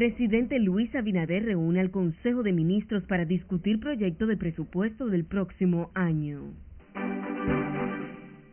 Presidente 0.00 0.58
Luis 0.58 0.94
Abinader 0.94 1.44
reúne 1.44 1.78
al 1.78 1.90
Consejo 1.90 2.42
de 2.42 2.54
Ministros 2.54 3.04
para 3.04 3.26
discutir 3.26 3.80
proyecto 3.80 4.26
de 4.26 4.38
presupuesto 4.38 5.08
del 5.08 5.26
próximo 5.26 5.90
año. 5.92 6.54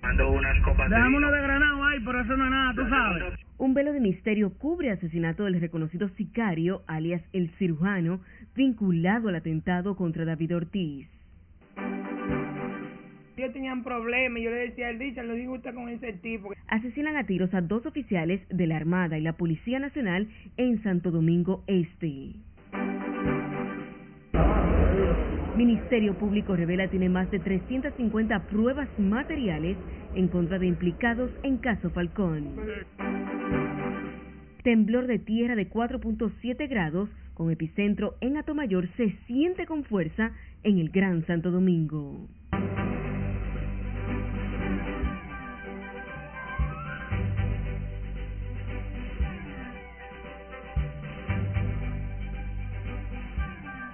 Dejamos 0.01 1.17
uno 1.17 1.31
de 1.31 1.41
granado 1.41 1.85
ahí, 1.85 1.99
pero 2.03 2.19
eso 2.19 2.35
no 2.35 2.43
es 2.43 2.51
nada, 2.51 2.73
tú 2.75 2.89
sabes. 2.89 3.39
Un 3.59 3.73
velo 3.73 3.93
de 3.93 4.01
misterio 4.01 4.57
cubre 4.57 4.91
asesinato 4.91 5.45
del 5.45 5.61
reconocido 5.61 6.09
sicario, 6.17 6.81
alias 6.85 7.23
el 7.31 7.49
cirujano, 7.51 8.19
vinculado 8.53 9.29
al 9.29 9.35
atentado 9.35 9.95
contra 9.95 10.25
David 10.25 10.53
Ortiz. 10.53 11.07
Yo 13.37 14.49
le 14.49 14.57
decía, 14.57 14.89
él 14.89 14.97
dice, 14.97 15.23
lo 15.23 15.35
digo 15.35 15.53
usted 15.53 15.73
con 15.75 15.89
ese 15.89 16.13
tipo. 16.13 16.53
Asesinan 16.67 17.17
a 17.17 17.25
tiros 17.25 17.53
a 17.53 17.61
dos 17.61 17.85
oficiales 17.85 18.41
de 18.49 18.65
la 18.65 18.77
Armada 18.77 19.17
y 19.17 19.21
la 19.21 19.33
Policía 19.33 19.79
Nacional 19.79 20.27
en 20.57 20.81
Santo 20.81 21.11
Domingo 21.11 21.63
Este. 21.67 22.33
Ministerio 25.55 26.17
Público 26.17 26.55
revela 26.55 26.87
tiene 26.87 27.09
más 27.09 27.29
de 27.29 27.39
350 27.39 28.47
pruebas 28.47 28.89
materiales 28.97 29.77
en 30.15 30.27
contra 30.27 30.57
de 30.57 30.67
implicados 30.67 31.31
en 31.43 31.57
caso 31.57 31.89
Falcón. 31.91 32.55
Temblor 34.63 35.07
de 35.07 35.19
tierra 35.19 35.55
de 35.55 35.69
4.7 35.69 36.67
grados 36.67 37.09
con 37.33 37.51
epicentro 37.51 38.15
en 38.21 38.37
Atomayor 38.37 38.89
se 38.97 39.11
siente 39.27 39.67
con 39.67 39.83
fuerza 39.83 40.31
en 40.63 40.79
el 40.79 40.89
Gran 40.89 41.25
Santo 41.27 41.51
Domingo. 41.51 42.27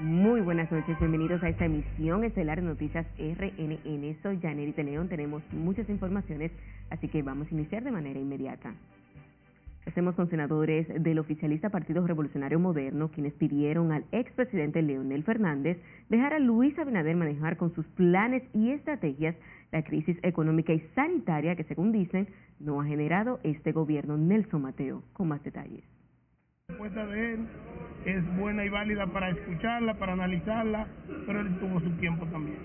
Muy 0.03 0.41
buenas 0.41 0.69
noches, 0.69 0.99
bienvenidos 0.99 1.41
a 1.43 1.47
esta 1.47 1.63
emisión 1.63 2.25
estelar 2.25 2.59
de 2.59 2.67
Noticias 2.67 3.07
RNN. 3.17 4.17
Soy 4.21 4.37
Janet 4.41 4.77
León, 4.79 5.07
tenemos 5.07 5.41
muchas 5.53 5.87
informaciones, 5.87 6.51
así 6.89 7.07
que 7.07 7.23
vamos 7.23 7.47
a 7.47 7.55
iniciar 7.55 7.85
de 7.85 7.91
manera 7.91 8.19
inmediata. 8.19 8.73
Hacemos 9.87 10.13
con 10.15 10.29
senadores 10.29 10.89
del 11.01 11.19
oficialista 11.19 11.69
Partido 11.69 12.05
Revolucionario 12.05 12.59
Moderno, 12.59 13.11
quienes 13.11 13.31
pidieron 13.31 13.93
al 13.93 14.03
expresidente 14.11 14.81
Leonel 14.81 15.23
Fernández 15.23 15.77
dejar 16.09 16.33
a 16.33 16.39
Luis 16.39 16.77
Abinader 16.77 17.15
manejar 17.15 17.55
con 17.55 17.73
sus 17.73 17.85
planes 17.85 18.43
y 18.53 18.71
estrategias 18.71 19.37
la 19.71 19.83
crisis 19.83 20.17
económica 20.21 20.73
y 20.73 20.81
sanitaria 20.95 21.55
que, 21.55 21.63
según 21.63 21.93
dicen, 21.93 22.27
no 22.59 22.81
ha 22.81 22.85
generado 22.85 23.39
este 23.43 23.71
gobierno. 23.71 24.17
Nelson 24.17 24.63
Mateo, 24.63 25.01
con 25.13 25.29
más 25.29 25.41
detalles. 25.45 25.85
La 26.69 26.75
respuesta 26.75 27.05
de 27.07 27.33
él 27.33 27.47
es 28.05 28.37
buena 28.37 28.63
y 28.63 28.69
válida 28.69 29.05
para 29.07 29.31
escucharla, 29.31 29.95
para 29.95 30.13
analizarla, 30.13 30.87
pero 31.25 31.41
él 31.41 31.59
tuvo 31.59 31.81
su 31.81 31.89
tiempo 31.97 32.25
también. 32.27 32.57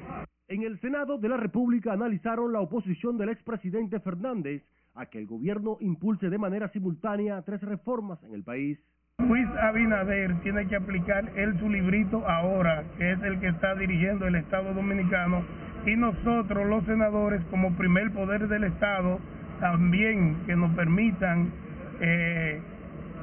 En 0.47 0.63
el 0.63 0.79
Senado 0.79 1.19
de 1.19 1.29
la 1.29 1.37
República 1.37 1.95
analizaron 1.95 2.53
la 2.53 2.61
oposición 2.61 3.19
del 3.19 3.31
expresidente 3.31 3.99
Fernández 3.99 4.63
a 4.95 5.07
que 5.07 5.19
el 5.19 5.27
gobierno 5.27 5.79
impulse 5.81 6.31
de 6.31 6.39
manera 6.39 6.69
simultánea 6.69 7.43
tres 7.43 7.61
reformas 7.63 8.23
en 8.23 8.35
el 8.35 8.45
país. 8.45 8.79
Luis 9.19 9.49
Abinader 9.61 10.43
tiene 10.43 10.69
que 10.69 10.77
aplicar 10.77 11.33
él 11.37 11.59
su 11.59 11.69
librito 11.69 12.25
ahora, 12.29 12.85
que 12.99 13.11
es 13.11 13.23
el 13.25 13.41
que 13.41 13.49
está 13.49 13.75
dirigiendo 13.75 14.29
el 14.29 14.37
Estado 14.37 14.75
Dominicano, 14.75 15.43
y 15.87 15.97
nosotros 15.97 16.69
los 16.69 16.85
senadores 16.85 17.45
como 17.51 17.77
primer 17.77 18.13
poder 18.13 18.47
del 18.47 18.63
Estado 18.63 19.19
también 19.59 20.37
que 20.47 20.55
nos 20.55 20.73
permitan 20.77 21.51
eh, 22.01 22.63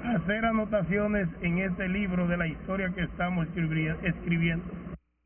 hacer 0.05 0.45
anotaciones 0.45 1.27
en 1.41 1.57
este 1.59 1.87
libro 1.89 2.27
de 2.27 2.37
la 2.37 2.47
historia 2.47 2.93
que 2.93 3.03
estamos 3.03 3.47
escribiendo. 3.53 4.65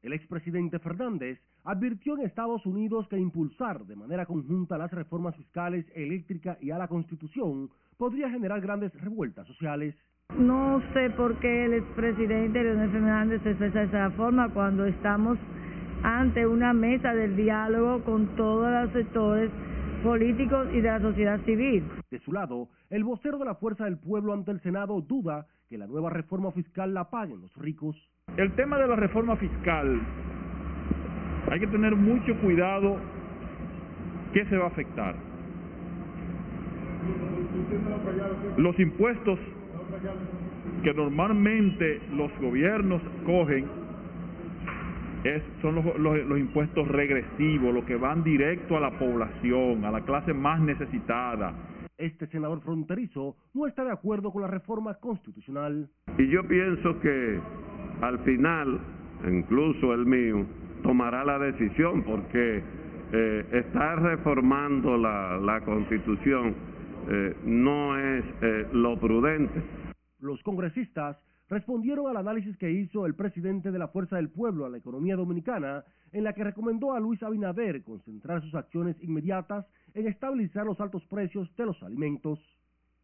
El 0.01 0.13
expresidente 0.13 0.79
Fernández 0.79 1.39
advirtió 1.65 2.17
en 2.17 2.25
Estados 2.25 2.65
Unidos 2.65 3.07
que 3.09 3.17
impulsar 3.17 3.85
de 3.85 3.95
manera 3.95 4.25
conjunta 4.25 4.77
las 4.77 4.91
reformas 4.91 5.35
fiscales, 5.35 5.85
eléctrica 5.93 6.57
y 6.61 6.71
a 6.71 6.77
la 6.77 6.87
Constitución 6.87 7.69
podría 7.97 8.29
generar 8.29 8.61
grandes 8.61 8.93
revueltas 9.01 9.45
sociales. 9.47 9.95
No 10.37 10.81
sé 10.93 11.09
por 11.11 11.37
qué 11.39 11.65
el 11.65 11.73
expresidente 11.73 12.63
Leonel 12.63 12.91
Fernández 12.91 13.41
se 13.43 13.49
expresa 13.49 13.79
de 13.79 13.85
esa 13.85 14.11
forma 14.11 14.49
cuando 14.49 14.85
estamos 14.85 15.37
ante 16.03 16.47
una 16.47 16.71
mesa 16.71 17.13
del 17.13 17.35
diálogo 17.35 18.03
con 18.05 18.35
todos 18.37 18.71
los 18.71 18.93
sectores 18.93 19.51
políticos 19.99 20.67
y 20.73 20.81
de 20.81 20.89
la 20.89 20.99
sociedad 20.99 21.39
civil. 21.45 21.83
De 22.09 22.19
su 22.19 22.31
lado, 22.31 22.67
el 22.89 23.03
vocero 23.03 23.37
de 23.37 23.45
la 23.45 23.55
Fuerza 23.55 23.85
del 23.85 23.97
Pueblo 23.97 24.33
ante 24.33 24.51
el 24.51 24.61
Senado 24.61 25.01
duda 25.01 25.45
que 25.69 25.77
la 25.77 25.87
nueva 25.87 26.09
reforma 26.09 26.51
fiscal 26.51 26.93
la 26.93 27.09
paguen 27.09 27.41
los 27.41 27.55
ricos. 27.55 27.95
El 28.37 28.51
tema 28.53 28.77
de 28.77 28.87
la 28.87 28.95
reforma 28.95 29.35
fiscal, 29.35 29.99
hay 31.49 31.59
que 31.59 31.67
tener 31.67 31.95
mucho 31.95 32.35
cuidado 32.41 32.97
qué 34.33 34.45
se 34.45 34.57
va 34.57 34.65
a 34.65 34.67
afectar. 34.67 35.15
Los 38.57 38.79
impuestos 38.79 39.39
que 40.83 40.93
normalmente 40.93 42.01
los 42.13 42.31
gobiernos 42.39 43.01
cogen 43.25 43.78
es, 45.23 45.43
son 45.61 45.75
los, 45.75 45.97
los, 45.97 46.39
impuestos 46.39 46.87
regresivos, 46.87 47.73
los 47.73 47.83
que 47.85 47.95
van 47.95 48.23
directo 48.23 48.77
a 48.77 48.79
la 48.79 48.97
población, 48.97 49.83
a 49.85 49.91
la 49.91 50.01
clase 50.01 50.33
más 50.33 50.59
necesitada. 50.61 51.53
Este 51.97 52.27
senador 52.27 52.61
fronterizo 52.61 53.35
no 53.53 53.67
está 53.67 53.83
de 53.83 53.91
acuerdo 53.91 54.31
con 54.31 54.41
la 54.41 54.47
reforma 54.47 54.95
constitucional. 54.95 55.89
Y 56.17 56.27
yo 56.29 56.47
pienso 56.47 56.99
que 57.01 57.39
al 58.01 58.19
final, 58.19 58.79
incluso 59.29 59.93
el 59.93 60.05
mío, 60.05 60.45
tomará 60.83 61.25
la 61.25 61.37
decisión 61.39 62.03
porque 62.03 62.63
eh, 63.11 63.45
estar 63.51 64.01
reformando 64.01 64.97
la, 64.97 65.37
la 65.37 65.59
constitución 65.61 66.55
eh, 67.09 67.35
no 67.43 67.97
es 67.97 68.23
eh, 68.41 68.67
lo 68.71 68.99
prudente. 68.99 69.61
Los 70.19 70.41
congresistas 70.43 71.17
respondieron 71.49 72.07
al 72.07 72.17
análisis 72.17 72.55
que 72.57 72.71
hizo 72.71 73.05
el 73.05 73.15
presidente 73.15 73.71
de 73.71 73.79
la 73.79 73.87
Fuerza 73.87 74.17
del 74.17 74.29
Pueblo 74.29 74.65
a 74.65 74.69
la 74.69 74.77
economía 74.77 75.15
dominicana, 75.15 75.83
en 76.11 76.23
la 76.23 76.33
que 76.33 76.43
recomendó 76.43 76.93
a 76.93 76.99
Luis 76.99 77.21
Abinader 77.23 77.83
concentrar 77.83 78.41
sus 78.41 78.55
acciones 78.55 78.95
inmediatas 79.01 79.65
en 79.93 80.07
estabilizar 80.07 80.65
los 80.65 80.79
altos 80.79 81.03
precios 81.05 81.53
de 81.55 81.65
los 81.65 81.81
alimentos. 81.83 82.39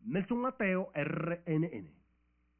Nelson 0.06 0.40
Mateo, 0.40 0.92
RNN. 0.94 1.90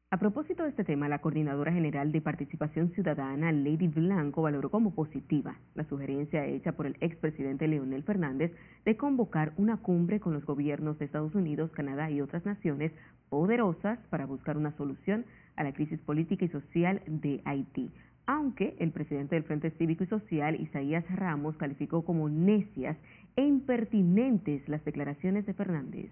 A 0.08 0.18
propósito 0.18 0.62
de 0.62 0.68
este 0.68 0.84
tema, 0.84 1.08
la 1.08 1.20
Coordinadora 1.20 1.72
General 1.72 2.12
de 2.12 2.20
Participación 2.20 2.92
Ciudadana, 2.92 3.50
Lady 3.50 3.88
Blanco, 3.88 4.42
valoró 4.42 4.70
como 4.70 4.94
positiva 4.94 5.58
la 5.74 5.82
sugerencia 5.84 6.46
hecha 6.46 6.72
por 6.72 6.86
el 6.86 6.96
expresidente 7.00 7.66
Leonel 7.66 8.04
Fernández 8.04 8.52
de 8.84 8.96
convocar 8.96 9.52
una 9.56 9.78
cumbre 9.78 10.20
con 10.20 10.32
los 10.32 10.44
gobiernos 10.44 10.96
de 10.98 11.06
Estados 11.06 11.34
Unidos, 11.34 11.72
Canadá 11.72 12.08
y 12.08 12.20
otras 12.20 12.46
naciones 12.46 12.92
poderosas 13.28 13.98
para 14.08 14.26
buscar 14.26 14.56
una 14.56 14.76
solución 14.76 15.26
a 15.56 15.64
la 15.64 15.72
crisis 15.72 15.98
política 16.00 16.44
y 16.44 16.48
social 16.48 17.02
de 17.06 17.40
Haití. 17.44 17.90
Aunque 18.26 18.74
el 18.78 18.90
presidente 18.90 19.36
del 19.36 19.44
Frente 19.44 19.70
Cívico 19.72 20.04
y 20.04 20.08
Social, 20.08 20.60
Isaías 20.60 21.04
Ramos, 21.14 21.56
calificó 21.56 22.04
como 22.04 22.28
necias 22.28 22.96
e 23.36 23.42
impertinentes 23.42 24.68
las 24.68 24.84
declaraciones 24.84 25.46
de 25.46 25.54
Fernández. 25.54 26.10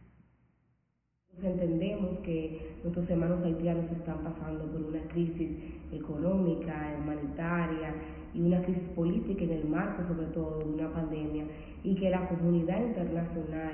Entendemos 1.42 2.20
que 2.20 2.76
nuestros 2.84 3.10
hermanos 3.10 3.44
haitianos 3.44 3.90
están 3.90 4.22
pasando 4.22 4.70
por 4.70 4.82
una 4.82 5.02
crisis 5.08 5.50
económica, 5.92 6.96
humanitaria 7.02 7.92
y 8.32 8.40
una 8.40 8.62
crisis 8.62 8.88
política 8.94 9.42
en 9.42 9.50
el 9.50 9.68
marco 9.68 10.06
sobre 10.06 10.26
todo 10.28 10.58
de 10.60 10.64
una 10.64 10.92
pandemia 10.92 11.44
y 11.82 11.96
que 11.96 12.10
la 12.10 12.28
comunidad 12.28 12.80
internacional 12.80 13.72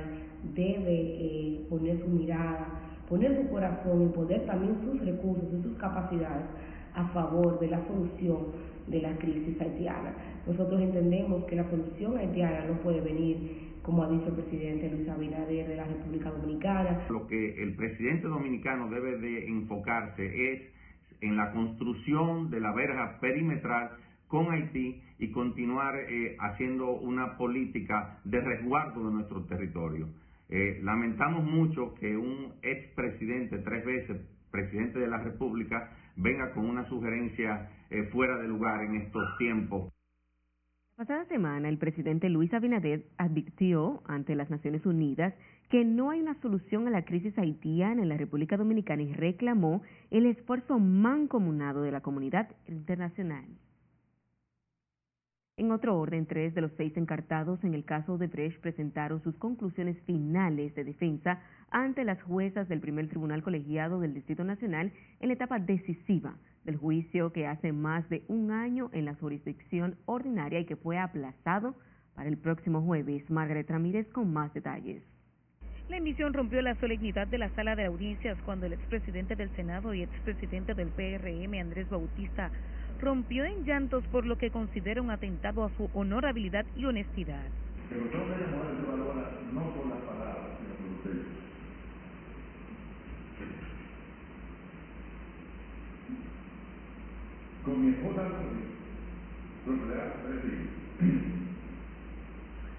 debe 0.55 0.85
eh, 0.89 1.67
poner 1.69 2.01
su 2.01 2.09
mirada, 2.09 2.90
poner 3.11 3.37
su 3.37 3.51
corazón 3.51 4.03
y 4.05 4.09
poner 4.15 4.47
también 4.47 4.79
sus 4.85 5.05
recursos 5.05 5.45
y 5.53 5.63
sus 5.63 5.77
capacidades 5.77 6.47
a 6.95 7.09
favor 7.09 7.59
de 7.59 7.69
la 7.69 7.85
solución 7.87 8.47
de 8.87 9.03
la 9.03 9.17
crisis 9.19 9.61
haitiana. 9.61 10.15
Nosotros 10.47 10.81
entendemos 10.81 11.45
que 11.45 11.57
la 11.57 11.69
solución 11.69 12.17
haitiana 12.17 12.65
no 12.67 12.75
puede 12.81 13.01
venir 13.01 13.69
como 13.83 14.05
ha 14.05 14.09
dicho 14.11 14.29
el 14.29 14.35
presidente 14.35 14.91
Luis 14.91 15.09
Abinader 15.09 15.67
de 15.67 15.77
la 15.77 15.85
República 15.85 16.31
Dominicana. 16.31 17.07
Lo 17.11 17.27
que 17.27 17.63
el 17.63 17.75
presidente 17.75 18.29
dominicano 18.29 18.89
debe 18.89 19.19
de 19.19 19.49
enfocarse 19.49 20.53
es 20.53 20.63
en 21.21 21.37
la 21.37 21.53
construcción 21.53 22.51
de 22.51 22.61
la 22.61 22.73
verja 22.73 23.19
perimetral 23.21 23.91
con 24.29 24.53
Haití 24.53 25.03
y 25.19 25.33
continuar 25.33 25.97
eh, 26.09 26.37
haciendo 26.39 26.93
una 26.93 27.37
política 27.37 28.21
de 28.25 28.41
resguardo 28.41 29.05
de 29.09 29.15
nuestro 29.15 29.43
territorio. 29.45 30.07
Eh, 30.51 30.81
lamentamos 30.83 31.45
mucho 31.45 31.95
que 31.95 32.17
un 32.17 32.55
expresidente, 32.63 33.59
tres 33.59 33.85
veces 33.85 34.21
presidente 34.51 34.99
de 34.99 35.07
la 35.07 35.19
República, 35.19 35.97
venga 36.17 36.53
con 36.53 36.69
una 36.69 36.89
sugerencia 36.89 37.71
eh, 37.89 38.09
fuera 38.13 38.37
de 38.39 38.49
lugar 38.49 38.83
en 38.83 38.97
estos 38.97 39.39
tiempos. 39.39 39.93
La 40.97 41.07
pasada 41.07 41.25
semana, 41.27 41.69
el 41.69 41.79
presidente 41.79 42.29
Luis 42.29 42.53
Abinader 42.53 43.07
advirtió 43.17 44.03
ante 44.07 44.35
las 44.35 44.51
Naciones 44.51 44.85
Unidas 44.85 45.35
que 45.71 45.85
no 45.85 46.11
hay 46.11 46.21
una 46.21 46.35
solución 46.43 46.89
a 46.89 46.91
la 46.91 47.05
crisis 47.05 47.39
haitiana 47.39 48.03
en 48.03 48.09
la 48.09 48.17
República 48.17 48.57
Dominicana 48.57 49.03
y 49.03 49.13
reclamó 49.13 49.83
el 50.11 50.27
esfuerzo 50.27 50.79
mancomunado 50.79 51.83
de 51.83 51.93
la 51.93 52.01
comunidad 52.01 52.51
internacional. 52.67 53.47
En 55.61 55.73
otro 55.73 55.99
orden, 55.99 56.25
tres 56.25 56.55
de 56.55 56.63
los 56.63 56.73
seis 56.79 56.97
encartados 56.97 57.63
en 57.65 57.75
el 57.75 57.85
caso 57.85 58.17
de 58.17 58.29
Brecht 58.29 58.63
presentaron 58.63 59.23
sus 59.23 59.37
conclusiones 59.37 60.01
finales 60.07 60.75
de 60.75 60.85
defensa 60.85 61.39
ante 61.71 62.03
las 62.03 62.23
juezas 62.23 62.67
del 62.67 62.81
primer 62.81 63.09
tribunal 63.09 63.43
colegiado 63.43 64.01
del 64.01 64.15
Distrito 64.15 64.43
Nacional 64.43 64.91
en 65.21 65.29
la 65.29 65.35
etapa 65.35 65.59
decisiva 65.59 66.35
del 66.65 66.79
juicio 66.79 67.31
que 67.35 67.47
hace 67.47 67.73
más 67.73 68.09
de 68.09 68.23
un 68.29 68.53
año 68.53 68.89
en 68.95 69.05
la 69.05 69.15
jurisdicción 69.17 69.97
ordinaria 70.07 70.61
y 70.61 70.65
que 70.65 70.77
fue 70.77 70.97
aplazado 70.97 71.75
para 72.15 72.31
el 72.31 72.39
próximo 72.39 72.81
jueves. 72.81 73.29
Margaret 73.29 73.69
Ramírez 73.69 74.09
con 74.13 74.33
más 74.33 74.55
detalles. 74.55 75.03
La 75.91 75.99
emisión 75.99 76.33
rompió 76.33 76.63
la 76.63 76.77
solemnidad 76.77 77.27
de 77.27 77.37
la 77.37 77.51
sala 77.51 77.77
de 77.77 77.85
audiencias 77.85 78.39
cuando 78.47 78.65
el 78.65 78.73
expresidente 78.73 79.37
del 79.37 79.51
Senado 79.57 79.93
y 79.93 80.05
expresidente 80.05 80.73
del 80.73 80.89
PRM, 80.89 81.53
Andrés 81.61 81.91
Bautista, 81.91 82.51
rompió 83.01 83.45
en 83.45 83.65
llantos 83.65 84.05
por 84.09 84.27
lo 84.27 84.37
que 84.37 84.51
considera 84.51 85.03
un 85.03 85.11
atentado 85.11 85.65
a 85.65 85.71
su 85.77 85.89
honorabilidad 85.95 86.67
y 86.77 86.85
honestidad. 86.85 87.47
Pero 87.89 88.05
no 88.05 88.11
se 88.11 89.51
no 89.53 89.75
por 89.75 89.87
las 89.87 89.99
palabras, 90.01 90.59
sino 90.61 90.75
por 90.75 90.87
ustedes. 90.99 91.27
Con 97.65 97.85
mi 97.85 97.93
esposa, 97.93 98.29
propiedad, 99.65 100.15
decir, 100.29 100.69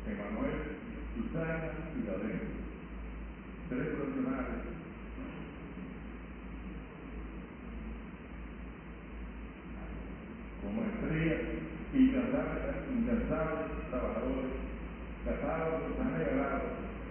Emanuel, 0.07 0.55
Susana 1.15 1.71
y 1.97 2.01
tres 3.69 3.87
profesionales 3.95 4.80
estrellas 10.79 11.41
incansables 11.93 12.71
trabajadores, 13.89 14.51
casados 15.25 15.89
nos 15.89 15.99
han 15.99 16.17
regalado 16.17 16.61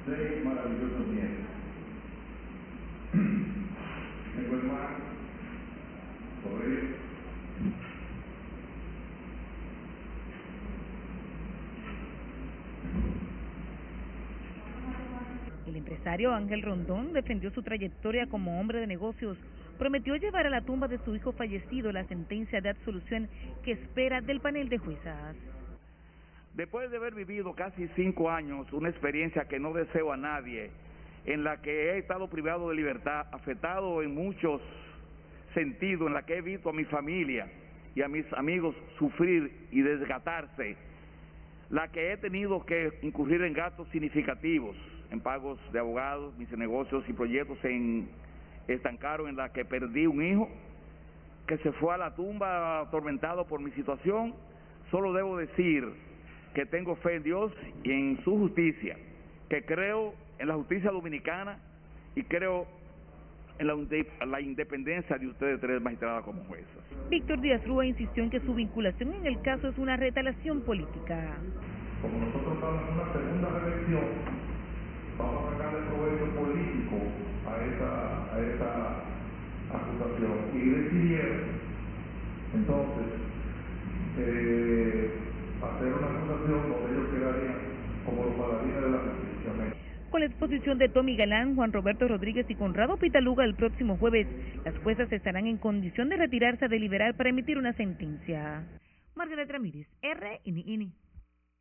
seis 0.06 0.44
maravillosos 0.44 1.06
nietos. 1.08 1.46
Tengo 4.36 4.56
hermanos, 4.56 5.02
sobrinos, 6.42 7.00
El 15.66 15.76
empresario 15.76 16.34
Ángel 16.34 16.62
Rondón 16.62 17.12
defendió 17.12 17.50
su 17.52 17.62
trayectoria 17.62 18.26
como 18.26 18.58
hombre 18.58 18.80
de 18.80 18.86
negocios 18.88 19.36
prometió 19.81 20.15
llevar 20.17 20.47
a 20.47 20.50
la 20.50 20.61
tumba 20.61 20.88
de 20.88 20.99
su 20.99 21.17
hijo 21.17 21.32
fallecido 21.32 21.91
la 21.91 22.05
sentencia 22.05 22.61
de 22.61 22.69
absolución 22.69 23.31
que 23.65 23.73
espera 23.73 24.21
del 24.21 24.38
panel 24.41 24.69
de 24.69 24.77
juezas. 24.77 25.35
Después 26.53 26.91
de 26.91 26.99
haber 26.99 27.15
vivido 27.15 27.55
casi 27.55 27.88
cinco 27.97 28.31
años, 28.31 28.71
una 28.75 28.91
experiencia 28.91 29.47
que 29.49 29.59
no 29.59 29.73
deseo 29.73 30.12
a 30.12 30.19
nadie, 30.19 30.71
en 31.25 31.44
la 31.44 31.62
que 31.62 31.71
he 31.71 31.99
estado 31.99 32.29
privado 32.29 32.69
de 32.69 32.77
libertad, 32.77 33.27
afectado 33.32 34.03
en 34.03 34.15
muchos 34.15 34.61
sentidos, 35.55 36.09
en 36.09 36.12
la 36.12 36.27
que 36.27 36.37
he 36.37 36.43
visto 36.43 36.69
a 36.69 36.75
mi 36.75 36.85
familia 36.85 37.47
y 37.94 38.03
a 38.03 38.09
mis 38.09 38.31
amigos 38.35 38.77
sufrir 38.99 39.50
y 39.71 39.81
desgatarse, 39.81 40.77
la 41.71 41.88
que 41.88 42.12
he 42.12 42.19
tenido 42.19 42.67
que 42.67 42.99
incurrir 43.00 43.41
en 43.44 43.55
gastos 43.55 43.88
significativos, 43.88 44.77
en 45.11 45.21
pagos 45.21 45.59
de 45.73 45.79
abogados, 45.79 46.37
mis 46.37 46.50
negocios 46.50 47.03
y 47.09 47.15
proyectos 47.15 47.56
en 47.65 48.11
estancaron 48.75 49.28
en 49.28 49.37
la 49.37 49.52
que 49.52 49.64
perdí 49.64 50.06
un 50.06 50.22
hijo, 50.22 50.49
que 51.46 51.58
se 51.58 51.72
fue 51.72 51.94
a 51.94 51.99
la 51.99 52.14
tumba 52.14 52.81
atormentado 52.81 53.46
por 53.46 53.61
mi 53.61 53.70
situación, 53.72 54.34
solo 54.90 55.12
debo 55.12 55.37
decir 55.37 55.84
que 56.55 56.67
tengo 56.67 56.96
fe 56.96 57.17
en 57.17 57.22
Dios 57.22 57.52
y 57.84 57.93
en 57.93 58.25
su 58.25 58.37
justicia, 58.37 58.96
que 59.49 59.64
creo 59.64 60.14
en 60.38 60.49
la 60.49 60.55
justicia 60.55 60.90
dominicana 60.90 61.58
y 62.14 62.22
creo 62.25 62.67
en 63.61 64.31
la, 64.31 64.40
independencia 64.40 65.19
de 65.19 65.26
ustedes 65.26 65.61
tres 65.61 65.82
magistradas 65.82 66.25
como 66.25 66.43
juezas. 66.44 66.67
Víctor 67.11 67.40
Díaz 67.40 67.62
Rúa 67.67 67.84
insistió 67.84 68.22
en 68.22 68.31
que 68.31 68.40
su 68.40 68.55
vinculación 68.55 69.12
en 69.12 69.26
el 69.26 69.40
caso 69.43 69.69
es 69.69 69.76
una 69.76 69.96
retalación 69.96 70.62
política. 70.62 71.37
Como 72.00 72.19
nosotros 72.25 72.55
estamos 72.55 72.88
en 72.88 72.94
una 72.94 73.12
segunda 73.12 73.61
reelección, 73.61 74.05
vamos 75.19 75.44
a 75.44 75.56
sacarle 75.56 75.81
provecho 75.88 76.26
político 76.37 76.96
a 77.46 77.64
esa, 77.67 78.19
a 78.32 78.41
esa 78.41 79.11
acusación 79.75 80.32
y 80.55 80.71
decidieron 80.71 81.41
entonces 82.55 83.31
hacer 85.62 85.93
una 85.93 86.06
acusación 86.06 86.71
donde 86.71 86.93
ellos 86.93 87.09
quedarían 87.11 87.55
como 88.05 88.25
los 88.25 88.35
paladines 88.35 88.82
de 88.82 88.91
la 88.91 88.99
justicia. 88.99 89.77
Con 90.11 90.21
la 90.21 90.27
exposición 90.27 90.79
de 90.79 90.88
Tommy 90.88 91.17
Galán, 91.17 91.55
Juan 91.55 91.73
Roberto 91.73 92.09
Rodríguez 92.09 92.47
y 92.49 92.56
Conrado 92.56 92.97
Pitaluga 92.97 93.44
el 93.44 93.55
próximo 93.55 93.97
jueves, 93.97 94.27
las 94.65 94.77
juezas 94.79 95.11
estarán 95.12 95.47
en 95.47 95.56
condición 95.56 96.09
de 96.09 96.17
retirarse 96.17 96.65
a 96.65 96.69
deliberar 96.69 97.15
para 97.15 97.31
emitir 97.31 97.59
una 97.59 97.73
sentencia. 97.75 98.65
Margaret 99.15 99.50
Ramírez, 99.50 99.87
RNN. 100.03 100.93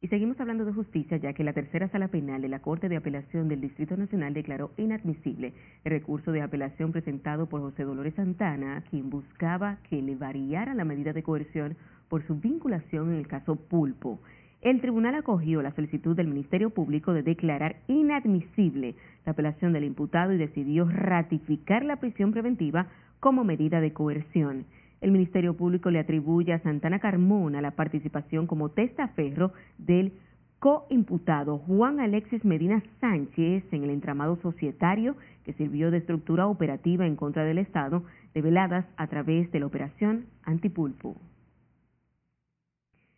Y 0.01 0.07
seguimos 0.07 0.39
hablando 0.39 0.63
de 0.63 0.71
justicia, 0.71 1.17
ya 1.17 1.33
que 1.33 1.43
la 1.43 1.51
tercera 1.51 1.89
sala 1.89 2.07
penal 2.07 2.41
de 2.41 2.47
la 2.47 2.59
Corte 2.59 2.87
de 2.87 2.95
Apelación 2.95 3.49
del 3.49 3.59
Distrito 3.59 3.97
Nacional 3.97 4.33
declaró 4.33 4.71
inadmisible 4.77 5.51
el 5.83 5.91
recurso 5.91 6.31
de 6.31 6.41
apelación 6.41 6.93
presentado 6.93 7.47
por 7.49 7.59
José 7.59 7.83
Dolores 7.83 8.15
Santana, 8.15 8.81
quien 8.89 9.09
buscaba 9.09 9.79
que 9.89 10.01
le 10.01 10.15
variara 10.15 10.73
la 10.73 10.85
medida 10.85 11.11
de 11.11 11.21
coerción 11.21 11.75
por 12.07 12.25
su 12.25 12.35
vinculación 12.35 13.09
en 13.09 13.17
el 13.17 13.27
caso 13.27 13.57
Pulpo. 13.57 14.21
El 14.61 14.79
tribunal 14.79 15.15
acogió 15.15 15.61
la 15.61 15.75
solicitud 15.75 16.15
del 16.15 16.29
Ministerio 16.29 16.69
Público 16.69 17.11
de 17.11 17.23
declarar 17.23 17.81
inadmisible 17.87 18.95
la 19.25 19.33
apelación 19.33 19.73
del 19.73 19.83
imputado 19.83 20.31
y 20.31 20.37
decidió 20.37 20.87
ratificar 20.89 21.83
la 21.83 21.97
prisión 21.97 22.31
preventiva 22.31 22.87
como 23.19 23.43
medida 23.43 23.81
de 23.81 23.91
coerción. 23.91 24.65
El 25.01 25.11
Ministerio 25.11 25.55
Público 25.55 25.89
le 25.91 25.99
atribuye 25.99 26.53
a 26.53 26.59
Santana 26.59 26.99
Carmona 26.99 27.61
la 27.61 27.71
participación 27.71 28.47
como 28.47 28.69
testaferro 28.69 29.53
del 29.77 30.13
coimputado 30.59 31.57
Juan 31.59 32.01
Alexis 32.01 32.43
Medina 32.43 32.83
Sánchez 32.99 33.63
en 33.71 33.83
el 33.83 33.91
entramado 33.91 34.35
societario 34.41 35.15
que 35.45 35.53
sirvió 35.53 35.89
de 35.89 35.99
estructura 35.99 36.47
operativa 36.47 37.07
en 37.07 37.15
contra 37.15 37.45
del 37.45 37.59
Estado, 37.59 38.03
reveladas 38.35 38.85
a 38.97 39.07
través 39.07 39.49
de 39.51 39.59
la 39.61 39.68
operación 39.68 40.25
Antipulpo. 40.44 41.15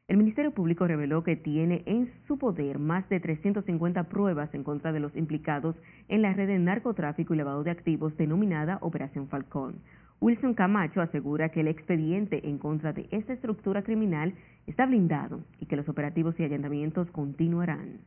El 0.07 0.17
Ministerio 0.17 0.51
Público 0.51 0.85
reveló 0.85 1.23
que 1.23 1.37
tiene 1.37 1.83
en 1.85 2.11
su 2.27 2.37
poder 2.37 2.79
más 2.79 3.07
de 3.09 3.19
350 3.19 4.03
pruebas 4.03 4.53
en 4.53 4.63
contra 4.63 4.91
de 4.91 4.99
los 4.99 5.15
implicados 5.15 5.75
en 6.09 6.21
la 6.21 6.33
red 6.33 6.47
de 6.47 6.59
narcotráfico 6.59 7.33
y 7.33 7.37
lavado 7.37 7.63
de 7.63 7.71
activos 7.71 8.15
denominada 8.17 8.77
Operación 8.81 9.29
Falcón. 9.29 9.75
Wilson 10.21 10.53
Camacho 10.53 11.01
asegura 11.01 11.49
que 11.49 11.61
el 11.61 11.67
expediente 11.67 12.47
en 12.47 12.59
contra 12.59 12.93
de 12.93 13.07
esta 13.09 13.33
estructura 13.33 13.81
criminal 13.81 14.35
está 14.67 14.85
blindado 14.85 15.43
y 15.59 15.65
que 15.65 15.75
los 15.75 15.89
operativos 15.89 16.39
y 16.39 16.43
allanamientos 16.43 17.09
continuarán. 17.09 18.01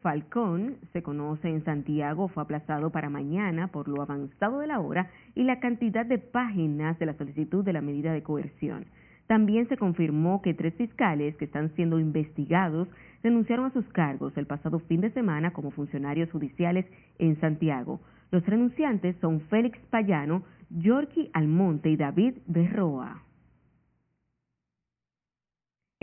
Falcón, 0.00 0.78
se 0.92 1.02
conoce 1.02 1.48
en 1.48 1.64
Santiago, 1.64 2.28
fue 2.28 2.42
aplazado 2.42 2.90
para 2.90 3.10
mañana 3.10 3.68
por 3.68 3.88
lo 3.88 4.02
avanzado 4.02 4.58
de 4.58 4.66
la 4.66 4.80
hora 4.80 5.10
y 5.34 5.44
la 5.44 5.60
cantidad 5.60 6.04
de 6.04 6.18
páginas 6.18 6.98
de 6.98 7.06
la 7.06 7.14
solicitud 7.14 7.62
de 7.62 7.74
la 7.74 7.82
medida 7.82 8.12
de 8.12 8.22
coerción. 8.22 8.86
También 9.26 9.68
se 9.68 9.76
confirmó 9.76 10.42
que 10.42 10.54
tres 10.54 10.74
fiscales 10.74 11.36
que 11.36 11.44
están 11.44 11.74
siendo 11.74 11.98
investigados 11.98 12.88
renunciaron 13.22 13.66
a 13.66 13.72
sus 13.72 13.86
cargos 13.88 14.36
el 14.36 14.46
pasado 14.46 14.80
fin 14.80 15.00
de 15.00 15.10
semana 15.10 15.52
como 15.52 15.70
funcionarios 15.70 16.30
judiciales 16.30 16.86
en 17.18 17.40
Santiago. 17.40 18.00
Los 18.30 18.44
renunciantes 18.46 19.16
son 19.20 19.40
Félix 19.42 19.78
Payano, 19.90 20.42
Yorky 20.70 21.30
Almonte 21.32 21.90
y 21.90 21.96
David 21.96 22.34
Berroa. 22.46 23.22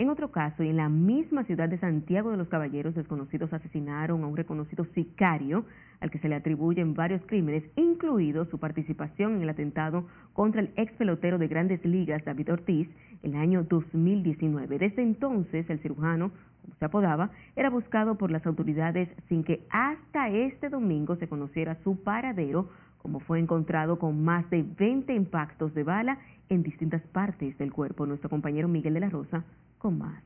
En 0.00 0.08
otro 0.08 0.30
caso, 0.30 0.62
en 0.62 0.78
la 0.78 0.88
misma 0.88 1.44
ciudad 1.44 1.68
de 1.68 1.76
Santiago 1.76 2.30
de 2.30 2.38
los 2.38 2.48
Caballeros, 2.48 2.94
desconocidos 2.94 3.52
asesinaron 3.52 4.24
a 4.24 4.28
un 4.28 4.34
reconocido 4.34 4.86
sicario 4.94 5.66
al 6.00 6.10
que 6.10 6.18
se 6.20 6.28
le 6.30 6.36
atribuyen 6.36 6.94
varios 6.94 7.20
crímenes, 7.26 7.64
incluido 7.76 8.46
su 8.46 8.58
participación 8.58 9.36
en 9.36 9.42
el 9.42 9.50
atentado 9.50 10.06
contra 10.32 10.62
el 10.62 10.70
ex 10.76 10.90
pelotero 10.94 11.36
de 11.36 11.48
grandes 11.48 11.84
ligas 11.84 12.24
David 12.24 12.50
Ortiz 12.50 12.88
el 13.22 13.34
año 13.34 13.62
2019. 13.64 14.78
Desde 14.78 15.02
entonces, 15.02 15.68
el 15.68 15.80
cirujano, 15.80 16.30
como 16.62 16.76
se 16.78 16.84
apodaba, 16.86 17.30
era 17.54 17.68
buscado 17.68 18.14
por 18.14 18.30
las 18.30 18.46
autoridades 18.46 19.10
sin 19.28 19.44
que 19.44 19.66
hasta 19.68 20.30
este 20.30 20.70
domingo 20.70 21.16
se 21.16 21.28
conociera 21.28 21.76
su 21.84 22.02
paradero 22.02 22.70
como 23.02 23.20
fue 23.20 23.38
encontrado 23.38 23.98
con 23.98 24.22
más 24.22 24.48
de 24.50 24.62
20 24.62 25.14
impactos 25.14 25.74
de 25.74 25.84
bala 25.84 26.18
en 26.48 26.62
distintas 26.62 27.02
partes 27.02 27.56
del 27.58 27.72
cuerpo. 27.72 28.06
Nuestro 28.06 28.28
compañero 28.28 28.68
Miguel 28.68 28.94
de 28.94 29.00
la 29.00 29.08
Rosa 29.08 29.44
con 29.78 29.98
más. 29.98 30.22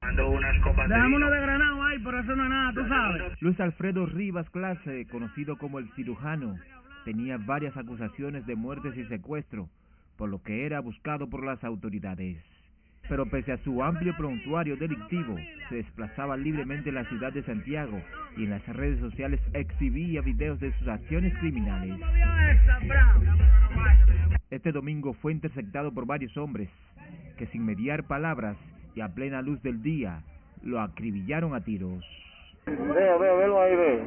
Dejamos 0.00 1.16
uno 1.16 1.30
de 1.30 1.40
granado 1.40 1.82
ahí, 1.82 1.98
pero 2.04 2.20
eso 2.20 2.36
no 2.36 2.44
es 2.44 2.50
nada, 2.50 2.72
tú 2.72 2.88
sabes. 2.88 3.42
Luis 3.42 3.58
Alfredo 3.60 4.06
Rivas 4.06 4.48
Clase, 4.50 5.06
conocido 5.10 5.56
como 5.58 5.78
el 5.78 5.90
cirujano, 5.94 6.56
tenía 7.04 7.38
varias 7.38 7.76
acusaciones 7.76 8.46
de 8.46 8.56
muertes 8.56 8.96
y 8.96 9.04
secuestro, 9.06 9.68
por 10.16 10.28
lo 10.28 10.42
que 10.42 10.66
era 10.66 10.80
buscado 10.80 11.28
por 11.28 11.44
las 11.44 11.62
autoridades. 11.64 12.55
Pero 13.08 13.26
pese 13.26 13.52
a 13.52 13.58
su 13.58 13.82
amplio 13.82 14.16
prontuario 14.16 14.76
delictivo, 14.76 15.36
se 15.68 15.76
desplazaba 15.76 16.36
libremente 16.36 16.88
en 16.88 16.96
la 16.96 17.04
ciudad 17.04 17.32
de 17.32 17.42
Santiago 17.42 18.00
y 18.36 18.44
en 18.44 18.50
las 18.50 18.66
redes 18.66 18.98
sociales 19.00 19.40
exhibía 19.52 20.20
videos 20.22 20.58
de 20.60 20.72
sus 20.78 20.88
acciones 20.88 21.36
criminales. 21.38 22.00
Este 24.50 24.72
domingo 24.72 25.12
fue 25.14 25.32
interceptado 25.32 25.92
por 25.92 26.06
varios 26.06 26.36
hombres 26.36 26.68
que 27.36 27.46
sin 27.48 27.64
mediar 27.64 28.04
palabras 28.04 28.56
y 28.94 29.00
a 29.00 29.08
plena 29.08 29.42
luz 29.42 29.62
del 29.62 29.82
día 29.82 30.22
lo 30.62 30.80
acribillaron 30.80 31.54
a 31.54 31.60
tiros. 31.60 32.04
Veo, 32.66 33.18
veo, 33.18 33.38
velo 33.38 33.60
ahí, 33.60 33.76
ve. 33.76 34.04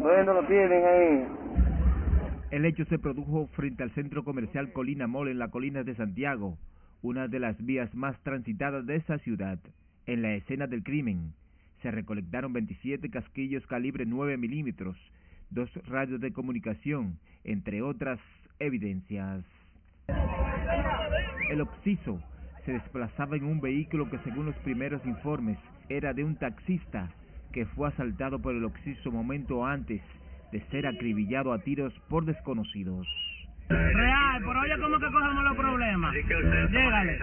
Bueno, 0.00 0.34
lo 0.34 0.46
tienen 0.46 0.84
ahí. 0.84 1.26
El 2.50 2.66
hecho 2.66 2.84
se 2.84 2.98
produjo 2.98 3.46
frente 3.54 3.82
al 3.82 3.90
centro 3.92 4.24
comercial 4.24 4.72
Colina 4.72 5.06
Mall 5.06 5.28
en 5.28 5.38
la 5.38 5.48
colina 5.48 5.84
de 5.84 5.94
Santiago, 5.94 6.58
una 7.02 7.28
de 7.28 7.40
las 7.40 7.62
vías 7.64 7.92
más 7.94 8.18
transitadas 8.22 8.86
de 8.86 8.96
esa 8.96 9.18
ciudad. 9.18 9.58
En 10.06 10.22
la 10.22 10.34
escena 10.34 10.66
del 10.66 10.82
crimen 10.82 11.32
se 11.82 11.90
recolectaron 11.90 12.52
27 12.52 13.10
casquillos 13.10 13.66
calibre 13.66 14.06
9 14.06 14.36
milímetros, 14.36 14.96
dos 15.50 15.68
radios 15.86 16.20
de 16.20 16.32
comunicación, 16.32 17.18
entre 17.44 17.82
otras 17.82 18.20
evidencias. 18.58 19.44
El 21.50 21.60
occiso 21.60 22.22
se 22.64 22.72
desplazaba 22.72 23.36
en 23.36 23.44
un 23.44 23.60
vehículo 23.60 24.08
que 24.08 24.18
según 24.18 24.46
los 24.46 24.56
primeros 24.58 25.04
informes 25.04 25.58
era 25.88 26.14
de 26.14 26.24
un 26.24 26.36
taxista 26.36 27.10
que 27.52 27.66
fue 27.66 27.88
asaltado 27.88 28.38
por 28.40 28.54
el 28.54 28.64
occiso 28.64 29.10
momento 29.10 29.66
antes 29.66 30.00
de 30.52 30.60
ser 30.70 30.86
acribillado 30.86 31.52
a 31.52 31.58
tiros 31.58 31.92
por 32.08 32.24
desconocidos. 32.24 33.06
Real, 33.68 34.42
por 34.42 34.56
oye 34.56 34.78
cómo 34.80 34.98
que 34.98 35.06
cogemos 35.06 35.44
los 35.44 35.56
problemas. 35.56 36.14
Llegale. 36.14 37.18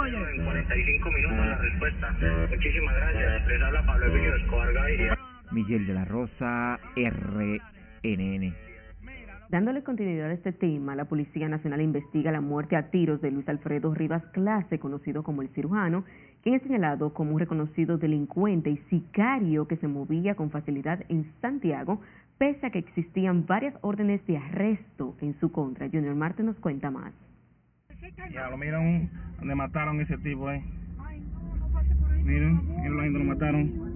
Oye. 0.00 0.34
En 0.34 0.44
45 0.44 1.10
minutos 1.10 1.46
la 1.46 1.58
respuesta. 1.58 2.16
Muchísimas 2.50 2.96
gracias. 2.96 3.46
Les 3.46 3.62
habla 3.62 3.86
Pablo 3.86 4.06
Emilio 4.06 4.36
Escobar 4.36 4.72
Gaviria. 4.72 5.18
Miguel 5.50 5.86
de 5.86 5.94
la 5.94 6.04
Rosa, 6.04 6.80
RNN. 6.96 8.54
Dándole 9.52 9.82
continuidad 9.82 10.30
a 10.30 10.32
este 10.32 10.52
tema, 10.52 10.96
la 10.96 11.04
Policía 11.04 11.46
Nacional 11.46 11.82
investiga 11.82 12.32
la 12.32 12.40
muerte 12.40 12.74
a 12.74 12.90
tiros 12.90 13.20
de 13.20 13.30
Luis 13.30 13.46
Alfredo 13.50 13.92
Rivas 13.92 14.24
Clase, 14.32 14.78
conocido 14.78 15.22
como 15.22 15.42
el 15.42 15.50
cirujano, 15.50 16.04
quien 16.42 16.54
es 16.54 16.62
señalado 16.62 17.12
como 17.12 17.32
un 17.32 17.38
reconocido 17.38 17.98
delincuente 17.98 18.70
y 18.70 18.78
sicario 18.88 19.68
que 19.68 19.76
se 19.76 19.88
movía 19.88 20.36
con 20.36 20.50
facilidad 20.50 21.04
en 21.10 21.30
Santiago, 21.42 22.00
pese 22.42 22.66
a 22.66 22.70
que 22.70 22.80
existían 22.80 23.46
varias 23.46 23.72
órdenes 23.82 24.26
de 24.26 24.36
arresto 24.36 25.14
en 25.20 25.38
su 25.38 25.52
contra. 25.52 25.88
Junior 25.88 26.16
Marte 26.16 26.42
nos 26.42 26.56
cuenta 26.56 26.90
más. 26.90 27.14
Ya 28.32 28.50
lo 28.50 28.56
miran 28.56 29.08
donde 29.38 29.54
mataron 29.54 30.00
ese 30.00 30.18
tipo, 30.18 30.50
eh. 30.50 30.60
Miren, 32.24 32.66
miren 32.66 32.96
la 32.96 33.02
gente 33.04 33.18
lo 33.20 33.24
mataron. 33.26 33.92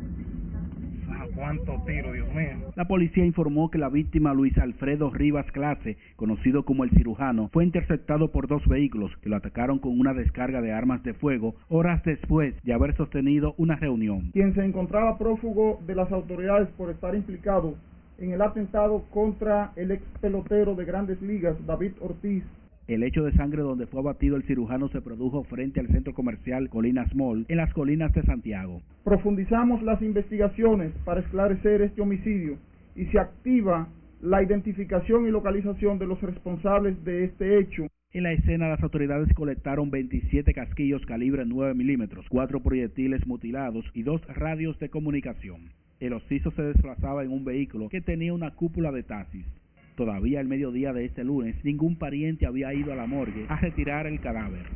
¿Cuántos 1.35 1.85
tiros, 1.87 2.15
Dios 2.15 2.33
mío? 2.33 2.73
La 2.77 2.87
policía 2.87 3.25
informó 3.25 3.69
que 3.69 3.79
la 3.79 3.89
víctima 3.89 4.33
Luis 4.33 4.57
Alfredo 4.59 5.11
Rivas 5.11 5.51
Clase, 5.51 5.97
conocido 6.15 6.65
como 6.65 6.85
el 6.85 6.91
cirujano, 6.91 7.49
fue 7.53 7.65
interceptado 7.65 8.31
por 8.31 8.47
dos 8.47 8.65
vehículos 8.69 9.11
que 9.23 9.29
lo 9.29 9.35
atacaron 9.35 9.81
con 9.81 9.99
una 9.99 10.15
descarga 10.15 10.63
de 10.63 10.73
armas 10.73 11.03
de 11.03 11.15
fuego 11.15 11.57
horas 11.69 12.01
después 12.05 12.55
de 12.63 12.73
haber 12.73 12.97
sostenido 12.97 13.57
una 13.59 13.75
reunión. 13.75 14.31
Quien 14.33 14.55
se 14.55 14.65
encontraba 14.65 15.19
prófugo 15.19 15.81
de 15.85 15.97
las 15.97 16.13
autoridades 16.13 16.69
por 16.77 16.91
estar 16.91 17.13
implicado 17.17 17.75
en 18.19 18.33
el 18.33 18.43
atentado 18.43 19.05
contra 19.11 19.73
el 19.77 19.91
ex 19.91 20.03
pelotero 20.21 20.75
de 20.75 20.85
grandes 20.85 21.21
ligas, 21.23 21.57
David 21.67 21.93
Ortiz, 22.01 22.45
el 22.89 23.03
hecho 23.03 23.25
de 23.25 23.33
sangre 23.33 23.63
donde 23.63 23.89
fue 23.89 23.99
abatido 23.99 24.37
el 24.37 24.45
cirujano 24.45 24.89
se 24.89 25.01
produjo 25.01 25.43
frente 25.45 25.81
al 25.81 25.89
centro 25.89 26.15
comercial 26.15 26.69
Colinas 26.69 27.13
Mall, 27.17 27.45
en 27.49 27.57
las 27.57 27.73
colinas 27.73 28.13
de 28.13 28.23
Santiago. 28.23 28.81
Profundizamos 29.03 29.83
las 29.83 30.01
investigaciones 30.03 30.93
para 31.05 31.21
esclarecer 31.21 31.83
este 31.83 32.01
homicidio 32.01 32.59
y 32.95 33.07
se 33.07 33.19
activa 33.19 33.89
la 34.21 34.41
identificación 34.41 35.27
y 35.27 35.31
localización 35.33 35.99
de 35.99 36.07
los 36.07 36.21
responsables 36.23 37.03
de 37.05 37.25
este 37.25 37.59
hecho. 37.59 37.89
En 38.13 38.23
la 38.23 38.33
escena, 38.33 38.69
las 38.69 38.83
autoridades 38.83 39.35
colectaron 39.35 39.91
27 39.91 40.55
casquillos 40.55 41.05
calibre 41.07 41.45
9 41.45 41.75
milímetros, 41.75 42.25
cuatro 42.29 42.61
proyectiles 42.61 43.27
mutilados 43.27 43.85
y 43.95 44.05
dos 44.05 44.25
radios 44.29 44.79
de 44.79 44.91
comunicación. 44.91 45.73
El 45.99 46.13
ociso 46.13 46.51
se 46.51 46.63
desplazaba 46.63 47.25
en 47.25 47.33
un 47.33 47.45
vehículo 47.45 47.89
que 47.89 48.03
tenía 48.03 48.35
una 48.35 48.51
cúpula 48.51 48.93
de 48.93 49.03
taxis. 49.03 49.47
Todavía 49.95 50.41
al 50.41 50.47
mediodía 50.47 50.93
de 50.93 51.07
este 51.07 51.25
lunes, 51.25 51.57
ningún 51.65 51.97
pariente 51.97 52.47
había 52.47 52.75
ido 52.75 52.93
a 52.93 52.97
la 52.97 53.07
morgue 53.07 53.47
a 53.49 53.57
retirar 53.57 54.07
el 54.07 54.21
cadáver. 54.21 54.67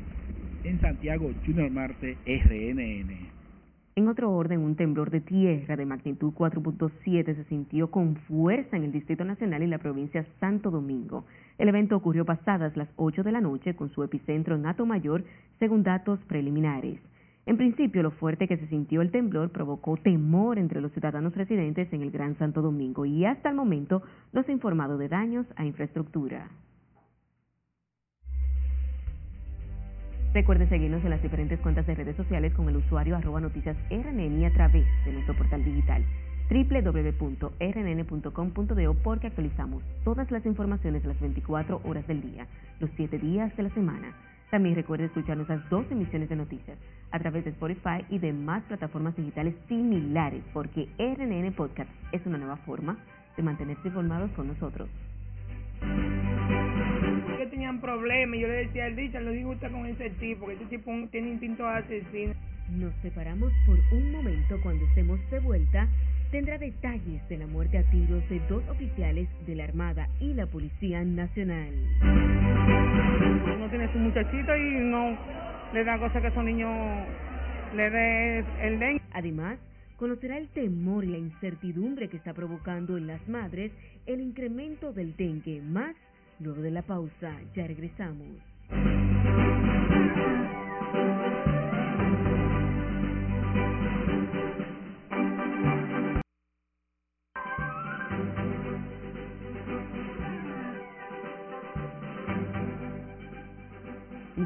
En 0.65 0.81
Santiago, 0.81 1.31
Junior 1.45 1.71
Marte, 1.71 2.17
RNN. 2.27 3.29
En 3.97 4.09
otro 4.09 4.31
orden, 4.33 4.61
un 4.61 4.77
temblor 4.77 5.11
de 5.11 5.21
tierra 5.21 5.77
de 5.77 5.85
magnitud 5.85 6.33
4.7 6.33 7.35
se 7.35 7.45
sintió 7.45 7.91
con 7.91 8.17
fuerza 8.17 8.79
en 8.79 8.85
el 8.85 8.93
Distrito 8.93 9.25
Nacional 9.25 9.63
y 9.63 9.67
la 9.67 9.77
provincia 9.77 10.25
Santo 10.39 10.71
Domingo. 10.71 11.27
El 11.59 11.69
evento 11.69 11.97
ocurrió 11.97 12.25
pasadas 12.25 12.75
las 12.79 12.89
8 12.97 13.23
de 13.23 13.33
la 13.33 13.43
noche 13.43 13.75
con 13.75 13.91
su 13.91 14.03
epicentro 14.03 14.55
en 14.55 14.63
Nato 14.63 14.87
Mayor, 14.87 15.25
según 15.59 15.83
datos 15.83 16.19
preliminares. 16.25 16.99
En 17.47 17.57
principio, 17.57 18.03
lo 18.03 18.11
fuerte 18.11 18.47
que 18.47 18.59
se 18.59 18.67
sintió 18.69 19.01
el 19.01 19.11
temblor 19.11 19.51
provocó 19.51 19.97
temor 19.97 20.59
entre 20.59 20.81
los 20.81 20.93
ciudadanos 20.93 21.35
residentes 21.35 21.93
en 21.93 22.03
el 22.03 22.11
Gran 22.11 22.37
Santo 22.39 22.63
Domingo 22.63 23.07
y 23.07 23.25
hasta 23.25 23.49
el 23.49 23.57
momento 23.57 24.03
no 24.33 24.43
se 24.43 24.51
ha 24.51 24.55
informado 24.55 24.99
de 24.99 25.09
daños 25.09 25.47
a 25.57 25.65
infraestructura. 25.65 26.51
Recuerde 30.33 30.69
seguirnos 30.69 31.03
en 31.03 31.11
las 31.11 31.23
diferentes 31.23 31.59
cuentas 31.59 31.85
de 31.89 31.95
redes 31.97 32.15
sociales 32.15 32.55
con 32.55 32.69
el 32.69 32.77
usuario 32.77 33.17
arroba 33.17 33.41
noticias 33.41 33.77
RNN 33.91 34.45
a 34.45 34.53
través 34.53 34.87
de 35.05 35.13
nuestro 35.13 35.37
portal 35.37 35.65
digital 35.65 36.05
www.rnn.com.do 36.51 37.55
porque 39.03 39.27
actualizamos 39.29 39.83
todas 40.05 40.31
las 40.31 40.47
informaciones 40.47 41.05
las 41.05 41.19
24 41.21 41.81
horas 41.85 42.07
del 42.07 42.23
día, 42.23 42.47
los 42.79 42.91
7 42.97 43.19
días 43.19 43.57
de 43.57 43.65
la 43.65 43.71
semana. 43.71 44.15
También 44.51 44.77
recuerde 44.77 45.07
escuchar 45.07 45.37
nuestras 45.37 45.69
dos 45.69 45.85
emisiones 45.91 46.29
de 46.29 46.37
noticias 46.37 46.79
a 47.13 47.19
través 47.19 47.45
de 47.45 47.51
Spotify 47.51 48.05
y 48.09 48.19
demás 48.19 48.63
plataformas 48.65 49.17
digitales 49.17 49.55
similares, 49.69 50.43
porque 50.53 50.89
RNN 50.99 51.53
Podcast 51.53 51.91
es 52.13 52.25
una 52.27 52.39
nueva 52.39 52.57
forma 52.59 52.99
de 53.37 53.43
mantenerse 53.43 53.89
informados 53.89 54.31
con 54.33 54.49
nosotros. 54.49 54.89
Que 57.39 57.47
tenían 57.47 57.81
problemas, 57.81 58.39
yo 58.39 58.49
le 58.49 58.67
decía 58.67 58.87
al 58.87 58.97
dicho, 58.97 59.19
lo 59.21 59.31
disgusta 59.31 59.71
con 59.71 59.87
ese 59.87 60.11
tipo, 60.11 60.47
que 60.47 60.55
ese 60.55 60.67
tipo 60.67 60.93
tiene 61.11 61.31
instinto 61.31 61.67
asesino. 61.67 62.35
Nos 62.71 62.95
separamos 63.03 63.53
por 63.67 63.79
un 63.93 64.13
momento 64.13 64.57
cuando 64.63 64.85
estemos 64.87 65.19
de 65.31 65.41
vuelta. 65.41 65.89
Tendrá 66.31 66.59
detalles 66.59 67.29
de 67.29 67.39
la 67.39 67.47
muerte 67.49 67.79
a 67.79 67.83
tiros 67.91 68.29
de 68.29 68.39
dos 68.49 68.63
oficiales 68.69 69.29
de 69.47 69.57
la 69.57 69.65
Armada 69.65 70.09
y 70.21 70.33
la 70.35 70.47
Policía 70.47 71.03
Nacional. 71.03 71.73
No 73.59 73.69
tiene 73.69 73.93
su 73.93 73.99
muchachito 73.99 74.57
y 74.57 74.79
no 74.85 75.50
le 75.73 75.85
da 75.85 75.99
cosa 75.99 76.21
que 76.21 76.27
a 76.27 77.07
le 77.75 77.91
dé 77.91 78.45
el 78.63 78.79
dengue. 78.79 79.03
Además, 79.13 79.59
conocerá 79.97 80.37
el 80.39 80.49
temor 80.49 81.05
y 81.05 81.09
la 81.09 81.19
incertidumbre 81.19 82.09
que 82.09 82.17
está 82.17 82.35
provocando 82.35 82.97
en 82.97 83.07
las 83.07 83.27
madres 83.29 83.73
el 84.07 84.21
incremento 84.21 84.93
del 84.93 85.17
dengue. 85.17 85.61
Más 85.61 85.95
luego 86.41 86.63
de 86.63 86.71
la 86.71 86.83
pausa, 86.83 87.37
ya 87.55 87.67
regresamos. 87.67 88.27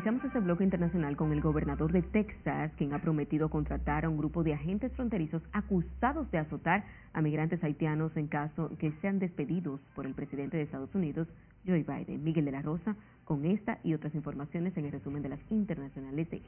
Iniciamos 0.05 0.27
este 0.27 0.41
bloque 0.41 0.65
internacional 0.65 1.17
con 1.17 1.33
el 1.33 1.41
gobernador 1.41 1.91
de 1.91 2.03
Texas, 2.03 2.71
quien 2.77 2.93
ha 2.93 2.99
prometido 2.99 3.49
contratar 3.49 4.05
a 4.05 4.11
un 4.11 4.19
grupo 4.19 4.45
de 4.45 4.53
agentes 4.53 4.93
fronterizos 4.93 5.41
acusados 5.55 6.31
de 6.31 6.37
azotar 6.37 6.85
a 7.15 7.23
migrantes 7.23 7.65
haitianos 7.65 8.15
en 8.19 8.27
caso 8.27 8.71
que 8.79 8.93
sean 9.01 9.19
despedidos 9.19 9.81
por 9.95 10.05
el 10.05 10.13
presidente 10.13 10.59
de 10.59 10.65
Estados 10.65 10.95
Unidos, 10.95 11.27
Joe 11.67 11.85
Biden. 11.85 12.23
Miguel 12.23 12.45
de 12.45 12.53
la 12.53 12.61
Rosa, 12.61 12.97
con 13.25 13.47
esta 13.47 13.79
y 13.83 13.95
otras 13.95 14.15
informaciones 14.15 14.77
en 14.77 14.85
el 14.85 14.93
resumen 14.93 15.23
de 15.23 15.31
las 15.31 15.41
internacionales 15.49 16.29
de 16.29 16.43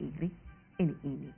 RNN. 0.77 1.33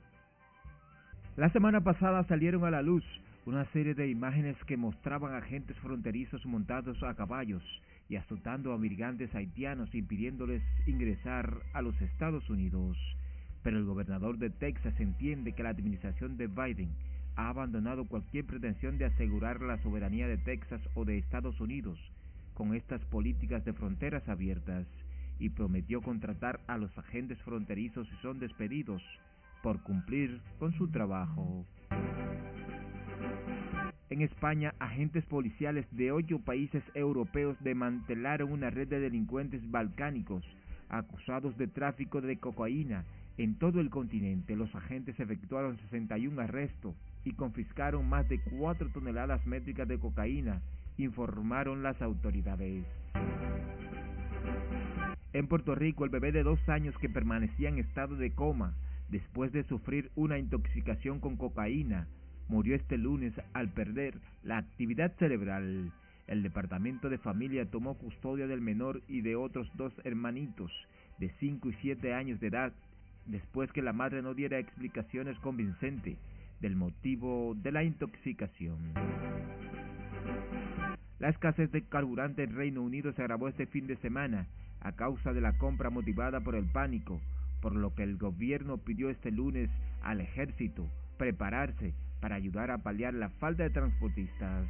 La 1.38 1.48
semana 1.52 1.80
pasada 1.80 2.24
salieron 2.24 2.66
a 2.66 2.70
la 2.70 2.82
luz 2.82 3.04
una 3.46 3.64
serie 3.72 3.94
de 3.94 4.10
imágenes 4.10 4.62
que 4.66 4.76
mostraban 4.76 5.32
agentes 5.32 5.74
fronterizos 5.78 6.44
montados 6.44 7.02
a 7.02 7.14
caballos 7.14 7.62
y 8.10 8.16
azotando 8.16 8.72
a 8.72 8.78
migrantes 8.78 9.32
haitianos 9.34 9.94
impidiéndoles 9.94 10.62
ingresar 10.86 11.62
a 11.72 11.80
los 11.80 11.98
Estados 12.02 12.50
Unidos. 12.50 12.98
Pero 13.62 13.78
el 13.78 13.84
gobernador 13.84 14.36
de 14.36 14.50
Texas 14.50 14.98
entiende 14.98 15.52
que 15.52 15.62
la 15.62 15.68
administración 15.68 16.36
de 16.36 16.48
Biden 16.48 16.90
ha 17.36 17.48
abandonado 17.48 18.06
cualquier 18.06 18.44
pretensión 18.46 18.98
de 18.98 19.04
asegurar 19.04 19.62
la 19.62 19.80
soberanía 19.82 20.26
de 20.26 20.38
Texas 20.38 20.80
o 20.94 21.04
de 21.04 21.18
Estados 21.18 21.60
Unidos 21.60 21.98
con 22.54 22.74
estas 22.74 23.00
políticas 23.06 23.64
de 23.64 23.72
fronteras 23.72 24.28
abiertas 24.28 24.86
y 25.38 25.48
prometió 25.50 26.02
contratar 26.02 26.60
a 26.66 26.76
los 26.78 26.96
agentes 26.98 27.38
fronterizos 27.42 28.08
si 28.08 28.16
son 28.16 28.40
despedidos 28.40 29.02
por 29.62 29.82
cumplir 29.82 30.40
con 30.58 30.72
su 30.72 30.88
trabajo. 30.88 31.64
En 34.10 34.22
España, 34.22 34.74
agentes 34.80 35.24
policiales 35.24 35.86
de 35.92 36.10
ocho 36.10 36.40
países 36.40 36.82
europeos 36.94 37.56
desmantelaron 37.60 38.50
una 38.50 38.68
red 38.68 38.88
de 38.88 38.98
delincuentes 38.98 39.62
balcánicos 39.70 40.44
acusados 40.88 41.56
de 41.56 41.68
tráfico 41.68 42.20
de 42.20 42.36
cocaína 42.36 43.04
en 43.38 43.54
todo 43.54 43.80
el 43.80 43.88
continente. 43.88 44.56
Los 44.56 44.74
agentes 44.74 45.20
efectuaron 45.20 45.78
61 45.78 46.42
arrestos 46.42 46.96
y 47.24 47.34
confiscaron 47.34 48.08
más 48.08 48.28
de 48.28 48.40
4 48.40 48.88
toneladas 48.92 49.46
métricas 49.46 49.86
de 49.86 50.00
cocaína, 50.00 50.60
informaron 50.98 51.84
las 51.84 52.02
autoridades. 52.02 52.84
En 55.32 55.46
Puerto 55.46 55.76
Rico, 55.76 56.04
el 56.04 56.10
bebé 56.10 56.32
de 56.32 56.42
dos 56.42 56.68
años 56.68 56.98
que 56.98 57.08
permanecía 57.08 57.68
en 57.68 57.78
estado 57.78 58.16
de 58.16 58.32
coma 58.32 58.74
después 59.08 59.52
de 59.52 59.62
sufrir 59.62 60.10
una 60.16 60.36
intoxicación 60.36 61.20
con 61.20 61.36
cocaína 61.36 62.08
murió 62.50 62.74
este 62.74 62.98
lunes 62.98 63.32
al 63.52 63.68
perder 63.68 64.14
la 64.42 64.58
actividad 64.58 65.12
cerebral. 65.18 65.92
El 66.26 66.42
Departamento 66.42 67.08
de 67.08 67.18
Familia 67.18 67.64
tomó 67.64 67.94
custodia 67.94 68.48
del 68.48 68.60
menor 68.60 69.02
y 69.06 69.20
de 69.20 69.36
otros 69.36 69.70
dos 69.76 69.92
hermanitos 70.02 70.72
de 71.18 71.30
5 71.38 71.68
y 71.68 71.72
7 71.80 72.12
años 72.12 72.40
de 72.40 72.48
edad 72.48 72.72
después 73.26 73.70
que 73.70 73.82
la 73.82 73.92
madre 73.92 74.20
no 74.20 74.34
diera 74.34 74.58
explicaciones 74.58 75.38
convincentes 75.38 76.18
del 76.60 76.74
motivo 76.74 77.54
de 77.62 77.70
la 77.70 77.84
intoxicación. 77.84 78.78
La 81.20 81.28
escasez 81.28 81.70
de 81.70 81.82
carburante 81.82 82.42
en 82.42 82.56
Reino 82.56 82.82
Unido 82.82 83.12
se 83.12 83.22
agravó 83.22 83.46
este 83.46 83.66
fin 83.66 83.86
de 83.86 83.96
semana 83.98 84.48
a 84.80 84.90
causa 84.92 85.32
de 85.32 85.40
la 85.40 85.56
compra 85.56 85.88
motivada 85.90 86.40
por 86.40 86.56
el 86.56 86.64
pánico, 86.64 87.20
por 87.62 87.76
lo 87.76 87.94
que 87.94 88.02
el 88.02 88.16
gobierno 88.16 88.78
pidió 88.78 89.08
este 89.08 89.30
lunes 89.30 89.70
al 90.02 90.20
ejército 90.20 90.88
prepararse 91.16 91.92
para 92.20 92.36
ayudar 92.36 92.70
a 92.70 92.78
paliar 92.78 93.14
la 93.14 93.30
falta 93.30 93.62
de 93.62 93.70
transportistas. 93.70 94.66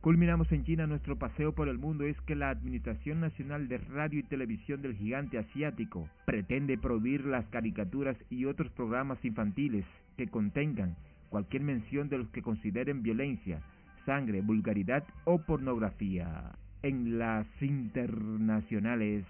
Culminamos 0.00 0.50
en 0.50 0.64
China 0.64 0.86
nuestro 0.86 1.16
paseo 1.16 1.54
por 1.54 1.68
el 1.68 1.76
mundo 1.76 2.04
es 2.04 2.18
que 2.22 2.34
la 2.34 2.48
Administración 2.48 3.20
Nacional 3.20 3.68
de 3.68 3.76
Radio 3.76 4.20
y 4.20 4.22
Televisión 4.22 4.80
del 4.80 4.96
gigante 4.96 5.36
asiático 5.36 6.08
pretende 6.24 6.78
prohibir 6.78 7.26
las 7.26 7.44
caricaturas 7.48 8.16
y 8.30 8.46
otros 8.46 8.72
programas 8.72 9.22
infantiles 9.26 9.84
que 10.16 10.26
contengan 10.28 10.96
cualquier 11.28 11.62
mención 11.62 12.08
de 12.08 12.16
los 12.16 12.28
que 12.30 12.40
consideren 12.40 13.02
violencia, 13.02 13.60
sangre, 14.06 14.40
vulgaridad 14.40 15.04
o 15.24 15.38
pornografía. 15.38 16.52
En 16.82 17.18
las 17.18 17.46
internacionales, 17.60 19.26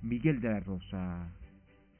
Miguel 0.00 0.40
de 0.40 0.48
la 0.48 0.60
Rosa. 0.60 1.28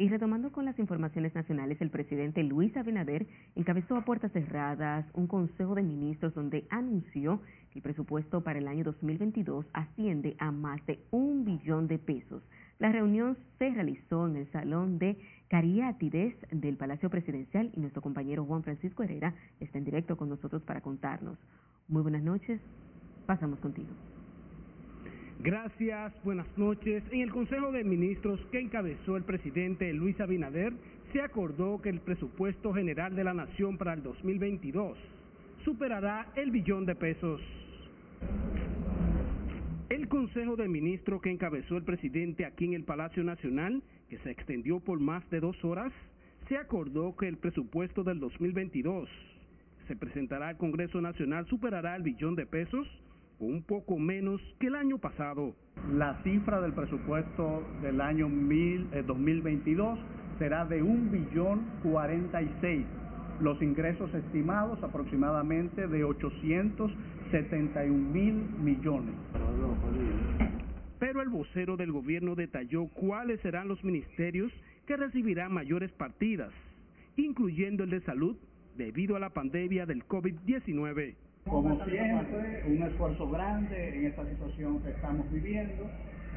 Y 0.00 0.08
retomando 0.08 0.52
con 0.52 0.64
las 0.64 0.78
informaciones 0.78 1.34
nacionales, 1.34 1.80
el 1.80 1.90
presidente 1.90 2.44
Luis 2.44 2.76
Abinader 2.76 3.26
encabezó 3.56 3.96
a 3.96 4.04
puertas 4.04 4.30
cerradas 4.30 5.04
un 5.12 5.26
consejo 5.26 5.74
de 5.74 5.82
ministros 5.82 6.32
donde 6.34 6.68
anunció 6.70 7.40
que 7.72 7.80
el 7.80 7.82
presupuesto 7.82 8.44
para 8.44 8.60
el 8.60 8.68
año 8.68 8.84
2022 8.84 9.66
asciende 9.72 10.36
a 10.38 10.52
más 10.52 10.86
de 10.86 11.00
un 11.10 11.44
billón 11.44 11.88
de 11.88 11.98
pesos. 11.98 12.44
La 12.78 12.92
reunión 12.92 13.36
se 13.58 13.70
realizó 13.70 14.28
en 14.28 14.36
el 14.36 14.52
salón 14.52 15.00
de 15.00 15.18
Cariátides 15.48 16.36
del 16.52 16.76
Palacio 16.76 17.10
Presidencial 17.10 17.72
y 17.74 17.80
nuestro 17.80 18.00
compañero 18.00 18.44
Juan 18.44 18.62
Francisco 18.62 19.02
Herrera 19.02 19.34
está 19.58 19.78
en 19.78 19.84
directo 19.84 20.16
con 20.16 20.28
nosotros 20.28 20.62
para 20.62 20.80
contarnos. 20.80 21.36
Muy 21.88 22.02
buenas 22.02 22.22
noches, 22.22 22.60
pasamos 23.26 23.58
contigo. 23.58 23.88
Gracias, 25.40 26.12
buenas 26.24 26.48
noches. 26.58 27.04
En 27.12 27.20
el 27.20 27.30
Consejo 27.30 27.70
de 27.70 27.84
Ministros 27.84 28.40
que 28.50 28.58
encabezó 28.58 29.16
el 29.16 29.22
presidente 29.22 29.92
Luis 29.92 30.20
Abinader, 30.20 30.72
se 31.12 31.22
acordó 31.22 31.80
que 31.80 31.90
el 31.90 32.00
presupuesto 32.00 32.74
general 32.74 33.14
de 33.14 33.22
la 33.22 33.34
Nación 33.34 33.78
para 33.78 33.92
el 33.92 34.02
2022 34.02 34.98
superará 35.64 36.26
el 36.34 36.50
billón 36.50 36.86
de 36.86 36.96
pesos. 36.96 37.40
El 39.88 40.08
Consejo 40.08 40.56
de 40.56 40.66
Ministros 40.66 41.22
que 41.22 41.30
encabezó 41.30 41.76
el 41.76 41.84
presidente 41.84 42.44
aquí 42.44 42.64
en 42.64 42.74
el 42.74 42.82
Palacio 42.82 43.22
Nacional, 43.22 43.80
que 44.10 44.18
se 44.18 44.32
extendió 44.32 44.80
por 44.80 44.98
más 44.98 45.28
de 45.30 45.38
dos 45.38 45.64
horas, 45.64 45.92
se 46.48 46.56
acordó 46.56 47.16
que 47.16 47.28
el 47.28 47.36
presupuesto 47.36 48.02
del 48.02 48.18
2022 48.18 49.08
se 49.86 49.94
presentará 49.94 50.48
al 50.48 50.56
Congreso 50.56 51.00
Nacional 51.00 51.46
superará 51.46 51.94
el 51.94 52.02
billón 52.02 52.34
de 52.34 52.44
pesos 52.44 52.88
un 53.40 53.62
poco 53.62 53.98
menos 53.98 54.40
que 54.58 54.66
el 54.66 54.74
año 54.74 54.98
pasado. 54.98 55.54
La 55.92 56.20
cifra 56.22 56.60
del 56.60 56.72
presupuesto 56.72 57.62
del 57.82 58.00
año 58.00 58.28
mil, 58.28 58.88
2022 59.06 59.98
será 60.38 60.64
de 60.64 60.82
un 60.82 61.10
billón 61.10 61.62
46. 61.82 62.84
Los 63.40 63.62
ingresos 63.62 64.12
estimados 64.12 64.82
aproximadamente 64.82 65.86
de 65.86 66.04
871 66.04 68.12
mil 68.12 68.34
millones. 68.60 69.14
Pero 70.98 71.22
el 71.22 71.28
vocero 71.28 71.76
del 71.76 71.92
gobierno 71.92 72.34
detalló 72.34 72.88
cuáles 72.88 73.40
serán 73.40 73.68
los 73.68 73.84
ministerios 73.84 74.52
que 74.86 74.96
recibirán 74.96 75.52
mayores 75.52 75.92
partidas, 75.92 76.50
incluyendo 77.16 77.84
el 77.84 77.90
de 77.90 78.00
salud, 78.00 78.36
debido 78.76 79.14
a 79.14 79.20
la 79.20 79.30
pandemia 79.30 79.86
del 79.86 80.04
COVID-19. 80.06 81.14
Como 81.48 81.84
siempre, 81.84 82.64
un 82.66 82.82
esfuerzo 82.82 83.28
grande 83.28 83.96
en 83.96 84.06
esta 84.06 84.24
situación 84.28 84.80
que 84.82 84.90
estamos 84.90 85.30
viviendo. 85.32 85.88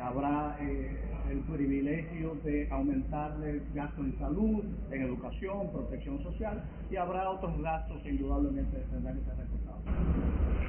Habrá 0.02 0.58
eh, 0.62 0.97
el 1.30 1.39
privilegio 1.39 2.36
de 2.43 2.67
aumentarle 2.71 3.52
el 3.52 3.62
gasto 3.74 4.02
en 4.02 4.17
salud, 4.17 4.63
en 4.89 5.02
educación, 5.02 5.71
protección 5.71 6.24
social 6.24 6.63
y 6.89 6.95
habrá 6.95 7.30
otros 7.30 7.62
gastos 7.62 8.02
que 8.02 8.10
indudablemente 8.10 8.78
tendrán 8.89 9.19
que 9.19 9.26
ser 9.26 9.38
recortados. 9.38 9.82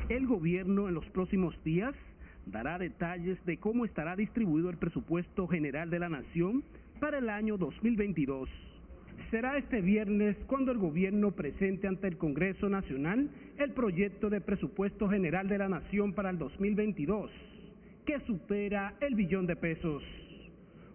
El 0.08 0.26
gobierno 0.26 0.88
en 0.88 0.94
los 0.94 1.08
próximos 1.10 1.54
días 1.64 1.94
dará 2.44 2.78
detalles 2.78 3.42
de 3.46 3.58
cómo 3.58 3.84
estará 3.84 4.16
distribuido 4.16 4.68
el 4.68 4.76
presupuesto 4.76 5.46
general 5.46 5.88
de 5.88 6.00
la 6.00 6.08
Nación 6.08 6.62
para 7.00 7.18
el 7.18 7.30
año 7.30 7.56
2022 7.56 8.50
será 9.30 9.56
este 9.56 9.80
viernes 9.80 10.36
cuando 10.46 10.72
el 10.72 10.78
gobierno 10.78 11.32
presente 11.32 11.88
ante 11.88 12.08
el 12.08 12.16
Congreso 12.16 12.68
Nacional 12.68 13.30
el 13.58 13.72
proyecto 13.72 14.30
de 14.30 14.40
presupuesto 14.40 15.08
general 15.08 15.48
de 15.48 15.58
la 15.58 15.68
Nación 15.68 16.12
para 16.12 16.30
el 16.30 16.38
2022, 16.38 17.30
que 18.04 18.20
supera 18.20 18.94
el 19.00 19.14
billón 19.14 19.46
de 19.46 19.56
pesos. 19.56 20.02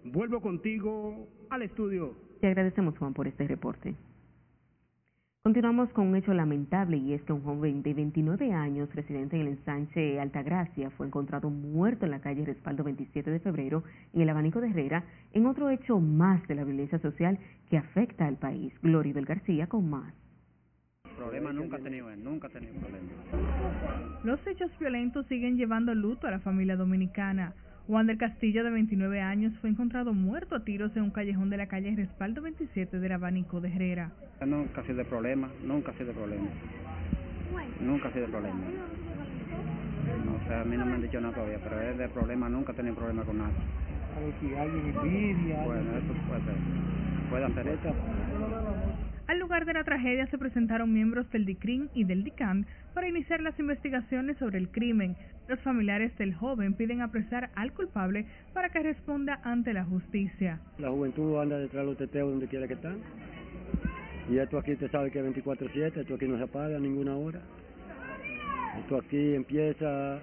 Vuelvo 0.03 0.41
contigo 0.41 1.27
al 1.49 1.63
estudio. 1.63 2.15
Te 2.39 2.47
agradecemos, 2.47 2.97
Juan, 2.97 3.13
por 3.13 3.27
este 3.27 3.47
reporte. 3.47 3.95
Continuamos 5.47 5.87
con 5.93 6.07
un 6.07 6.17
hecho 6.17 6.33
lamentable 6.33 6.97
y 6.97 7.13
es 7.13 7.21
que 7.21 7.31
un 7.31 7.41
joven 7.41 7.81
de 7.81 7.93
29 7.93 8.51
años, 8.51 8.93
residente 8.93 9.37
en 9.37 9.43
el 9.43 9.47
ensanche 9.53 10.19
Altagracia, 10.19 10.89
fue 10.89 11.07
encontrado 11.07 11.49
muerto 11.49 12.03
en 12.03 12.11
la 12.11 12.19
calle 12.19 12.43
Respaldo 12.43 12.83
27 12.83 13.31
de 13.31 13.39
febrero 13.39 13.81
en 14.13 14.23
el 14.23 14.29
abanico 14.29 14.59
de 14.59 14.67
Herrera, 14.67 15.05
en 15.31 15.45
otro 15.45 15.69
hecho 15.69 16.01
más 16.01 16.45
de 16.49 16.55
la 16.55 16.65
violencia 16.65 16.99
social 16.99 17.39
que 17.69 17.77
afecta 17.77 18.27
al 18.27 18.35
país. 18.35 18.73
Gloria 18.81 19.13
del 19.13 19.23
García 19.23 19.67
con 19.67 19.89
más. 19.89 20.13
Problema 21.15 21.53
nunca 21.53 21.77
ha 21.77 21.79
tenido, 21.79 22.13
nunca 22.17 22.47
ha 22.47 22.51
tenido 22.51 22.73
problema. 22.81 24.19
Los 24.25 24.45
hechos 24.47 24.69
violentos 24.77 25.27
siguen 25.27 25.55
llevando 25.55 25.95
luto 25.95 26.27
a 26.27 26.31
la 26.31 26.39
familia 26.39 26.75
dominicana. 26.75 27.53
Juan 27.87 28.05
del 28.05 28.17
Castillo, 28.17 28.65
de 28.65 28.69
29 28.69 29.21
años, 29.21 29.53
fue 29.61 29.69
encontrado 29.69 30.13
muerto 30.13 30.55
a 30.55 30.65
tiros 30.65 30.93
en 30.97 31.03
un 31.03 31.11
callejón 31.11 31.49
de 31.49 31.55
la 31.55 31.67
calle 31.67 31.95
Respaldo 31.95 32.41
27 32.41 32.99
del 32.99 33.11
abanico 33.13 33.61
de 33.61 33.69
Herrera. 33.73 34.11
Nunca 34.45 34.81
ha 34.81 34.83
sido 34.83 34.97
de 34.97 35.05
problema, 35.05 35.49
nunca 35.63 35.91
ha 35.91 35.93
sido 35.93 36.07
de 36.07 36.13
problema. 36.13 36.47
Nunca 37.79 38.09
ha 38.09 38.11
sido 38.11 38.25
de 38.25 38.31
problema. 38.33 38.59
No 40.25 40.47
sé, 40.47 40.53
a 40.53 40.65
mí 40.65 40.75
no 40.75 40.85
me 40.85 40.95
han 40.95 41.01
dicho 41.01 41.21
nada 41.21 41.33
todavía, 41.33 41.59
pero 41.63 41.81
es 41.81 41.97
de 41.97 42.09
problema, 42.09 42.49
nunca 42.49 42.73
he 42.73 42.75
tenido 42.75 42.95
problema 42.95 43.23
con 43.23 43.37
nada. 43.37 43.51
si 44.41 44.53
alguien 44.53 44.93
envidia. 44.93 45.63
Bueno, 45.63 45.97
eso 45.97 46.13
puede 46.27 46.43
ser. 46.43 46.55
Puede 47.29 47.45
hacer 47.45 47.67
eso. 47.69 47.95
Al 49.27 49.39
lugar 49.39 49.65
de 49.65 49.73
la 49.73 49.83
tragedia 49.83 50.25
se 50.27 50.37
presentaron 50.37 50.93
miembros 50.93 51.29
del 51.31 51.45
DICRIN 51.45 51.89
y 51.93 52.05
del 52.05 52.23
DICAN 52.23 52.65
para 52.93 53.09
iniciar 53.09 53.41
las 53.41 53.59
investigaciones 53.59 54.37
sobre 54.37 54.57
el 54.57 54.69
crimen. 54.69 55.17
Los 55.49 55.59
familiares 55.59 56.17
del 56.17 56.33
joven 56.33 56.73
piden 56.73 57.01
apresar 57.01 57.49
al 57.55 57.73
culpable 57.73 58.25
para 58.53 58.69
que 58.69 58.79
responda 58.79 59.41
ante 59.43 59.73
la 59.73 59.83
justicia. 59.83 60.61
La 60.77 60.91
juventud 60.91 61.41
anda 61.41 61.57
detrás 61.57 61.83
de 61.83 61.89
los 61.89 61.97
teteos 61.97 62.29
donde 62.29 62.47
quiera 62.47 62.69
que 62.69 62.75
están. 62.75 62.99
Y 64.29 64.37
esto 64.37 64.57
aquí 64.59 64.75
te 64.77 64.87
sabe 64.87 65.11
que 65.11 65.19
es 65.19 65.25
24-7, 65.25 65.97
esto 65.97 66.15
aquí 66.15 66.25
no 66.25 66.37
se 66.37 66.43
apaga 66.43 66.77
a 66.77 66.79
ninguna 66.79 67.15
hora. 67.17 67.41
Esto 68.79 68.97
aquí 68.97 69.33
empieza, 69.33 70.19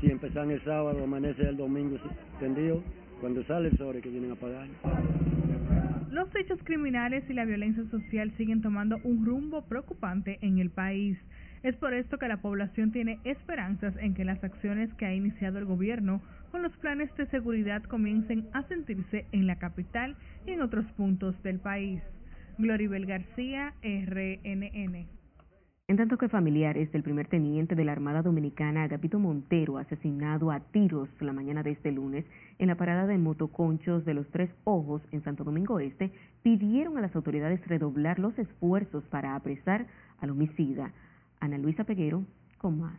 si 0.00 0.08
empiezan 0.08 0.52
el 0.52 0.62
sábado, 0.62 1.02
amanece 1.02 1.42
el 1.48 1.56
domingo 1.56 1.96
tendido. 2.38 2.80
Cuando 3.20 3.42
sale 3.44 3.70
el 3.70 3.96
es 3.96 4.02
que 4.02 4.08
vienen 4.08 4.32
a 4.32 4.36
pagar. 4.36 4.68
Los 6.10 6.28
hechos 6.36 6.58
criminales 6.64 7.24
y 7.28 7.32
la 7.32 7.44
violencia 7.44 7.84
social 7.90 8.32
siguen 8.36 8.62
tomando 8.62 8.98
un 9.04 9.24
rumbo 9.24 9.62
preocupante 9.62 10.38
en 10.42 10.58
el 10.58 10.70
país. 10.70 11.18
Es 11.62 11.76
por 11.76 11.94
esto 11.94 12.18
que 12.18 12.28
la 12.28 12.42
población 12.42 12.92
tiene 12.92 13.18
esperanzas 13.24 13.94
en 13.98 14.14
que 14.14 14.24
las 14.24 14.42
acciones 14.44 14.92
que 14.94 15.06
ha 15.06 15.14
iniciado 15.14 15.58
el 15.58 15.64
gobierno 15.64 16.22
con 16.50 16.62
los 16.62 16.76
planes 16.76 17.14
de 17.16 17.26
seguridad 17.26 17.82
comiencen 17.84 18.46
a 18.52 18.62
sentirse 18.68 19.26
en 19.32 19.46
la 19.46 19.58
capital 19.58 20.16
y 20.46 20.52
en 20.52 20.62
otros 20.62 20.84
puntos 20.92 21.42
del 21.42 21.58
país. 21.58 22.02
Gloribel 22.58 23.06
García, 23.06 23.74
RNN. 23.82 25.13
En 25.86 25.98
tanto 25.98 26.16
que 26.16 26.30
familiares 26.30 26.90
del 26.92 27.02
primer 27.02 27.26
teniente 27.28 27.74
de 27.74 27.84
la 27.84 27.92
Armada 27.92 28.22
Dominicana, 28.22 28.84
Agapito 28.84 29.18
Montero, 29.18 29.76
asesinado 29.76 30.50
a 30.50 30.60
tiros 30.60 31.10
la 31.20 31.34
mañana 31.34 31.62
de 31.62 31.72
este 31.72 31.92
lunes 31.92 32.24
en 32.58 32.68
la 32.68 32.74
parada 32.74 33.06
de 33.06 33.18
motoconchos 33.18 34.02
de 34.06 34.14
los 34.14 34.26
Tres 34.30 34.48
Ojos 34.64 35.02
en 35.12 35.22
Santo 35.22 35.44
Domingo 35.44 35.80
Este, 35.80 36.10
pidieron 36.42 36.96
a 36.96 37.02
las 37.02 37.14
autoridades 37.14 37.60
redoblar 37.66 38.18
los 38.18 38.38
esfuerzos 38.38 39.04
para 39.08 39.36
apresar 39.36 39.86
al 40.20 40.30
homicida. 40.30 40.90
Ana 41.38 41.58
Luisa 41.58 41.84
Peguero 41.84 42.24
con 42.56 42.80
más. 42.80 42.98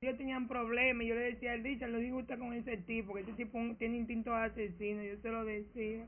Ellos 0.00 0.16
tenían 0.16 0.48
problemas, 0.48 1.06
yo 1.06 1.14
le 1.14 1.32
decía 1.32 1.52
al 1.52 1.62
dicho, 1.62 1.86
lo 1.86 1.98
digo 1.98 2.22
con 2.26 2.54
ese 2.54 2.78
tipo, 2.78 3.12
que 3.12 3.20
ese 3.20 3.32
tipo 3.34 3.58
tiene 3.78 3.98
instinto 3.98 4.34
asesino, 4.34 5.02
yo 5.02 5.18
se 5.20 5.30
lo 5.30 5.44
decía. 5.44 6.06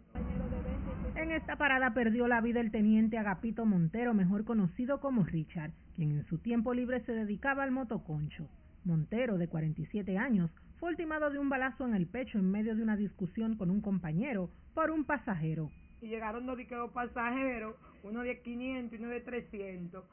En 1.14 1.31
esta 1.31 1.57
parada 1.57 1.92
perdió 1.92 2.27
la 2.27 2.40
vida 2.40 2.61
el 2.61 2.70
teniente 2.70 3.18
Agapito 3.18 3.66
Montero, 3.66 4.14
mejor 4.14 4.44
conocido 4.44 5.01
como 5.01 5.25
Richard, 5.25 5.72
quien 5.94 6.12
en 6.12 6.25
su 6.27 6.38
tiempo 6.38 6.72
libre 6.72 7.01
se 7.05 7.12
dedicaba 7.12 7.62
al 7.62 7.70
motoconcho. 7.70 8.48
Montero, 8.85 9.37
de 9.38 9.46
47 9.46 10.16
años, 10.16 10.51
fue 10.81 10.88
ultimado 10.88 11.31
de 11.31 11.38
un 11.38 11.48
balazo 11.48 11.87
en 11.87 11.94
el 11.94 12.07
pecho 12.07 12.38
en 12.38 12.51
medio 12.51 12.75
de 12.75 12.83
una 12.83 12.96
discusión 12.96 13.57
con 13.57 13.70
un 13.70 13.81
compañero 13.81 14.51
por 14.75 14.90
un 14.90 15.05
pasajero. 15.05 15.70
Y 16.01 16.09
llegaron 16.09 16.46
dos 16.46 16.59
pasajeros, 16.92 17.77
uno 18.03 18.22
de 18.22 18.40
500 18.40 18.98
y 18.98 19.03
uno 19.03 19.12
de 19.12 19.20
300 19.20 20.05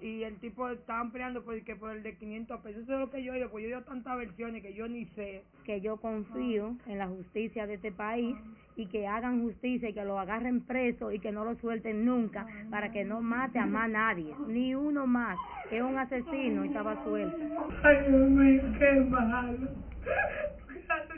y 0.00 0.22
el 0.22 0.36
tipo 0.36 0.68
estaban 0.68 1.10
peleando 1.10 1.44
por, 1.44 1.60
que 1.62 1.74
por 1.74 1.90
el 1.90 2.02
de 2.02 2.16
500 2.16 2.60
pesos. 2.60 2.82
Eso 2.82 2.94
es 2.94 3.00
lo 3.00 3.10
que 3.10 3.22
yo 3.22 3.32
digo, 3.32 3.50
pues 3.50 3.62
yo 3.62 3.68
digo 3.68 3.82
tantas 3.82 4.16
versiones 4.16 4.62
que 4.62 4.74
yo 4.74 4.86
ni 4.86 5.06
sé. 5.06 5.44
Que 5.64 5.80
yo 5.80 5.96
confío 5.96 6.76
en 6.86 6.98
la 6.98 7.08
justicia 7.08 7.66
de 7.66 7.74
este 7.74 7.90
país 7.90 8.36
y 8.76 8.86
que 8.86 9.08
hagan 9.08 9.42
justicia 9.42 9.88
y 9.88 9.92
que 9.92 10.04
lo 10.04 10.20
agarren 10.20 10.60
preso 10.60 11.10
y 11.10 11.18
que 11.18 11.32
no 11.32 11.44
lo 11.44 11.56
suelten 11.56 12.04
nunca 12.04 12.46
para 12.70 12.92
que 12.92 13.04
no 13.04 13.20
mate 13.20 13.58
a 13.58 13.66
más 13.66 13.90
nadie, 13.90 14.34
ni 14.46 14.74
uno 14.74 15.06
más. 15.06 15.36
Es 15.70 15.82
un 15.82 15.98
asesino 15.98 16.64
y 16.64 16.68
estaba 16.68 17.02
suelto. 17.02 17.36
Ay, 17.82 18.08
Dios 18.08 18.30
mío, 18.30 18.62
qué 18.78 19.00
malo. 19.00 19.68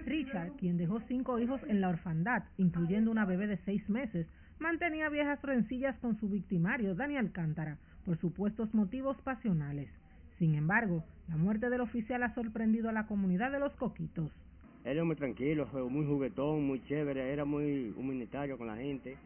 Richard, 0.06 0.52
quien 0.56 0.78
dejó 0.78 1.00
cinco 1.00 1.38
hijos 1.38 1.60
en 1.68 1.80
la 1.80 1.90
orfandad, 1.90 2.44
incluyendo 2.56 3.10
una 3.10 3.26
bebé 3.26 3.46
de 3.46 3.58
seis 3.58 3.88
meses, 3.88 4.26
mantenía 4.58 5.08
viejas 5.08 5.40
rencillas 5.42 5.96
con 5.98 6.18
su 6.18 6.28
victimario, 6.28 6.94
Daniel 6.94 7.26
Alcántara, 7.26 7.78
por 8.04 8.18
supuestos 8.18 8.72
motivos 8.74 9.16
pasionales. 9.22 9.88
Sin 10.38 10.54
embargo, 10.54 11.04
la 11.28 11.36
muerte 11.36 11.68
del 11.70 11.82
oficial 11.82 12.22
ha 12.22 12.34
sorprendido 12.34 12.88
a 12.88 12.92
la 12.92 13.06
comunidad 13.06 13.52
de 13.52 13.60
los 13.60 13.74
coquitos. 13.76 14.30
Era 14.84 15.04
muy 15.04 15.16
tranquilo, 15.16 15.68
muy 15.90 16.06
juguetón, 16.06 16.66
muy 16.66 16.82
chévere, 16.86 17.32
era 17.32 17.44
muy 17.44 17.92
humanitario 17.96 18.56
con 18.56 18.68
la 18.68 18.76
gente 18.76 19.16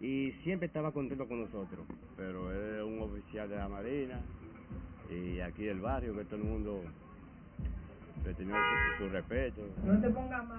y 0.00 0.32
siempre 0.42 0.66
estaba 0.66 0.92
contento 0.92 1.28
con 1.28 1.40
nosotros. 1.42 1.86
Pero 2.16 2.52
es 2.52 2.82
un 2.82 3.00
oficial 3.00 3.48
de 3.48 3.56
la 3.56 3.68
Marina 3.68 4.20
y 5.10 5.40
aquí 5.40 5.64
del 5.64 5.80
barrio 5.80 6.16
que 6.16 6.24
todo 6.24 6.36
el 6.36 6.44
mundo 6.44 6.82
su, 8.98 9.08
respeto. 9.08 9.62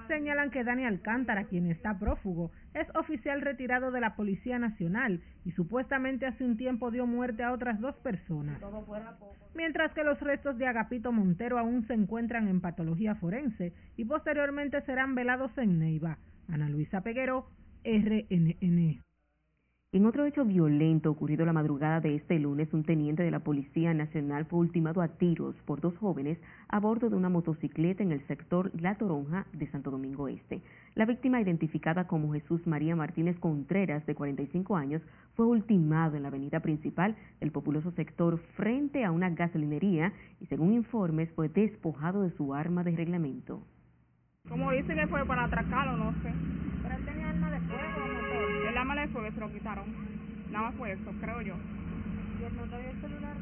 Señalan 0.07 0.51
que 0.51 0.63
Dani 0.63 0.85
Alcántara, 0.85 1.45
quien 1.45 1.67
está 1.67 1.97
prófugo, 1.97 2.51
es 2.73 2.87
oficial 2.95 3.41
retirado 3.41 3.91
de 3.91 4.01
la 4.01 4.15
Policía 4.15 4.59
Nacional 4.59 5.21
y 5.45 5.51
supuestamente 5.51 6.25
hace 6.25 6.43
un 6.43 6.57
tiempo 6.57 6.91
dio 6.91 7.05
muerte 7.05 7.43
a 7.43 7.51
otras 7.51 7.79
dos 7.79 7.95
personas. 7.97 8.59
Mientras 9.55 9.93
que 9.93 10.03
los 10.03 10.19
restos 10.19 10.57
de 10.57 10.67
Agapito 10.67 11.11
Montero 11.11 11.57
aún 11.57 11.85
se 11.87 11.93
encuentran 11.93 12.47
en 12.47 12.61
patología 12.61 13.15
forense 13.15 13.73
y 13.97 14.05
posteriormente 14.05 14.81
serán 14.81 15.15
velados 15.15 15.57
en 15.57 15.79
Neiva. 15.79 16.17
Ana 16.47 16.69
Luisa 16.69 17.01
Peguero, 17.01 17.47
RNN. 17.83 19.01
En 19.91 20.05
otro 20.05 20.25
hecho 20.25 20.45
violento 20.45 21.09
ocurrido 21.09 21.47
la 21.47 21.53
madrugada 21.53 21.99
de 21.99 22.13
este 22.13 22.37
lunes, 22.37 22.71
un 22.73 22.83
teniente 22.83 23.23
de 23.23 23.31
la 23.31 23.39
Policía 23.39 23.91
Nacional 23.91 24.45
fue 24.45 24.59
ultimado 24.59 25.01
a 25.01 25.07
tiros 25.07 25.55
por 25.65 25.81
dos 25.81 25.97
jóvenes 25.97 26.37
a 26.67 26.79
bordo 26.79 27.09
de 27.09 27.15
una 27.15 27.29
motocicleta 27.29 28.03
en 28.03 28.11
el 28.11 28.21
sector 28.27 28.69
La 28.79 28.99
Toronja 28.99 29.47
de 29.51 29.65
Santo 29.71 29.89
Domingo 29.89 30.27
Este. 30.27 30.61
La 30.93 31.05
víctima, 31.05 31.41
identificada 31.41 32.05
como 32.05 32.33
Jesús 32.33 32.67
María 32.67 32.95
Martínez 32.95 33.39
Contreras, 33.39 34.05
de 34.05 34.13
45 34.13 34.77
años, 34.77 35.01
fue 35.33 35.47
ultimado 35.47 36.15
en 36.15 36.21
la 36.21 36.27
avenida 36.27 36.59
principal 36.59 37.15
del 37.39 37.51
populoso 37.51 37.89
sector 37.93 38.37
frente 38.55 39.03
a 39.03 39.11
una 39.11 39.31
gasolinería 39.31 40.13
y, 40.39 40.45
según 40.45 40.73
informes, 40.73 41.31
fue 41.31 41.49
despojado 41.49 42.21
de 42.21 42.29
su 42.37 42.53
arma 42.53 42.83
de 42.83 42.95
reglamento. 42.95 43.63
Como 44.47 44.69
dice 44.71 44.93
que 44.93 45.07
fue 45.07 45.25
para 45.25 45.45
atracarlo, 45.45 45.97
no 45.97 46.11
sé. 46.21 46.31
Pero 46.83 46.95
él 46.95 47.05
tenía 47.05 47.29
arma 47.29 47.49
de 47.49 47.59
fuego 47.61 48.28
de 48.79 49.07
fuego 49.09 49.31
se 49.33 49.39
lo 49.39 49.51
quitaron. 49.51 49.85
Nada 50.51 50.67
más 50.67 50.75
fue 50.75 50.91
eso, 50.93 51.11
creo 51.19 51.41
yo. 51.41 51.55
¿Y 52.39 52.43
el 52.43 52.85
el 52.85 53.01
celular 53.01 53.35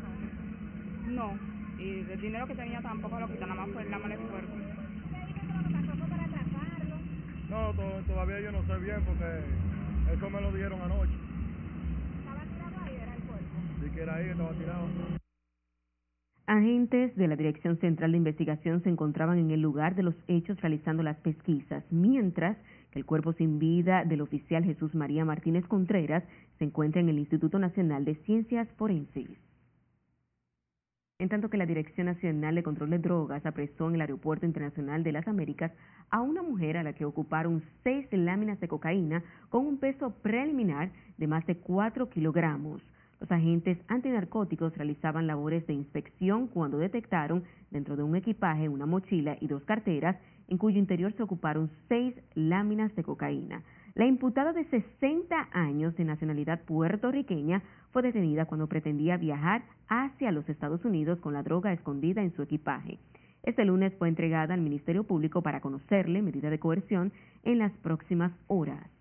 no? 1.05 1.13
No. 1.13 1.39
Y 1.79 2.11
el 2.11 2.19
dinero 2.19 2.47
que 2.47 2.55
tenía 2.55 2.81
tampoco 2.81 3.19
lo 3.19 3.27
quitaron, 3.27 3.49
nada 3.49 3.65
más 3.65 3.73
fue 3.73 3.83
el 3.83 3.89
de 3.89 4.17
fuego. 4.17 4.47
No, 7.49 7.73
todavía 8.07 8.41
yo 8.41 8.51
no 8.51 8.63
sé 8.65 8.77
bien 8.79 9.01
porque 9.05 10.13
eso 10.13 10.29
me 10.29 10.41
lo 10.41 10.51
dieron 10.51 10.81
anoche. 10.81 11.13
¿Estaba 12.19 12.41
tirado 12.43 12.83
ahí? 12.83 12.95
¿Era 13.01 13.15
el 13.15 13.21
cuerpo? 13.21 13.45
Sí 13.81 13.89
que 13.91 14.01
era 14.01 14.15
ahí, 14.15 14.29
estaba 14.29 14.51
tirado. 14.53 14.87
Agentes 16.47 17.15
de 17.15 17.27
la 17.27 17.35
Dirección 17.35 17.77
Central 17.77 18.11
de 18.11 18.17
Investigación 18.17 18.81
se 18.81 18.89
encontraban 18.89 19.37
en 19.37 19.51
el 19.51 19.61
lugar 19.61 19.95
de 19.95 20.03
los 20.03 20.15
hechos 20.27 20.59
realizando 20.61 21.03
las 21.03 21.17
pesquisas, 21.17 21.83
mientras 21.91 22.57
el 22.97 23.05
cuerpo 23.05 23.31
sin 23.33 23.59
vida 23.59 24.03
del 24.03 24.21
oficial 24.21 24.63
Jesús 24.63 24.95
María 24.95 25.23
Martínez 25.23 25.65
Contreras 25.67 26.23
se 26.57 26.65
encuentra 26.65 26.99
en 26.99 27.09
el 27.09 27.19
Instituto 27.19 27.59
Nacional 27.59 28.03
de 28.05 28.15
Ciencias 28.25 28.67
Forenses. 28.75 29.29
En 31.19 31.29
tanto 31.29 31.49
que 31.49 31.57
la 31.57 31.67
Dirección 31.67 32.07
Nacional 32.07 32.55
de 32.55 32.63
Control 32.63 32.89
de 32.89 32.97
Drogas 32.97 33.45
apresó 33.45 33.87
en 33.87 33.95
el 33.95 34.01
Aeropuerto 34.01 34.45
Internacional 34.45 35.03
de 35.03 35.11
las 35.11 35.27
Américas 35.27 35.71
a 36.09 36.21
una 36.21 36.41
mujer 36.41 36.77
a 36.77 36.83
la 36.83 36.93
que 36.93 37.05
ocuparon 37.05 37.63
seis 37.83 38.07
láminas 38.11 38.59
de 38.59 38.67
cocaína 38.67 39.23
con 39.49 39.65
un 39.65 39.77
peso 39.77 40.11
preliminar 40.23 40.91
de 41.17 41.27
más 41.27 41.45
de 41.45 41.57
cuatro 41.57 42.09
kilogramos. 42.09 42.81
Los 43.19 43.31
agentes 43.31 43.77
antinarcóticos 43.87 44.75
realizaban 44.75 45.27
labores 45.27 45.65
de 45.67 45.73
inspección 45.73 46.47
cuando 46.47 46.77
detectaron 46.79 47.43
dentro 47.71 47.95
de 47.95 48.03
un 48.03 48.15
equipaje 48.15 48.69
una 48.69 48.85
mochila 48.85 49.37
y 49.39 49.47
dos 49.47 49.63
carteras 49.63 50.17
en 50.47 50.57
cuyo 50.57 50.79
interior 50.79 51.13
se 51.13 51.23
ocuparon 51.23 51.69
seis 51.87 52.15
láminas 52.35 52.95
de 52.95 53.03
cocaína. 53.03 53.63
La 53.95 54.05
imputada 54.05 54.53
de 54.53 54.65
60 54.65 55.49
años 55.51 55.95
de 55.95 56.05
nacionalidad 56.05 56.61
puertorriqueña 56.63 57.63
fue 57.91 58.03
detenida 58.03 58.45
cuando 58.45 58.67
pretendía 58.67 59.17
viajar 59.17 59.63
hacia 59.87 60.31
los 60.31 60.47
Estados 60.49 60.85
Unidos 60.85 61.19
con 61.19 61.33
la 61.33 61.43
droga 61.43 61.73
escondida 61.73 62.21
en 62.21 62.33
su 62.35 62.43
equipaje. 62.43 62.99
Este 63.43 63.65
lunes 63.65 63.93
fue 63.97 64.09
entregada 64.09 64.53
al 64.53 64.61
Ministerio 64.61 65.03
Público 65.03 65.41
para 65.41 65.61
conocerle 65.61 66.21
medida 66.21 66.49
de 66.49 66.59
coerción 66.59 67.11
en 67.43 67.59
las 67.59 67.71
próximas 67.77 68.31
horas. 68.47 68.96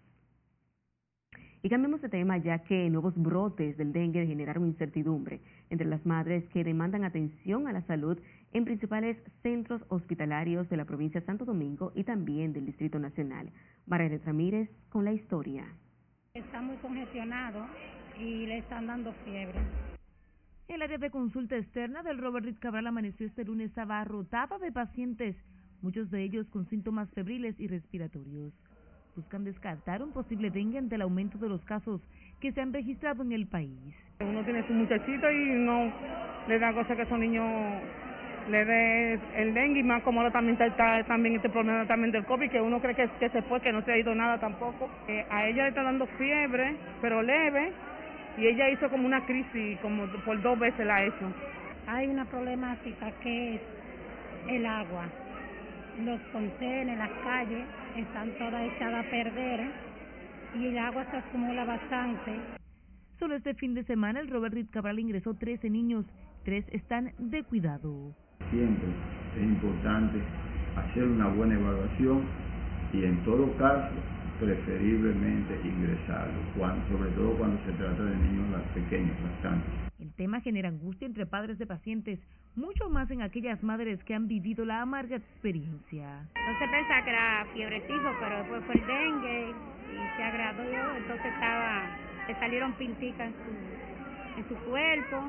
Y 1.63 1.69
cambiemos 1.69 2.01
de 2.01 2.09
tema 2.09 2.39
ya 2.39 2.59
que 2.61 2.89
nuevos 2.91 3.15
brotes 3.17 3.77
del 3.77 3.93
dengue 3.93 4.27
generaron 4.27 4.67
incertidumbre 4.67 5.41
entre 5.71 5.87
las 5.87 6.05
madres 6.07 6.45
que 6.53 6.65
demandan 6.65 7.05
atención 7.05 7.67
a 7.67 7.73
la 7.73 7.83
salud 7.83 8.19
en 8.53 8.65
principales 8.65 9.17
centros 9.43 9.83
hospitalarios 9.89 10.69
de 10.69 10.77
la 10.77 10.85
provincia 10.85 11.21
de 11.21 11.27
Santo 11.27 11.45
Domingo 11.45 11.93
y 11.95 12.05
también 12.05 12.53
del 12.53 12.67
Distrito 12.67 12.99
Nacional. 12.99 13.51
María 13.87 14.19
Ramírez 14.25 14.71
con 14.91 15.05
la 15.05 15.13
historia. 15.13 15.67
Está 16.35 16.61
muy 16.61 16.77
congestionado 16.77 17.67
y 18.19 18.47
le 18.47 18.59
están 18.59 18.87
dando 18.87 19.13
fiebre. 19.25 19.59
El 20.69 20.83
área 20.83 20.99
de 20.99 21.11
consulta 21.11 21.57
externa 21.57 22.03
del 22.03 22.19
Robert 22.19 22.45
Reed 22.45 22.59
Cabral 22.59 22.87
amaneció 22.87 23.27
este 23.27 23.45
lunes 23.45 23.77
abarrotada 23.79 24.59
de 24.59 24.73
pacientes, 24.73 25.37
muchos 25.81 26.11
de 26.11 26.23
ellos 26.23 26.47
con 26.49 26.69
síntomas 26.69 27.11
febriles 27.11 27.59
y 27.59 27.69
respiratorios 27.69 28.53
buscan 29.17 29.45
descartar 29.45 30.03
un 30.03 30.13
posible 30.13 30.51
dengue 30.51 30.79
ante 30.79 30.95
el 30.95 31.03
aumento 31.03 31.39
de 31.39 31.49
los 31.49 31.65
casos 31.65 32.01
que 32.41 32.53
se 32.53 32.61
han 32.61 32.73
registrado 32.73 33.23
en 33.23 33.33
el 33.33 33.47
país. 33.47 33.71
Uno 34.21 34.45
tiene 34.45 34.67
su 34.67 34.75
muchachito 34.75 35.31
y 35.31 35.53
no 35.53 35.91
le 36.47 36.59
da 36.59 36.73
cosa 36.75 36.95
que 36.95 37.07
son 37.07 37.21
niños 37.21 37.45
le 38.51 38.65
dé 38.65 39.21
el 39.35 39.55
dengue 39.55 39.81
y 39.81 39.83
más 39.83 40.03
como 40.03 40.21
ahora 40.21 40.33
también 40.33 40.61
está, 40.61 41.03
también 41.05 41.37
este 41.37 41.49
problema 41.49 41.85
también 41.87 42.13
del 42.13 42.25
COVID, 42.25 42.51
que 42.51 42.61
uno 42.61 42.81
cree 42.81 42.95
que, 42.95 43.09
que 43.19 43.29
se 43.31 43.43
fue, 43.43 43.61
que 43.61 43.73
no 43.73 43.83
se 43.83 43.93
ha 43.93 43.99
ido 43.99 44.15
nada 44.15 44.39
tampoco. 44.39 44.89
Eh, 45.09 45.27
a 45.31 45.47
ella 45.47 45.65
le 45.65 45.69
está 45.71 45.83
dando 45.83 46.07
fiebre, 46.19 46.77
pero 47.01 47.23
leve, 47.23 47.73
y 48.39 48.47
ella 48.47 48.69
hizo 48.69 48.89
como 48.89 49.07
una 49.07 49.25
crisis, 49.27 49.79
como 49.81 50.07
por 50.25 50.41
dos 50.43 50.59
veces 50.59 50.87
la 50.87 50.97
ha 50.97 51.05
hecho. 51.05 51.33
Hay 51.89 52.07
una 52.07 52.25
problemática 52.27 53.11
que 53.23 53.57
es 53.57 53.61
el 54.49 54.67
agua. 54.67 55.07
Los 56.05 56.21
contenedores, 56.33 56.99
las 56.99 57.11
calles 57.25 57.65
están 57.99 58.31
todas 58.39 58.63
echadas 58.73 59.07
a 59.07 59.11
perder 59.11 59.71
y 60.55 60.67
el 60.67 60.79
agua 60.79 61.05
se 61.11 61.17
acumula 61.17 61.65
bastante. 61.65 62.33
Solo 63.19 63.37
este 63.37 63.55
fin 63.55 63.75
de 63.75 63.85
semana 63.85 64.21
el 64.21 64.29
Robert 64.29 64.55
Reed 64.55 64.67
Cabral 64.71 64.99
ingresó 64.99 65.35
13 65.35 65.71
niños, 65.71 66.05
tres 66.45 66.65
están 66.73 67.13
de 67.19 67.43
cuidado. 67.45 68.15
Siempre 68.51 68.89
es 69.37 69.43
importante 69.43 70.19
hacer 70.77 71.05
una 71.05 71.29
buena 71.29 71.55
evaluación 71.55 72.25
y 72.93 73.05
en 73.05 73.25
todo 73.25 73.57
caso 73.57 73.95
preferiblemente 74.39 75.59
ingresarlo, 75.65 76.39
cuando, 76.59 76.87
sobre 76.89 77.11
todo 77.13 77.39
cuando 77.39 77.59
se 77.65 77.73
trata 77.73 78.05
de 78.05 78.17
niños 78.17 78.45
pequeños, 78.75 79.17
lactantes. 79.23 79.86
Tema 80.17 80.41
genera 80.41 80.69
angustia 80.69 81.07
entre 81.07 81.27
padres 81.27 81.59
de 81.59 81.67
pacientes, 81.67 82.19
mucho 82.55 82.89
más 82.89 83.11
en 83.11 83.21
aquellas 83.21 83.63
madres 83.63 84.03
que 84.05 84.15
han 84.15 84.29
vivido 84.29 84.65
la 84.65 84.81
amarga 84.81 85.17
experiencia. 85.17 86.27
Entonces 86.35 86.71
pensaba 86.71 87.05
que 87.05 87.11
era 87.11 87.47
fiebre 87.53 87.81
tifo, 87.83 88.11
pero 88.19 88.39
después 88.39 88.65
fue 88.65 88.75
el 88.77 88.87
dengue 88.87 89.51
y 89.93 90.17
se 90.17 90.23
agradó, 90.23 90.97
entonces 90.97 91.27
estaba, 91.27 91.97
le 92.27 92.35
salieron 92.37 92.73
pinticas 92.75 93.29
en 93.29 93.35
su, 93.35 94.41
en 94.41 94.49
su 94.49 94.65
cuerpo, 94.71 95.23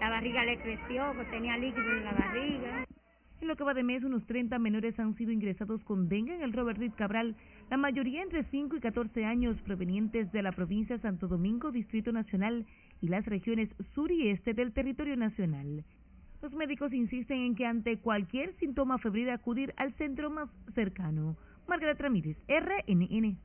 la 0.00 0.10
barriga 0.10 0.44
le 0.44 0.58
creció, 0.58 1.12
pues 1.14 1.30
tenía 1.30 1.56
líquido 1.56 1.90
en 1.92 2.04
la 2.04 2.12
barriga. 2.12 2.86
En 3.40 3.48
lo 3.48 3.56
que 3.56 3.64
va 3.64 3.72
de 3.72 3.82
mes, 3.82 4.02
unos 4.02 4.26
30 4.26 4.58
menores 4.58 4.98
han 4.98 5.14
sido 5.16 5.30
ingresados 5.30 5.82
con 5.84 6.08
dengue 6.08 6.34
en 6.34 6.42
el 6.42 6.52
Robert 6.52 6.78
Reed 6.78 6.92
Cabral, 6.96 7.36
la 7.70 7.76
mayoría 7.76 8.22
entre 8.22 8.44
5 8.44 8.76
y 8.76 8.80
14 8.80 9.24
años, 9.24 9.56
provenientes 9.62 10.30
de 10.32 10.42
la 10.42 10.52
provincia 10.52 10.96
de 10.96 11.02
Santo 11.02 11.28
Domingo, 11.28 11.70
Distrito 11.70 12.12
Nacional 12.12 12.66
y 13.00 13.08
las 13.08 13.24
regiones 13.26 13.68
sur 13.94 14.10
y 14.10 14.28
este 14.28 14.54
del 14.54 14.72
territorio 14.72 15.16
nacional. 15.16 15.84
Los 16.42 16.52
médicos 16.54 16.92
insisten 16.92 17.38
en 17.38 17.54
que 17.54 17.66
ante 17.66 17.98
cualquier 17.98 18.54
síntoma 18.56 18.98
febril 18.98 19.30
acudir 19.30 19.74
al 19.76 19.92
centro 19.94 20.30
más 20.30 20.48
cercano. 20.74 21.36
Margaret 21.68 22.00
Ramírez, 22.00 22.36
RNN. 22.48 23.36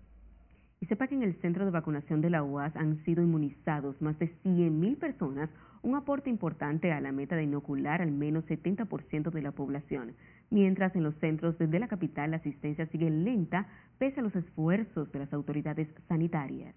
Y 0.82 0.86
sepa 0.88 1.08
que 1.08 1.16
en 1.16 1.24
el 1.24 1.36
centro 1.42 1.66
de 1.66 1.72
vacunación 1.72 2.22
de 2.22 2.30
la 2.30 2.44
UAS 2.44 2.76
han 2.76 3.04
sido 3.04 3.22
inmunizados 3.22 4.02
más 4.02 4.18
de 4.20 4.32
100.000 4.44 4.98
personas, 4.98 5.50
un 5.84 5.96
aporte 5.96 6.30
importante 6.30 6.92
a 6.92 7.02
la 7.02 7.12
meta 7.12 7.36
de 7.36 7.44
inocular 7.44 8.02
al 8.02 8.12
menos 8.12 8.46
70% 8.46 9.30
de 9.30 9.42
la 9.42 9.52
población. 9.52 10.14
Mientras 10.50 10.96
en 10.96 11.04
los 11.04 11.16
centros 11.16 11.58
desde 11.58 11.80
la 11.80 11.88
capital 11.88 12.32
la 12.32 12.38
asistencia 12.38 12.88
sigue 12.88 13.10
lenta 13.10 13.68
pese 13.98 14.20
a 14.20 14.24
los 14.24 14.36
esfuerzos 14.36 15.12
de 15.12 15.20
las 15.20 15.34
autoridades 15.34 15.88
sanitarias. 16.08 16.76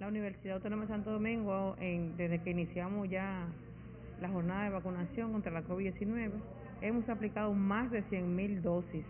La 0.00 0.06
Universidad 0.06 0.56
Autónoma 0.56 0.82
de 0.82 0.88
Santo 0.88 1.10
Domingo, 1.10 1.74
desde 2.16 2.40
que 2.42 2.50
iniciamos 2.50 3.08
ya 3.10 3.46
la 4.20 4.28
jornada 4.28 4.64
de 4.64 4.70
vacunación 4.70 5.32
contra 5.32 5.50
la 5.50 5.62
COVID-19, 5.64 6.30
hemos 6.82 7.08
aplicado 7.08 7.52
más 7.52 7.90
de 7.90 8.04
100.000 8.04 8.60
dosis 8.60 9.04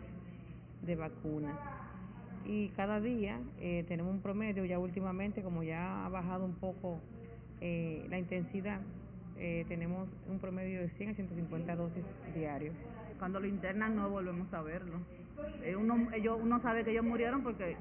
de 0.83 0.97
vacunas 0.97 1.59
y 2.49 2.69
cada 2.71 3.01
día 3.01 3.39
eh, 3.61 3.85
tenemos 3.87 4.15
un 4.15 4.23
promedio, 4.23 4.65
ya 4.65 4.79
últimamente 4.79 5.43
como 5.43 5.63
ya 5.63 6.07
ha 6.07 6.09
bajado 6.09 6.47
un 6.47 6.55
poco 6.55 6.99
eh, 7.61 8.07
la 8.09 8.19
intensidad, 8.19 8.81
eh, 9.37 9.67
tenemos 9.69 10.09
un 10.27 10.39
promedio 10.39 10.81
de 10.81 10.89
100 10.89 11.11
a 11.11 11.15
150 11.15 11.77
dosis 11.77 12.05
diarios. 12.35 12.75
Cuando 13.19 13.41
lo 13.41 13.47
internan 13.47 13.95
no 13.95 14.09
volvemos 14.09 14.53
a 14.55 14.63
verlo. 14.63 15.01
uno, 15.79 16.09
ellos, 16.15 16.39
uno 16.41 16.61
sabe 16.63 16.85
que 16.85 16.93
ellos 16.93 17.05
murieron 17.05 17.43
porque 17.43 17.77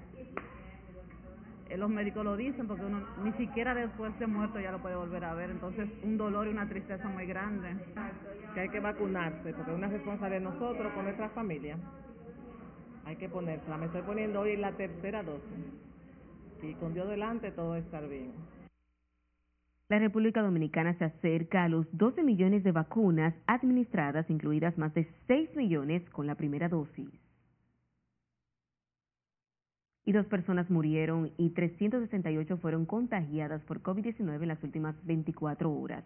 los 1.76 1.90
médicos 1.90 2.24
lo 2.24 2.38
dicen, 2.38 2.68
porque 2.68 2.86
uno 2.86 3.06
ni 3.24 3.34
siquiera 3.34 3.74
después 3.74 4.18
de 4.20 4.28
muerto 4.28 4.60
ya 4.60 4.72
lo 4.72 4.82
puede 4.82 4.96
volver 4.96 5.26
a 5.26 5.34
ver. 5.34 5.50
Entonces, 5.50 5.90
un 6.04 6.18
dolor 6.18 6.48
y 6.48 6.52
una 6.52 6.70
tristeza 6.70 7.10
muy 7.10 7.26
grande. 7.26 7.76
Que 8.54 8.62
hay 8.62 8.70
que 8.70 8.80
vacunarse, 8.80 9.54
porque 9.54 9.72
es 9.72 9.78
una 9.78 9.88
responsabilidad 9.88 10.40
de 10.40 10.46
nosotros 10.46 10.94
con 10.94 11.04
nuestra 11.04 11.30
familia 11.30 11.78
hay 13.08 13.16
que 13.16 13.30
ponérsela. 13.30 13.78
Me 13.78 13.86
estoy 13.86 14.02
poniendo 14.02 14.42
hoy 14.42 14.58
la 14.58 14.74
tercera 14.74 15.24
dosis. 15.24 15.42
Y 16.62 16.74
con 16.74 16.94
Dios 16.94 17.08
delante 17.08 17.52
todo 17.52 17.70
va 17.70 17.76
a 17.76 17.80
estar 17.80 18.08
bien. 18.08 18.34
La 19.88 20.00
República 20.00 20.42
Dominicana 20.42 20.94
se 20.98 21.06
acerca 21.06 21.64
a 21.64 21.70
los 21.70 21.86
12 21.98 22.22
millones 22.24 22.66
de 22.66 22.74
vacunas 22.74 23.34
administradas, 23.46 24.30
incluidas 24.30 24.78
más 24.78 24.94
de 24.94 25.08
6 25.28 25.56
millones 25.56 26.04
con 26.10 26.28
la 26.28 26.36
primera 26.36 26.68
dosis. 26.68 27.10
Y 30.08 30.14
dos 30.14 30.26
personas 30.28 30.70
murieron 30.70 31.32
y 31.38 31.50
368 31.50 32.58
fueron 32.60 32.86
contagiadas 32.86 33.62
por 33.64 33.84
COVID-19 33.84 34.42
en 34.42 34.48
las 34.48 34.64
últimas 34.64 34.96
24 35.06 35.70
horas. 35.70 36.06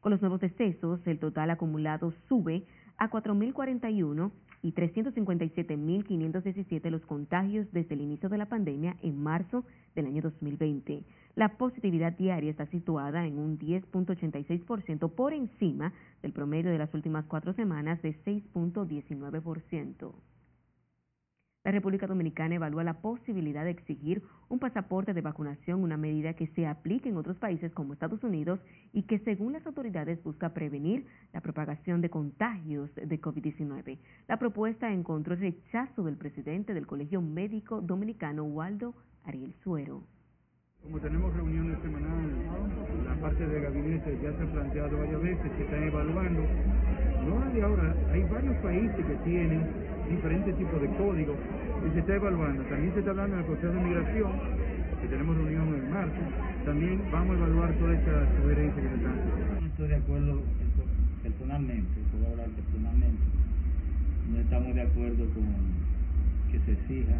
Con 0.00 0.10
los 0.10 0.22
nuevos 0.22 0.40
decesos, 0.40 1.06
el 1.06 1.18
total 1.18 1.50
acumulado 1.50 2.14
sube 2.30 2.64
a 2.96 3.10
4.041 3.10 4.30
y 4.62 4.72
357.517 4.72 6.88
los 6.88 7.02
contagios 7.02 7.70
desde 7.72 7.92
el 7.92 8.00
inicio 8.00 8.30
de 8.30 8.38
la 8.38 8.46
pandemia 8.46 8.96
en 9.02 9.22
marzo 9.22 9.66
del 9.94 10.06
año 10.06 10.22
2020. 10.22 11.04
La 11.34 11.58
positividad 11.58 12.16
diaria 12.16 12.52
está 12.52 12.64
situada 12.68 13.26
en 13.26 13.38
un 13.38 13.58
10.86% 13.58 15.10
por 15.10 15.34
encima 15.34 15.92
del 16.22 16.32
promedio 16.32 16.70
de 16.70 16.78
las 16.78 16.94
últimas 16.94 17.26
cuatro 17.26 17.52
semanas 17.52 18.00
de 18.00 18.16
6.19%. 18.24 20.31
La 21.64 21.70
República 21.70 22.08
Dominicana 22.08 22.56
evalúa 22.56 22.82
la 22.82 23.00
posibilidad 23.00 23.62
de 23.62 23.70
exigir 23.70 24.24
un 24.48 24.58
pasaporte 24.58 25.14
de 25.14 25.20
vacunación, 25.20 25.84
una 25.84 25.96
medida 25.96 26.34
que 26.34 26.48
se 26.48 26.66
aplique 26.66 27.08
en 27.08 27.16
otros 27.16 27.36
países 27.36 27.72
como 27.72 27.92
Estados 27.92 28.24
Unidos 28.24 28.58
y 28.92 29.02
que 29.04 29.20
según 29.20 29.52
las 29.52 29.64
autoridades 29.64 30.20
busca 30.24 30.54
prevenir 30.54 31.06
la 31.32 31.40
propagación 31.40 32.00
de 32.00 32.10
contagios 32.10 32.92
de 32.96 33.20
COVID-19. 33.20 33.98
La 34.26 34.40
propuesta 34.40 34.92
encontró 34.92 35.36
rechazo 35.36 36.02
del 36.02 36.16
presidente 36.16 36.74
del 36.74 36.88
Colegio 36.88 37.22
Médico 37.22 37.80
Dominicano, 37.80 38.42
Waldo 38.42 38.94
Ariel 39.22 39.54
Suero. 39.62 40.02
Como 40.82 40.98
tenemos 40.98 41.32
reuniones 41.32 41.78
semanales, 41.80 42.34
la 43.06 43.14
parte 43.20 43.46
de 43.46 43.60
gabinete 43.60 44.18
ya 44.20 44.36
se 44.36 44.42
ha 44.42 44.52
planteado 44.52 44.98
varias 44.98 45.22
veces, 45.22 45.52
se 45.56 45.62
están 45.62 45.84
evaluando. 45.84 46.42
No 47.24 47.40
hay 47.40 47.60
ahora, 47.60 47.94
hay 48.10 48.24
varios 48.24 48.56
países 48.56 49.06
que 49.06 49.14
tienen 49.22 49.91
diferentes 50.08 50.56
tipos 50.56 50.80
de 50.80 50.88
códigos 50.96 51.36
y 51.86 51.92
se 51.94 52.00
está 52.00 52.14
evaluando. 52.14 52.62
También 52.64 52.92
se 52.94 52.98
está 53.00 53.10
hablando 53.10 53.36
del 53.36 53.46
proceso 53.46 53.72
de 53.72 53.80
migración, 53.80 54.32
que 55.00 55.08
tenemos 55.08 55.36
reunión 55.36 55.74
en 55.74 55.90
marzo. 55.90 56.22
También 56.64 57.02
vamos 57.10 57.36
a 57.36 57.38
evaluar 57.38 57.72
toda 57.74 57.94
esta 57.94 58.26
sugerencia 58.36 58.82
que 58.82 58.88
se 58.88 58.94
están 58.94 59.16
No 59.60 59.66
estoy 59.66 59.88
de 59.88 59.96
acuerdo 59.96 60.42
personalmente, 61.22 61.94
puedo 62.10 62.26
hablar 62.32 62.48
personalmente. 62.48 63.22
No 64.32 64.38
estamos 64.38 64.74
de 64.74 64.82
acuerdo 64.82 65.24
con 65.34 65.46
que 66.50 66.58
se 66.66 66.72
exija 66.72 67.16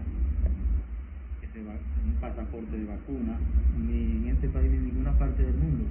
un 1.52 2.14
pasaporte 2.20 2.78
de 2.78 2.84
vacuna, 2.86 3.38
ni 3.78 4.28
en 4.28 4.28
este 4.28 4.48
país 4.48 4.70
ni 4.70 4.78
en 4.78 4.84
ninguna 4.86 5.12
parte 5.18 5.42
del 5.42 5.54
mundo. 5.54 5.84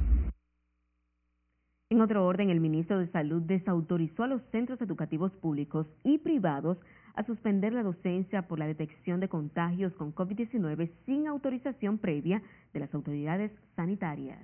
En 1.91 1.99
otro 1.99 2.25
orden, 2.25 2.49
el 2.49 2.61
ministro 2.61 2.99
de 2.99 3.07
Salud 3.07 3.41
desautorizó 3.41 4.23
a 4.23 4.27
los 4.27 4.41
centros 4.43 4.79
educativos 4.81 5.33
públicos 5.33 5.85
y 6.05 6.19
privados 6.19 6.77
a 7.15 7.23
suspender 7.25 7.73
la 7.73 7.83
docencia 7.83 8.47
por 8.47 8.59
la 8.59 8.65
detección 8.65 9.19
de 9.19 9.27
contagios 9.27 9.93
con 9.95 10.15
COVID-19 10.15 10.89
sin 11.05 11.27
autorización 11.27 11.97
previa 11.97 12.41
de 12.71 12.79
las 12.79 12.93
autoridades 12.93 13.51
sanitarias 13.75 14.39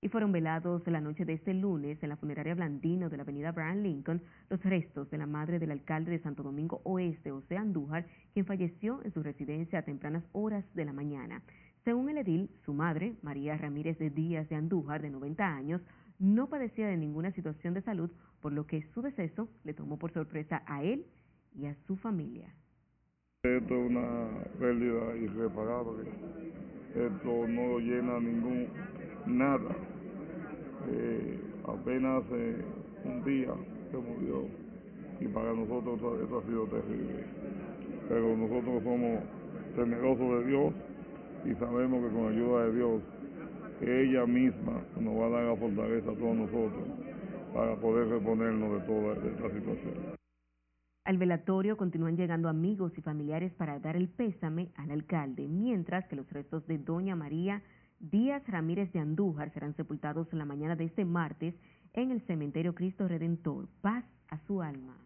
y 0.00 0.08
fueron 0.08 0.30
velados 0.30 0.86
la 0.86 1.00
noche 1.00 1.24
de 1.24 1.32
este 1.32 1.52
lunes 1.52 2.00
en 2.00 2.10
la 2.10 2.16
funeraria 2.16 2.54
Blandino 2.54 3.10
de 3.10 3.16
la 3.16 3.24
avenida 3.24 3.50
Brian 3.50 3.82
Lincoln 3.82 4.22
los 4.48 4.62
restos 4.62 5.10
de 5.10 5.18
la 5.18 5.26
madre 5.26 5.58
del 5.58 5.72
alcalde 5.72 6.12
de 6.12 6.20
Santo 6.20 6.44
Domingo 6.44 6.80
Oeste, 6.84 7.32
José 7.32 7.56
Andújar, 7.56 8.06
quien 8.32 8.46
falleció 8.46 9.00
en 9.02 9.12
su 9.12 9.24
residencia 9.24 9.80
a 9.80 9.82
tempranas 9.82 10.22
horas 10.30 10.64
de 10.74 10.84
la 10.84 10.92
mañana. 10.92 11.42
Según 11.84 12.08
el 12.08 12.18
edil, 12.18 12.50
su 12.64 12.72
madre, 12.72 13.14
María 13.22 13.56
Ramírez 13.56 13.98
de 13.98 14.10
Díaz 14.10 14.48
de 14.48 14.56
Andújar, 14.56 15.02
de 15.02 15.10
90 15.10 15.44
años, 15.44 15.80
no 16.18 16.48
padecía 16.48 16.88
de 16.88 16.96
ninguna 16.96 17.32
situación 17.32 17.74
de 17.74 17.82
salud, 17.82 18.10
por 18.40 18.52
lo 18.52 18.66
que 18.66 18.82
su 18.94 19.02
deceso 19.02 19.48
le 19.64 19.74
tomó 19.74 19.98
por 19.98 20.12
sorpresa 20.12 20.62
a 20.66 20.82
él 20.82 21.06
y 21.54 21.66
a 21.66 21.74
su 21.86 21.96
familia. 21.96 22.54
Esto 23.42 23.74
es 23.74 23.90
una 23.90 24.28
pérdida 24.58 25.16
irreparable. 25.16 26.10
Esto 26.94 27.46
no 27.48 27.78
llena 27.78 28.18
ningún 28.18 28.68
nada. 29.26 29.76
Eh, 30.88 31.40
apenas 31.66 32.24
hace 32.24 32.56
un 33.04 33.24
día 33.24 33.52
se 33.90 33.96
murió 33.96 34.46
y 35.20 35.26
para 35.28 35.52
nosotros 35.52 35.98
eso 36.24 36.38
ha 36.38 36.42
sido 36.46 36.66
terrible. 36.66 37.24
Pero 38.08 38.36
nosotros 38.36 38.82
somos 38.82 39.20
temerosos 39.74 40.38
de 40.38 40.50
Dios 40.50 40.74
y 41.44 41.54
sabemos 41.54 42.04
que 42.04 42.14
con 42.14 42.32
ayuda 42.32 42.66
de 42.66 42.74
Dios 42.74 43.02
ella 43.80 44.26
misma 44.26 44.82
nos 44.98 45.14
va 45.18 45.26
a 45.26 45.30
dar 45.30 45.44
la 45.44 45.56
fortaleza 45.56 46.10
a 46.10 46.14
todos 46.14 46.36
nosotros 46.36 46.88
para 47.52 47.76
poder 47.76 48.08
reponernos 48.08 48.72
de 48.72 48.86
toda 48.86 49.14
esta 49.14 49.50
situación. 49.50 50.16
Al 51.04 51.18
velatorio 51.18 51.76
continúan 51.76 52.16
llegando 52.16 52.48
amigos 52.48 52.92
y 52.98 53.00
familiares 53.00 53.52
para 53.52 53.78
dar 53.78 53.96
el 53.96 54.08
pésame 54.08 54.72
al 54.74 54.90
alcalde, 54.90 55.46
mientras 55.46 56.06
que 56.08 56.16
los 56.16 56.28
restos 56.30 56.66
de 56.66 56.78
Doña 56.78 57.14
María 57.14 57.62
Díaz 58.00 58.42
Ramírez 58.48 58.92
de 58.92 58.98
Andújar 58.98 59.52
serán 59.52 59.74
sepultados 59.76 60.26
en 60.32 60.38
la 60.38 60.44
mañana 60.44 60.74
de 60.76 60.84
este 60.84 61.04
martes 61.04 61.54
en 61.94 62.10
el 62.10 62.20
cementerio 62.22 62.74
Cristo 62.74 63.08
Redentor. 63.08 63.68
Paz 63.80 64.04
a 64.28 64.38
su 64.46 64.60
alma. 64.62 64.98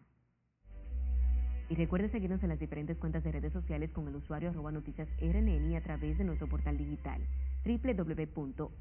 Y 1.69 1.75
recuerde 1.75 2.09
seguirnos 2.09 2.43
en 2.43 2.49
las 2.49 2.59
diferentes 2.59 2.97
cuentas 2.97 3.23
de 3.23 3.31
redes 3.31 3.53
sociales 3.53 3.91
con 3.91 4.07
el 4.07 4.15
usuario 4.15 4.49
arroba 4.49 4.73
noticias 4.73 5.07
RNN 5.21 5.73
a 5.75 5.81
través 5.81 6.17
de 6.17 6.25
nuestro 6.25 6.47
portal 6.47 6.77
digital 6.77 7.21
www.rnn.com.de 7.65 8.71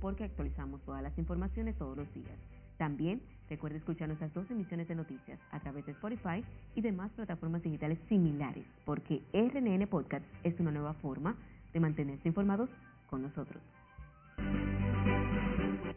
porque 0.00 0.24
actualizamos 0.24 0.82
todas 0.82 1.02
las 1.02 1.16
informaciones 1.18 1.76
todos 1.76 1.96
los 1.96 2.12
días. 2.14 2.38
También 2.78 3.20
recuerde 3.50 3.78
escuchar 3.78 4.08
nuestras 4.08 4.32
dos 4.32 4.50
emisiones 4.50 4.86
de 4.88 4.94
noticias 4.94 5.40
a 5.50 5.60
través 5.60 5.84
de 5.86 5.92
Spotify 5.92 6.44
y 6.74 6.80
demás 6.80 7.10
plataformas 7.12 7.62
digitales 7.62 7.98
similares, 8.08 8.64
porque 8.84 9.22
RNN 9.32 9.86
Podcast 9.88 10.24
es 10.44 10.58
una 10.60 10.70
nueva 10.70 10.94
forma 10.94 11.36
de 11.72 11.80
mantenerse 11.80 12.28
informados 12.28 12.70
con 13.10 13.22
nosotros. 13.22 13.62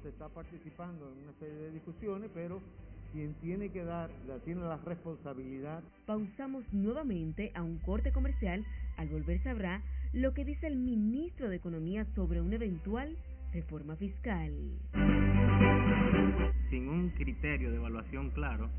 Se 0.01 0.09
está 0.09 0.27
participando 0.29 1.11
en 1.11 1.23
una 1.23 1.33
serie 1.39 1.55
de 1.55 1.71
discusiones, 1.71 2.31
pero 2.33 2.59
quien 3.11 3.33
tiene 3.35 3.69
que 3.69 3.83
dar, 3.83 4.09
tiene 4.43 4.61
la 4.61 4.77
responsabilidad. 4.77 5.83
Pausamos 6.05 6.63
nuevamente 6.71 7.51
a 7.53 7.61
un 7.61 7.77
corte 7.77 8.11
comercial. 8.11 8.65
Al 8.97 9.09
volver 9.09 9.43
sabrá 9.43 9.81
lo 10.13 10.33
que 10.33 10.43
dice 10.43 10.67
el 10.67 10.75
ministro 10.75 11.49
de 11.49 11.55
Economía 11.55 12.05
sobre 12.15 12.41
una 12.41 12.55
eventual 12.55 13.17
reforma 13.53 13.95
fiscal. 13.95 14.51
Sin 16.69 16.89
un 16.89 17.11
criterio 17.15 17.71
de 17.71 17.77
evaluación 17.77 18.31
claro, 18.31 18.69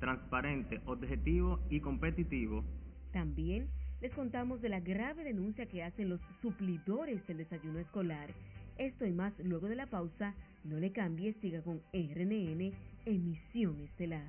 transparente, 0.00 0.80
objetivo 0.86 1.60
y 1.70 1.80
competitivo. 1.80 2.64
También 3.12 3.68
les 4.00 4.12
contamos 4.12 4.60
de 4.60 4.68
la 4.68 4.80
grave 4.80 5.24
denuncia 5.24 5.66
que 5.66 5.82
hacen 5.82 6.10
los 6.10 6.20
suplidores 6.42 7.26
del 7.26 7.38
desayuno 7.38 7.78
escolar. 7.78 8.30
Esto 8.76 9.06
y 9.06 9.12
más 9.12 9.32
luego 9.38 9.68
de 9.68 9.76
la 9.76 9.86
pausa. 9.86 10.34
No 10.64 10.78
le 10.78 10.92
cambie, 10.92 11.34
siga 11.40 11.62
con 11.62 11.80
RNN, 11.92 12.72
emisión 13.06 13.80
estelar. 13.80 14.24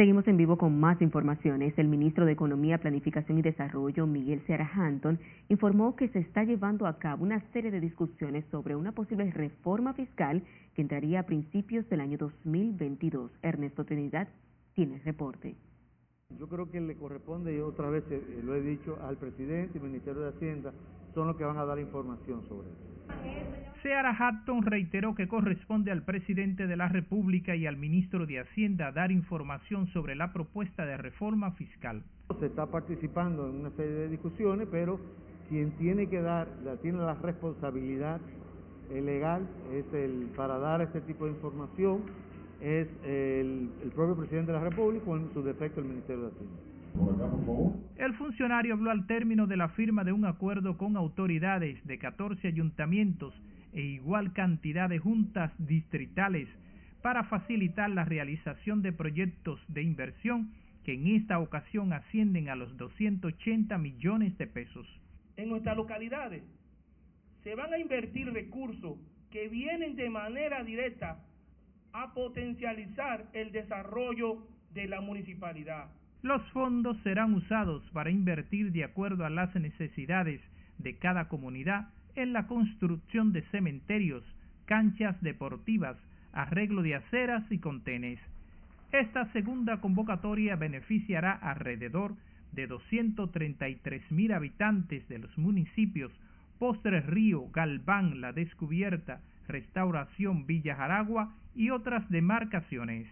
Seguimos 0.00 0.26
en 0.28 0.38
vivo 0.38 0.56
con 0.56 0.80
más 0.80 1.02
informaciones. 1.02 1.74
El 1.76 1.86
ministro 1.86 2.24
de 2.24 2.32
Economía, 2.32 2.78
Planificación 2.78 3.36
y 3.36 3.42
Desarrollo, 3.42 4.06
Miguel 4.06 4.40
Seara 4.46 4.66
Hanton, 4.74 5.18
informó 5.50 5.94
que 5.94 6.08
se 6.08 6.20
está 6.20 6.42
llevando 6.42 6.86
a 6.86 6.98
cabo 6.98 7.22
una 7.22 7.42
serie 7.52 7.70
de 7.70 7.80
discusiones 7.80 8.46
sobre 8.50 8.74
una 8.74 8.92
posible 8.92 9.30
reforma 9.30 9.92
fiscal 9.92 10.42
que 10.74 10.80
entraría 10.80 11.20
a 11.20 11.26
principios 11.26 11.86
del 11.90 12.00
año 12.00 12.16
2022. 12.16 13.30
Ernesto 13.42 13.84
Trinidad 13.84 14.26
tiene 14.72 14.94
el 14.94 15.02
reporte. 15.02 15.54
Yo 16.38 16.48
creo 16.48 16.70
que 16.70 16.80
le 16.80 16.96
corresponde, 16.96 17.54
y 17.54 17.60
otra 17.60 17.90
vez 17.90 18.02
eh, 18.10 18.40
lo 18.42 18.54
he 18.54 18.62
dicho, 18.62 18.96
al 19.02 19.18
presidente 19.18 19.76
y 19.76 19.82
al 19.82 19.86
Ministerio 19.86 20.22
de 20.22 20.28
Hacienda, 20.30 20.72
son 21.12 21.26
los 21.26 21.36
que 21.36 21.44
van 21.44 21.58
a 21.58 21.66
dar 21.66 21.78
información 21.78 22.40
sobre 22.48 22.70
eso. 22.70 22.99
Seara 23.82 24.14
Hatton 24.18 24.62
reiteró 24.62 25.14
que 25.14 25.26
corresponde 25.26 25.90
al 25.90 26.02
presidente 26.02 26.66
de 26.66 26.76
la 26.76 26.88
República 26.88 27.56
y 27.56 27.66
al 27.66 27.76
ministro 27.76 28.26
de 28.26 28.40
Hacienda 28.40 28.92
dar 28.92 29.10
información 29.10 29.86
sobre 29.88 30.14
la 30.14 30.32
propuesta 30.32 30.84
de 30.84 30.98
reforma 30.98 31.52
fiscal. 31.52 32.02
Se 32.38 32.46
está 32.46 32.66
participando 32.66 33.48
en 33.48 33.56
una 33.56 33.70
serie 33.70 33.92
de 33.92 34.08
discusiones, 34.08 34.68
pero 34.70 35.00
quien 35.48 35.70
tiene 35.72 36.08
que 36.08 36.20
dar, 36.20 36.48
tiene 36.82 36.98
la 36.98 37.14
responsabilidad 37.14 38.20
legal 38.90 39.46
es 39.72 39.84
el 39.94 40.28
para 40.36 40.58
dar 40.58 40.82
este 40.82 41.00
tipo 41.02 41.24
de 41.24 41.30
información 41.30 42.02
es 42.60 42.88
el, 43.04 43.70
el 43.82 43.90
propio 43.94 44.16
presidente 44.16 44.52
de 44.52 44.58
la 44.58 44.64
República 44.64 45.04
o 45.08 45.16
en 45.16 45.32
su 45.32 45.42
defecto 45.42 45.80
el 45.80 45.86
Ministerio 45.86 46.24
de 46.24 46.28
Hacienda. 46.28 46.69
El 47.96 48.14
funcionario 48.14 48.74
habló 48.74 48.90
al 48.90 49.06
término 49.06 49.46
de 49.46 49.56
la 49.56 49.68
firma 49.70 50.04
de 50.04 50.12
un 50.12 50.24
acuerdo 50.24 50.76
con 50.78 50.96
autoridades 50.96 51.84
de 51.86 51.98
14 51.98 52.48
ayuntamientos 52.48 53.34
e 53.72 53.82
igual 53.82 54.32
cantidad 54.32 54.88
de 54.88 54.98
juntas 54.98 55.52
distritales 55.58 56.48
para 57.02 57.24
facilitar 57.24 57.90
la 57.90 58.04
realización 58.04 58.82
de 58.82 58.92
proyectos 58.92 59.60
de 59.68 59.82
inversión 59.82 60.52
que 60.84 60.94
en 60.94 61.06
esta 61.08 61.38
ocasión 61.38 61.92
ascienden 61.92 62.48
a 62.48 62.56
los 62.56 62.76
280 62.76 63.76
millones 63.78 64.36
de 64.38 64.46
pesos. 64.46 64.86
En 65.36 65.48
nuestras 65.48 65.76
localidades 65.76 66.42
se 67.42 67.54
van 67.54 67.72
a 67.72 67.78
invertir 67.78 68.32
recursos 68.32 68.98
que 69.30 69.48
vienen 69.48 69.96
de 69.96 70.10
manera 70.10 70.64
directa 70.64 71.22
a 71.92 72.12
potencializar 72.12 73.26
el 73.32 73.52
desarrollo 73.52 74.46
de 74.72 74.86
la 74.88 75.00
municipalidad. 75.00 75.88
Los 76.22 76.42
fondos 76.50 76.98
serán 77.02 77.32
usados 77.34 77.82
para 77.92 78.10
invertir 78.10 78.72
de 78.72 78.84
acuerdo 78.84 79.24
a 79.24 79.30
las 79.30 79.54
necesidades 79.54 80.40
de 80.78 80.96
cada 80.96 81.28
comunidad 81.28 81.88
en 82.14 82.32
la 82.32 82.46
construcción 82.46 83.32
de 83.32 83.42
cementerios, 83.50 84.22
canchas 84.66 85.20
deportivas, 85.22 85.96
arreglo 86.32 86.82
de 86.82 86.96
aceras 86.96 87.44
y 87.50 87.58
contenes. 87.58 88.18
Esta 88.92 89.32
segunda 89.32 89.80
convocatoria 89.80 90.56
beneficiará 90.56 91.32
alrededor 91.32 92.14
de 92.52 92.66
233 92.66 94.10
mil 94.10 94.32
habitantes 94.32 95.08
de 95.08 95.18
los 95.18 95.38
municipios 95.38 96.12
Postres 96.58 97.06
Río, 97.06 97.48
Galván, 97.52 98.20
La 98.20 98.32
Descubierta, 98.32 99.20
Restauración 99.48 100.46
Villa 100.46 100.76
Jaragua 100.76 101.34
y 101.54 101.70
otras 101.70 102.08
demarcaciones. 102.10 103.06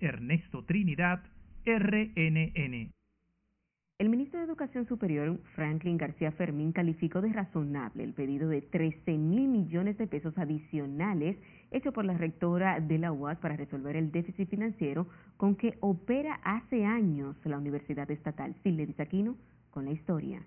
Ernesto 0.00 0.62
Trinidad, 0.62 1.20
RNN. 1.64 2.92
El 3.98 4.10
ministro 4.10 4.38
de 4.38 4.46
Educación 4.46 4.86
Superior, 4.86 5.40
Franklin 5.56 5.96
García 5.98 6.30
Fermín, 6.30 6.70
calificó 6.70 7.20
de 7.20 7.32
razonable 7.32 8.04
el 8.04 8.12
pedido 8.12 8.48
de 8.48 8.62
13 8.62 9.18
mil 9.18 9.48
millones 9.48 9.98
de 9.98 10.06
pesos 10.06 10.38
adicionales 10.38 11.36
hecho 11.72 11.92
por 11.92 12.04
la 12.04 12.16
rectora 12.16 12.78
de 12.78 12.96
la 12.98 13.10
UAS 13.10 13.38
para 13.38 13.56
resolver 13.56 13.96
el 13.96 14.12
déficit 14.12 14.48
financiero 14.48 15.08
con 15.36 15.56
que 15.56 15.76
opera 15.80 16.34
hace 16.44 16.84
años 16.84 17.34
la 17.44 17.58
Universidad 17.58 18.08
Estatal. 18.08 18.54
Silvia 18.62 18.86
Aquino 18.98 19.36
con 19.70 19.86
la 19.86 19.90
historia. 19.90 20.42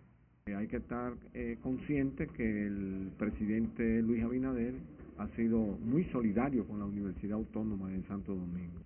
Hay 0.46 0.68
que 0.68 0.78
estar 0.78 1.14
eh, 1.34 1.58
consciente 1.62 2.28
que 2.28 2.68
el 2.68 3.12
presidente 3.18 4.02
Luis 4.02 4.24
Abinader 4.24 4.76
ha 5.18 5.28
sido 5.36 5.60
muy 5.60 6.06
solidario 6.06 6.66
con 6.66 6.80
la 6.80 6.86
Universidad 6.86 7.38
Autónoma 7.38 7.90
de 7.90 8.02
Santo 8.04 8.34
Domingo. 8.34 8.80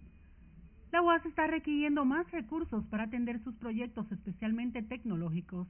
La 0.91 1.01
UAS 1.01 1.25
está 1.25 1.47
requiriendo 1.47 2.05
más 2.05 2.29
recursos 2.31 2.85
para 2.85 3.03
atender 3.03 3.43
sus 3.43 3.55
proyectos, 3.55 4.09
especialmente 4.11 4.81
tecnológicos. 4.81 5.67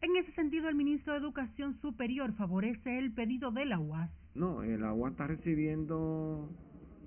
En 0.00 0.16
ese 0.16 0.32
sentido, 0.32 0.68
el 0.68 0.74
ministro 0.74 1.12
de 1.12 1.18
Educación 1.18 1.78
Superior 1.80 2.32
favorece 2.34 2.98
el 2.98 3.12
pedido 3.12 3.50
de 3.50 3.66
la 3.66 3.78
UAS. 3.78 4.10
No, 4.34 4.62
eh, 4.62 4.78
la 4.78 4.92
UAS 4.92 5.12
está 5.12 5.26
recibiendo 5.26 6.48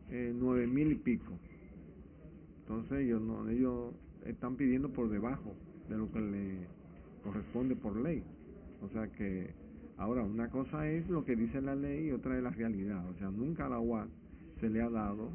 eh, 0.10 0.34
nueve 0.36 0.68
mil 0.68 0.92
y 0.92 0.96
pico. 0.96 1.40
Entonces 2.60 3.00
ellos, 3.00 3.22
no, 3.22 3.50
ellos 3.50 3.94
están 4.26 4.56
pidiendo 4.56 4.92
por 4.92 5.10
debajo 5.10 5.56
de 5.90 5.98
lo 5.98 6.12
que 6.12 6.22
le 6.22 6.68
corresponde 7.24 7.76
por 7.76 7.96
ley. 7.98 8.24
O 8.82 8.90
sea 8.90 9.08
que 9.08 9.54
ahora 9.98 10.24
una 10.24 10.50
cosa 10.50 10.88
es 10.88 11.10
lo 11.10 11.26
que 11.26 11.36
dice 11.36 11.62
la 11.62 11.76
ley 11.76 12.08
y 12.08 12.12
otra 12.12 12.38
es 12.38 12.44
la 12.44 12.52
realidad. 12.52 13.08
O 13.10 13.14
sea, 13.16 13.32
nunca 13.32 13.70
la 13.70 13.80
UAS 13.80 14.10
se 14.60 14.70
le 14.70 14.82
ha 14.82 14.90
dado 14.90 15.32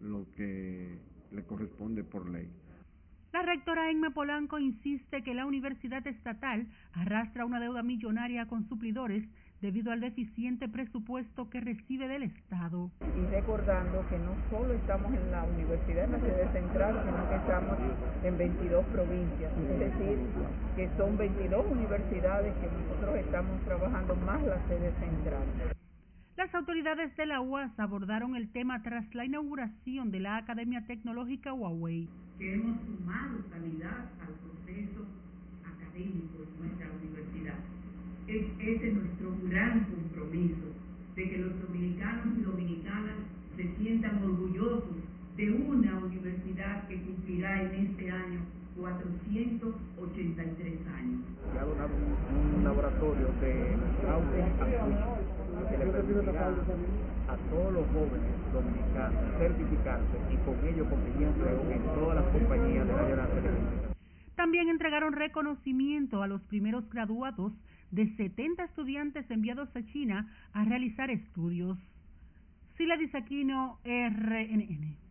lo 0.00 0.26
que 0.36 0.98
le 1.32 1.44
corresponde 1.44 2.04
por 2.04 2.28
ley. 2.28 2.48
La 3.32 3.42
rectora 3.42 3.90
Enma 3.90 4.10
Polanco 4.10 4.58
insiste 4.58 5.22
que 5.22 5.34
la 5.34 5.44
universidad 5.44 6.06
estatal 6.06 6.66
arrastra 6.94 7.44
una 7.44 7.60
deuda 7.60 7.82
millonaria 7.82 8.46
con 8.46 8.66
suplidores 8.68 9.22
debido 9.60 9.92
al 9.92 10.00
deficiente 10.00 10.68
presupuesto 10.68 11.50
que 11.50 11.60
recibe 11.60 12.08
del 12.08 12.22
Estado. 12.22 12.90
Y 13.00 13.26
recordando 13.30 14.06
que 14.08 14.18
no 14.18 14.34
solo 14.50 14.72
estamos 14.72 15.12
en 15.12 15.30
la 15.30 15.44
universidad, 15.44 16.04
en 16.04 16.12
la 16.12 16.20
sede 16.20 16.52
central, 16.52 17.02
sino 17.04 17.28
que 17.28 17.36
estamos 17.36 17.78
en 18.24 18.38
22 18.38 18.84
provincias. 18.86 19.52
Es 19.52 19.78
decir, 19.78 20.18
que 20.76 20.88
son 20.96 21.18
22 21.18 21.66
universidades 21.70 22.54
que 22.54 22.66
nosotros 22.66 23.16
estamos 23.16 23.60
trabajando 23.64 24.16
más 24.16 24.42
la 24.42 24.66
sede 24.68 24.92
central. 25.00 25.76
Las 26.38 26.54
autoridades 26.54 27.14
de 27.16 27.26
la 27.26 27.40
UAS 27.40 27.76
abordaron 27.80 28.36
el 28.36 28.48
tema 28.52 28.80
tras 28.84 29.12
la 29.12 29.24
inauguración 29.24 30.12
de 30.12 30.20
la 30.20 30.36
Academia 30.36 30.86
Tecnológica 30.86 31.52
Huawei. 31.52 32.08
Que 32.38 32.54
hemos 32.54 32.78
sumado 32.82 33.38
calidad 33.50 34.06
al 34.20 34.34
proceso 34.46 35.04
académico 35.64 36.38
de 36.38 36.46
nuestra 36.60 36.92
universidad. 37.02 37.58
Es, 38.28 38.46
ese 38.60 38.88
es 38.88 38.94
nuestro 38.94 39.36
gran 39.48 39.86
compromiso, 39.86 40.68
de 41.16 41.28
que 41.28 41.38
los 41.38 41.60
dominicanos 41.60 42.38
y 42.38 42.42
dominicanas 42.42 43.16
se 43.56 43.74
sientan 43.74 44.22
orgullosos 44.22 44.94
de 45.36 45.50
una 45.50 45.98
universidad 45.98 46.86
que 46.86 47.02
cumplirá 47.02 47.64
en 47.64 47.74
este 47.84 48.12
año 48.12 48.42
483 48.78 50.86
años. 50.86 51.20
Ya 51.52 51.64
donamos 51.64 51.98
un 52.30 52.62
laboratorio 52.62 53.26
de 53.40 53.76
fraude 54.00 54.44
que 55.66 55.78
le 55.78 55.86
permitirá 55.86 56.48
a 57.28 57.36
todos 57.50 57.72
los 57.72 57.86
jóvenes 57.88 58.52
dominicanos 58.52 59.38
certificarse 59.38 60.16
y 60.30 60.36
con 60.38 60.56
ello 60.66 60.88
conseguir 60.88 61.28
empleo 61.28 61.70
en 61.70 61.82
todas 61.94 62.16
las 62.16 62.24
compañías 62.32 62.86
de 62.86 62.92
la 62.92 63.26
de 63.26 63.50
También 64.36 64.68
entregaron 64.68 65.12
reconocimiento 65.12 66.22
a 66.22 66.26
los 66.26 66.42
primeros 66.42 66.88
graduados 66.90 67.52
de 67.90 68.14
70 68.16 68.64
estudiantes 68.64 69.30
enviados 69.30 69.68
a 69.74 69.82
China 69.92 70.30
a 70.52 70.64
realizar 70.64 71.10
estudios. 71.10 71.78
Sila 72.76 72.96
Disaquino, 72.96 73.78
RNN. 73.84 75.07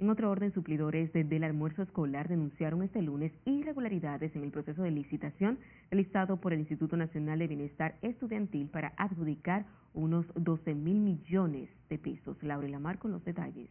En 0.00 0.10
otro 0.10 0.28
orden, 0.30 0.52
suplidores 0.52 1.12
de- 1.12 1.22
del 1.22 1.44
almuerzo 1.44 1.82
escolar 1.82 2.28
denunciaron 2.28 2.82
este 2.82 3.00
lunes 3.00 3.32
irregularidades 3.44 4.34
en 4.34 4.42
el 4.42 4.50
proceso 4.50 4.82
de 4.82 4.90
licitación 4.90 5.58
realizado 5.90 6.36
por 6.40 6.52
el 6.52 6.60
Instituto 6.60 6.96
Nacional 6.96 7.38
de 7.38 7.46
Bienestar 7.46 7.94
Estudiantil 8.02 8.68
para 8.68 8.92
adjudicar 8.96 9.66
unos 9.94 10.26
12 10.34 10.74
mil 10.74 10.98
millones 10.98 11.70
de 11.88 11.98
pesos. 11.98 12.36
Laura 12.42 12.68
Lamar 12.68 12.98
con 12.98 13.12
los 13.12 13.24
detalles. 13.24 13.70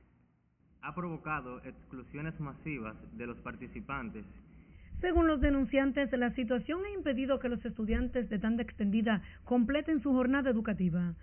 Ha 0.81 0.95
provocado 0.95 1.59
exclusiones 1.65 2.39
masivas 2.39 2.95
de 3.17 3.27
los 3.27 3.37
participantes 3.39 4.25
Según 5.01 5.27
los 5.27 5.41
denunciantes, 5.41 6.09
la 6.13 6.31
situación 6.33 6.79
ha 6.85 6.89
impedido 6.97 7.37
que 7.39 7.49
los 7.49 7.63
estudiantes 7.65 8.29
de 8.29 8.39
tanda 8.39 8.63
extendida 8.63 9.21
completen 9.43 10.01
su 10.01 10.13
jornada 10.13 10.49
educativa. 10.49 11.13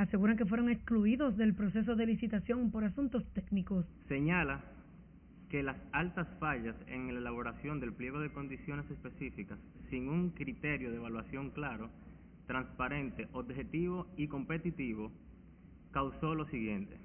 Aseguran 0.00 0.38
que 0.38 0.46
fueron 0.46 0.70
excluidos 0.70 1.36
del 1.36 1.52
proceso 1.54 1.94
de 1.94 2.06
licitación 2.06 2.70
por 2.70 2.84
asuntos 2.84 3.22
técnicos. 3.34 3.84
señala 4.08 4.64
que 5.50 5.62
las 5.62 5.76
altas 5.92 6.26
fallas 6.38 6.74
en 6.86 7.12
la 7.12 7.20
elaboración 7.20 7.80
del 7.80 7.92
pliego 7.92 8.18
de 8.18 8.32
condiciones 8.32 8.90
específicas 8.90 9.58
sin 9.90 10.08
un 10.08 10.30
criterio 10.30 10.90
de 10.90 10.96
evaluación 10.96 11.50
claro, 11.50 11.90
transparente, 12.46 13.28
objetivo 13.32 14.06
y 14.16 14.26
competitivo 14.26 15.12
causó 15.90 16.34
lo 16.34 16.46
siguiente. 16.46 16.96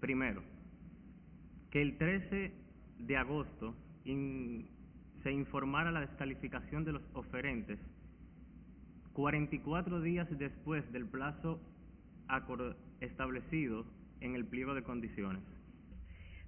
Primero, 0.00 0.42
que 1.70 1.80
el 1.80 1.96
13 1.96 2.52
de 2.98 3.16
agosto 3.16 3.74
se 4.04 5.32
informara 5.32 5.90
la 5.90 6.00
descalificación 6.00 6.84
de 6.84 6.92
los 6.92 7.02
oferentes 7.14 7.78
44 9.14 10.02
días 10.02 10.28
después 10.38 10.92
del 10.92 11.06
plazo 11.06 11.58
acor- 12.28 12.76
establecido 13.00 13.84
en 14.20 14.34
el 14.34 14.44
pliego 14.44 14.74
de 14.74 14.82
condiciones. 14.82 15.42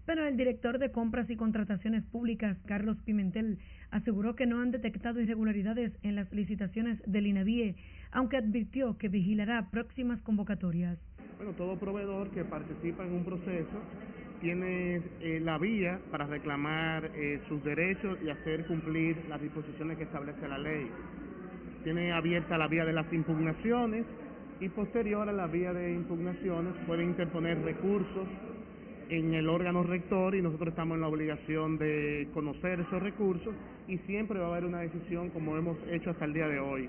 Pero 0.07 0.25
el 0.25 0.37
director 0.37 0.79
de 0.79 0.93
Compras 0.93 1.29
y 1.31 1.37
Contrataciones 1.37 2.05
Públicas, 2.05 2.57
Carlos 2.67 2.97
Pimentel, 3.05 3.59
aseguró 3.91 4.37
que 4.37 4.47
no 4.47 4.61
han 4.61 4.71
detectado 4.71 5.21
irregularidades 5.21 5.93
en 6.03 6.15
las 6.15 6.33
licitaciones 6.33 7.03
del 7.07 7.27
INAVIE, 7.27 7.75
aunque 8.13 8.37
advirtió 8.37 8.97
que 8.99 9.09
vigilará 9.09 9.69
próximas 9.71 10.21
convocatorias. 10.23 10.97
Bueno, 11.39 11.53
todo 11.55 11.77
proveedor 11.77 12.31
que 12.31 12.45
participa 12.45 13.05
en 13.05 13.15
un 13.15 13.25
proceso 13.25 13.83
tiene 14.41 15.03
eh, 15.21 15.41
la 15.43 15.59
vía 15.59 15.99
para 16.11 16.27
reclamar 16.27 17.11
eh, 17.17 17.41
sus 17.49 17.63
derechos 17.65 18.17
y 18.23 18.29
hacer 18.29 18.65
cumplir 18.67 19.17
las 19.29 19.41
disposiciones 19.43 19.97
que 19.99 20.05
establece 20.05 20.47
la 20.47 20.59
ley. 20.59 20.87
Tiene 21.83 22.13
abierta 22.13 22.57
la 22.59 22.69
vía 22.69 22.85
de 22.85 22.93
las 22.93 23.13
impugnaciones 23.13 24.05
y 24.61 24.69
posterior 24.71 25.29
a 25.29 25.33
la 25.33 25.47
vía 25.47 25.73
de 25.73 25.93
impugnaciones 25.93 26.73
puede 26.87 27.05
interponer 27.05 27.61
recursos 27.63 28.27
en 29.09 29.35
el 29.35 29.49
órgano 29.49 29.83
rector 29.83 30.35
y 30.35 30.43
nosotros 30.43 30.71
estamos 30.71 30.97
en 30.97 31.03
la 31.03 31.09
obligación 31.09 31.79
de 31.79 32.29
conocer 32.33 32.81
esos 32.81 33.03
recursos 33.03 33.55
y 33.87 33.99
siempre 33.99 34.39
va 34.39 34.47
a 34.47 34.51
haber 34.51 34.65
una 34.65 34.81
decisión 34.81 35.31
como 35.31 35.57
hemos 35.57 35.77
hecho 35.91 36.11
hasta 36.11 36.25
el 36.25 36.33
día 36.33 36.49
de 36.49 36.59
hoy. 36.59 36.89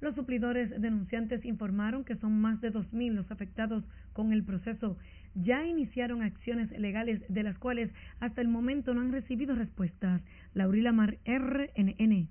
Los 0.00 0.14
suplidores 0.14 0.70
denunciantes 0.80 1.44
informaron 1.44 2.04
que 2.04 2.16
son 2.16 2.40
más 2.40 2.60
de 2.60 2.72
2.000 2.72 3.12
los 3.12 3.30
afectados 3.30 3.84
con 4.12 4.32
el 4.32 4.44
proceso. 4.44 4.98
Ya 5.34 5.64
iniciaron 5.64 6.22
acciones 6.22 6.70
legales 6.78 7.22
de 7.28 7.42
las 7.42 7.58
cuales 7.58 7.90
hasta 8.20 8.40
el 8.40 8.48
momento 8.48 8.92
no 8.92 9.00
han 9.00 9.12
recibido 9.12 9.54
respuestas. 9.54 10.22
Laurila 10.52 10.92
Mar, 10.92 11.18
RNN. 11.24 12.28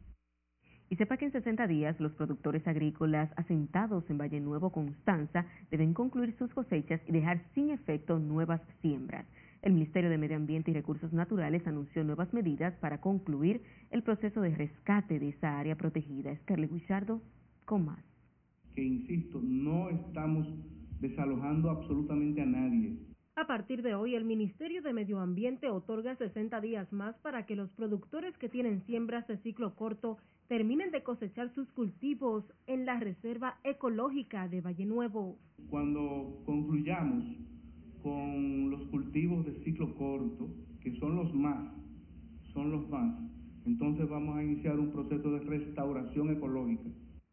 Y 0.90 0.96
sepa 0.96 1.18
que 1.18 1.26
en 1.26 1.32
60 1.32 1.68
días 1.68 2.00
los 2.00 2.14
productores 2.14 2.68
agrícolas 2.68 3.32
asentados 3.36 4.08
en 4.10 4.18
Valle 4.18 4.40
Nuevo, 4.40 4.72
Constanza, 4.72 5.46
deben 5.72 5.94
concluir 5.94 6.36
sus 6.38 6.54
cosechas 6.54 7.02
y 7.08 7.12
dejar 7.12 7.42
sin 7.54 7.72
efecto 7.72 8.20
nuevas 8.20 8.62
siembras. 8.82 9.26
El 9.64 9.74
Ministerio 9.74 10.10
de 10.10 10.18
Medio 10.18 10.36
Ambiente 10.36 10.72
y 10.72 10.74
Recursos 10.74 11.14
Naturales 11.14 11.66
anunció 11.66 12.04
nuevas 12.04 12.34
medidas 12.34 12.74
para 12.82 13.00
concluir 13.00 13.62
el 13.92 14.04
proceso 14.04 14.42
de 14.42 14.54
rescate 14.54 15.20
de 15.20 15.30
esa 15.30 15.58
área 15.58 15.78
protegida. 15.78 16.36
Scarlett 16.44 16.72
Guichardo, 16.72 17.22
con 17.66 17.86
más. 17.86 18.04
que 18.76 18.84
insisto, 18.84 19.40
no 19.42 19.90
estamos 19.90 20.48
desalojando 21.00 21.70
absolutamente 21.70 22.42
a 22.42 22.46
nadie. 22.46 22.98
A 23.36 23.48
partir 23.48 23.82
de 23.82 23.96
hoy, 23.96 24.16
el 24.16 24.26
Ministerio 24.26 24.82
de 24.82 24.94
Medio 24.94 25.20
Ambiente 25.20 25.70
otorga 25.70 26.16
60 26.16 26.60
días 26.62 26.92
más 26.92 27.16
para 27.20 27.46
que 27.46 27.56
los 27.56 27.72
productores 27.72 28.38
que 28.38 28.50
tienen 28.50 28.86
siembras 28.86 29.26
de 29.28 29.38
ciclo 29.38 29.76
corto 29.76 30.18
terminen 30.54 30.92
de 30.92 31.02
cosechar 31.02 31.52
sus 31.56 31.68
cultivos 31.72 32.44
en 32.68 32.86
la 32.86 33.00
Reserva 33.00 33.58
Ecológica 33.64 34.48
de 34.48 34.62
Valle 34.62 34.86
Nuevo. 34.86 35.40
Cuando 35.68 36.44
concluyamos 36.46 37.24
con 38.04 38.70
los 38.70 38.88
cultivos 38.90 39.48
de 39.48 39.64
ciclo 39.64 39.96
corto, 39.96 40.48
que 40.80 40.96
son 41.00 41.16
los 41.16 41.34
más, 41.34 41.74
son 42.54 42.70
los 42.70 42.88
más, 42.88 43.20
entonces 43.66 44.08
vamos 44.08 44.38
a 44.38 44.44
iniciar 44.44 44.78
un 44.78 44.92
proceso 44.92 45.32
de 45.32 45.40
restauración 45.40 46.30
ecológica. 46.30 46.88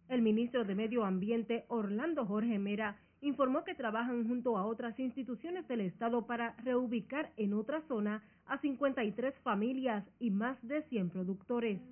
El 0.09 0.23
ministro 0.23 0.65
de 0.65 0.75
Medio 0.75 1.05
Ambiente, 1.05 1.67
Orlando 1.69 2.25
Jorge 2.25 2.59
Mera, 2.59 2.97
informó 3.21 3.65
que 3.65 3.75
trabajan 3.75 4.27
junto 4.29 4.57
a 4.57 4.65
otras 4.65 4.99
instituciones 4.99 5.69
del 5.69 5.83
Estado 5.83 6.25
para 6.27 6.57
reubicar 6.65 7.35
en 7.37 7.53
otra 7.53 7.83
zona 7.87 8.23
a 8.47 8.57
53 8.63 9.35
familias 9.41 10.07
y 10.19 10.31
más 10.31 10.57
de 10.67 10.81
100 10.85 11.11
productores. 11.11 11.83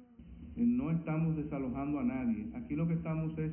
No 0.59 0.91
estamos 0.91 1.37
desalojando 1.37 2.01
a 2.01 2.05
nadie. 2.05 2.47
Aquí 2.55 2.75
lo 2.77 2.87
que 2.89 2.95
estamos 2.95 3.37
es 3.39 3.53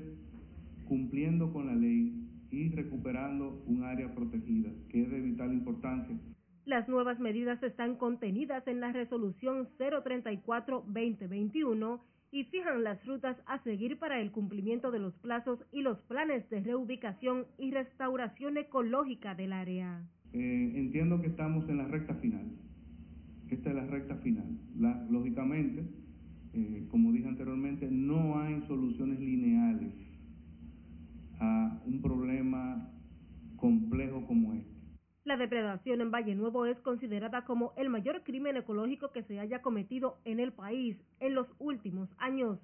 cumpliendo 0.88 1.52
con 1.54 1.68
la 1.68 1.76
ley 1.76 2.22
y 2.52 2.70
recuperando 2.70 3.62
un 3.68 3.84
área 3.84 4.14
protegida, 4.14 4.70
que 4.90 5.04
es 5.04 5.12
de 5.12 5.22
vital 5.22 5.54
importancia. 5.54 6.16
Las 6.66 6.88
nuevas 6.90 7.20
medidas 7.20 7.62
están 7.62 7.96
contenidas 7.98 8.68
en 8.68 8.80
la 8.80 8.92
resolución 8.92 9.68
034-2021 9.78 12.00
y 12.32 12.44
fijan 12.46 12.84
las 12.84 13.06
rutas 13.06 13.38
a 13.46 13.62
seguir 13.64 13.98
para 14.00 14.20
el 14.20 14.32
cumplimiento 14.32 14.90
de 14.92 15.00
los 15.00 15.14
plazos 15.20 15.60
y 15.72 15.82
los 15.82 16.00
planes 16.04 16.50
de 16.50 16.62
reubicación 16.62 17.46
y 17.58 17.72
restauración 17.72 18.58
ecológica 18.58 19.36
del 19.36 19.54
área. 19.54 20.04
Eh, 20.34 20.72
entiendo 20.76 21.22
que 21.22 21.28
estamos 21.28 21.68
en 21.70 21.78
la 21.78 21.88
recta 21.88 22.16
final. 22.16 22.46
Esta 23.50 23.70
es 23.70 23.76
la 23.76 23.86
recta 23.86 24.16
final. 24.18 24.58
La- 24.78 25.06
lógicamente, 25.10 25.86
eh, 26.56 26.88
como 26.90 27.12
dije 27.12 27.28
anteriormente, 27.28 27.90
no 27.92 28.40
hay 28.40 28.62
soluciones 28.68 29.20
lineales 29.20 29.94
a 31.40 31.82
un 31.86 32.02
problema 32.02 32.90
complejo 33.58 34.26
como 34.26 34.54
este. 34.54 34.74
La 35.26 35.36
depredación 35.36 36.00
en 36.00 36.12
Valle 36.12 36.34
Nuevo 36.36 36.66
es 36.66 36.80
considerada 36.80 37.44
como 37.44 37.74
el 37.76 37.90
mayor 37.90 38.24
crimen 38.24 38.56
ecológico 38.56 39.12
que 39.12 39.24
se 39.24 39.40
haya 39.40 39.62
cometido 39.62 40.20
en 40.24 40.40
el 40.40 40.54
país 40.54 40.98
en 41.20 41.36
los 41.36 41.48
últimos 41.60 42.10
años. 42.20 42.60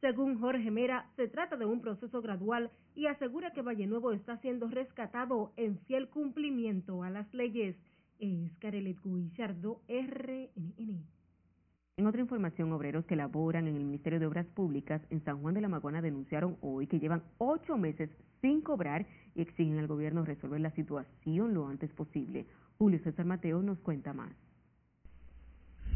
Según 0.00 0.40
Jorge 0.40 0.70
Mera, 0.70 1.08
se 1.16 1.28
trata 1.28 1.56
de 1.56 1.66
un 1.66 1.80
proceso 1.80 2.20
gradual 2.22 2.70
y 2.96 3.06
asegura 3.06 3.52
que 3.52 3.62
Valle 3.62 3.86
Nuevo 3.86 4.12
está 4.12 4.38
siendo 4.38 4.68
rescatado 4.68 5.52
en 5.56 5.78
fiel 5.80 6.08
cumplimiento 6.08 7.04
a 7.04 7.10
las 7.10 7.32
leyes. 7.32 7.76
Es 8.18 8.56
Carelet 8.56 8.98
Guillardo, 9.04 9.82
RNN. 9.88 11.17
En 11.98 12.06
otra 12.06 12.20
información, 12.20 12.72
obreros 12.72 13.04
que 13.06 13.16
laboran 13.16 13.66
en 13.66 13.74
el 13.74 13.84
Ministerio 13.84 14.20
de 14.20 14.26
Obras 14.26 14.46
Públicas 14.46 15.02
en 15.10 15.20
San 15.24 15.42
Juan 15.42 15.54
de 15.54 15.60
la 15.60 15.68
Maguana 15.68 16.00
denunciaron 16.00 16.56
hoy 16.60 16.86
que 16.86 17.00
llevan 17.00 17.24
ocho 17.38 17.76
meses 17.76 18.08
sin 18.40 18.60
cobrar 18.60 19.04
y 19.34 19.42
exigen 19.42 19.80
al 19.80 19.88
gobierno 19.88 20.24
resolver 20.24 20.60
la 20.60 20.70
situación 20.70 21.54
lo 21.54 21.66
antes 21.66 21.90
posible. 21.90 22.46
Julio 22.78 23.00
César 23.02 23.26
Mateo 23.26 23.62
nos 23.62 23.80
cuenta 23.80 24.12
más. 24.12 24.30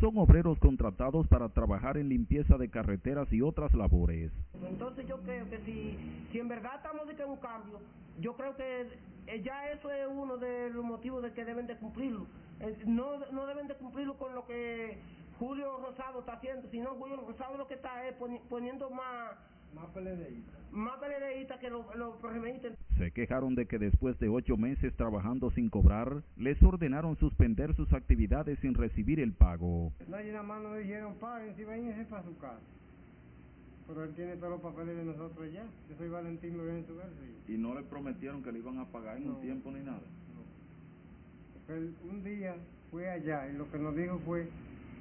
Son 0.00 0.18
obreros 0.18 0.58
contratados 0.58 1.28
para 1.28 1.48
trabajar 1.50 1.96
en 1.96 2.08
limpieza 2.08 2.58
de 2.58 2.68
carreteras 2.68 3.32
y 3.32 3.40
otras 3.40 3.72
labores. 3.72 4.32
Entonces 4.68 5.06
yo 5.06 5.20
creo 5.20 5.48
que 5.48 5.58
si, 5.58 5.96
si 6.32 6.40
en 6.40 6.48
verdad 6.48 6.72
estamos 6.78 7.06
de 7.06 7.14
que 7.14 7.24
un 7.24 7.36
cambio, 7.36 7.78
yo 8.20 8.34
creo 8.34 8.56
que 8.56 8.88
eh, 9.28 9.42
ya 9.44 9.70
eso 9.70 9.88
es 9.88 10.08
uno 10.10 10.36
de 10.36 10.68
los 10.70 10.84
motivos 10.84 11.22
de 11.22 11.32
que 11.32 11.44
deben 11.44 11.68
de 11.68 11.76
cumplirlo. 11.76 12.26
Eh, 12.58 12.76
No, 12.86 13.18
no 13.30 13.46
deben 13.46 13.68
de 13.68 13.76
cumplirlo 13.76 14.18
con 14.18 14.34
lo 14.34 14.44
que 14.46 14.98
Julio 15.38 15.78
Rosado 15.78 16.20
está 16.20 16.34
haciendo, 16.34 16.68
sino 16.70 16.90
Julio 16.94 17.16
Rosado 17.26 17.56
lo 17.56 17.66
que 17.66 17.74
está 17.74 18.06
es 18.08 18.16
poni- 18.18 18.40
poniendo 18.48 18.90
más, 18.90 19.32
Más 19.74 19.86
PLDistas. 19.94 20.60
Más 20.70 20.98
que 21.60 21.70
los 21.70 21.84
lo. 21.96 22.16
Se 22.98 23.10
quejaron 23.10 23.54
de 23.54 23.66
que 23.66 23.78
después 23.78 24.18
de 24.18 24.28
ocho 24.28 24.56
meses 24.56 24.94
trabajando 24.96 25.50
sin 25.50 25.68
cobrar, 25.70 26.22
les 26.36 26.62
ordenaron 26.62 27.16
suspender 27.16 27.74
sus 27.74 27.92
actividades 27.92 28.58
sin 28.60 28.74
recibir 28.74 29.18
el 29.20 29.32
pago. 29.32 29.92
Nadie 30.08 30.32
nada 30.32 30.44
más 30.44 30.62
nos 30.62 30.78
dijeron 30.78 31.14
paguen 31.14 31.54
si 31.56 31.64
vayan 31.64 32.06
para 32.06 32.22
su 32.22 32.36
casa. 32.38 32.60
Pero 33.86 34.04
él 34.04 34.14
tiene 34.14 34.36
todos 34.36 34.50
los 34.52 34.60
papeles 34.60 34.96
de 34.96 35.04
nosotros 35.04 35.52
ya. 35.52 35.64
Yo 35.90 35.96
soy 35.98 36.08
Valentín 36.08 36.56
Lorenzo 36.56 36.94
García. 36.96 37.34
¿Y 37.48 37.58
no 37.58 37.74
le 37.74 37.82
prometieron 37.82 38.42
que 38.42 38.52
le 38.52 38.58
iban 38.60 38.78
a 38.78 38.84
pagar 38.86 39.16
en 39.16 39.26
No. 39.26 39.34
un 39.36 39.40
tiempo 39.42 39.70
ni 39.72 39.80
nada? 39.80 40.00
Él 41.68 41.94
un 42.10 42.22
día 42.24 42.54
fue 42.90 43.08
allá 43.10 43.48
y 43.48 43.54
lo 43.56 43.70
que 43.70 43.78
nos 43.78 43.94
dijo 43.96 44.18
fue, 44.24 44.48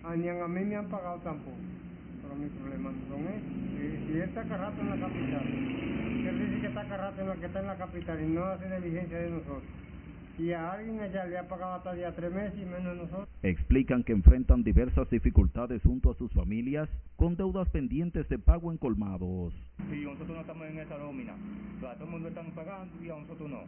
a 0.03 0.15
ni 0.15 0.27
a 0.27 0.47
mí 0.47 0.65
me 0.65 0.75
han 0.75 0.87
pagado 0.87 1.19
tampoco. 1.19 1.57
Pero 2.21 2.35
mi 2.35 2.47
problema 2.47 2.91
no 2.91 3.07
son. 3.07 3.25
Si, 3.77 4.07
si 4.07 4.17
él 4.17 4.21
está 4.23 4.43
cada 4.43 4.69
rato 4.69 4.81
en 4.81 4.89
la 4.89 5.07
capital, 5.07 5.43
que 5.43 6.29
él 6.29 6.39
dice 6.39 6.61
que 6.61 6.67
está 6.67 6.83
cada 6.83 7.09
rato 7.09 7.21
en 7.21 7.27
la 7.27 7.35
que 7.35 7.45
está 7.45 7.59
en 7.59 7.67
la 7.67 7.77
capital 7.77 8.23
y 8.23 8.27
no 8.27 8.43
hace 8.45 8.79
diligencia 8.79 9.17
de 9.17 9.29
nosotros. 9.29 9.63
Y 10.37 10.53
a 10.53 10.71
alguien 10.71 10.99
allá 10.99 11.25
le 11.25 11.37
ha 11.37 11.47
pagado 11.47 11.73
hasta 11.73 11.93
día 11.93 12.15
tres 12.15 12.33
meses 12.33 12.57
y 12.59 12.65
menos 12.65 12.95
nosotros. 12.95 13.27
Explican 13.43 14.03
que 14.03 14.13
enfrentan 14.13 14.63
diversas 14.63 15.09
dificultades 15.09 15.83
junto 15.83 16.11
a 16.11 16.15
sus 16.15 16.31
familias 16.31 16.89
con 17.15 17.35
deudas 17.35 17.69
pendientes 17.69 18.27
de 18.29 18.39
pago 18.39 18.71
en 18.71 18.77
colmados. 18.77 19.53
Sí, 19.91 20.01
nosotros 20.03 20.29
no 20.29 20.41
estamos 20.41 20.67
en 20.67 20.79
esa 20.79 20.97
nómina. 20.97 21.35
O 21.77 21.79
sea, 21.79 21.93
todo 21.93 22.05
el 22.05 22.11
mundo 22.11 22.29
están 22.29 22.49
pagando 22.51 23.03
y 23.03 23.09
a 23.09 23.15
nosotros 23.17 23.49
no. 23.49 23.59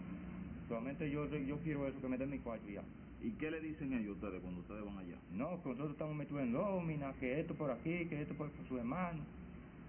Solamente 0.68 1.10
yo, 1.10 1.28
yo 1.28 1.58
quiero 1.60 1.88
eso, 1.88 2.00
que 2.00 2.08
me 2.08 2.18
den 2.18 2.30
mi 2.30 2.40
cuarto 2.40 2.70
y 2.70 2.74
ya. 2.74 2.84
¿Y 3.22 3.32
qué 3.32 3.50
le 3.50 3.62
dicen 3.62 3.94
ellos 3.94 4.16
ustedes 4.16 4.42
cuando 4.42 4.60
ustedes 4.62 4.84
van 4.84 4.98
allá? 4.98 5.18
No, 5.32 5.62
que 5.62 5.70
nosotros 5.70 5.92
estamos 5.92 6.16
metidos 6.16 6.44
en 6.44 6.52
nómina, 6.52 7.14
que 7.20 7.40
esto 7.40 7.54
por 7.56 7.72
aquí, 7.72 8.06
que 8.08 8.22
esto 8.22 8.34
por, 8.36 8.50
por 8.52 8.68
su 8.68 8.78
hermano. 8.78 9.22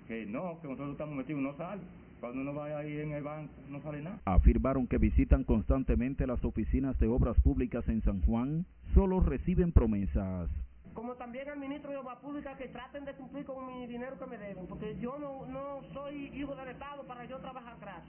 Que 0.07 0.25
no, 0.27 0.61
que 0.61 0.69
nosotros 0.69 0.93
estamos 0.93 1.17
metidos, 1.17 1.43
no 1.43 1.57
sale. 1.57 1.83
Cuando 2.21 2.41
uno 2.41 2.55
va 2.55 2.79
ahí 2.79 3.01
en 3.01 3.13
el 3.13 3.23
banco, 3.23 3.53
no 3.69 3.83
sale 3.83 4.03
nada. 4.03 4.21
Afirmaron 4.25 4.87
que 4.87 4.99
visitan 4.99 5.45
constantemente 5.45 6.27
las 6.27 6.45
oficinas 6.45 6.99
de 6.99 7.09
obras 7.09 7.39
públicas 7.41 7.87
en 7.89 8.03
San 8.03 8.23
Juan, 8.23 8.65
solo 8.95 9.21
reciben 9.21 9.73
promesas. 9.73 10.49
Como 10.95 11.15
también 11.15 11.49
al 11.49 11.59
ministro 11.59 11.91
de 11.91 11.97
Obras 11.97 12.19
Públicas 12.19 12.57
que 12.57 12.69
traten 12.69 13.05
de 13.05 13.15
cumplir 13.15 13.45
con 13.45 13.67
mi 13.67 13.87
dinero 13.89 14.17
que 14.17 14.27
me 14.27 14.39
deben, 14.39 14.67
porque 14.67 14.97
yo 15.01 15.19
no, 15.19 15.45
no 15.47 15.83
soy 15.93 16.31
hijo 16.33 16.55
del 16.55 16.69
Estado 16.69 17.03
para 17.03 17.25
yo 17.25 17.37
trabajar 17.39 17.77
gratis. 17.81 18.09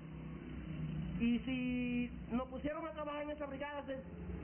Y 1.19 1.39
si 1.39 2.09
nos 2.31 2.47
pusieron 2.49 2.85
a 2.85 2.91
trabajar 2.91 3.23
en 3.23 3.31
esa 3.31 3.45
brigada 3.45 3.83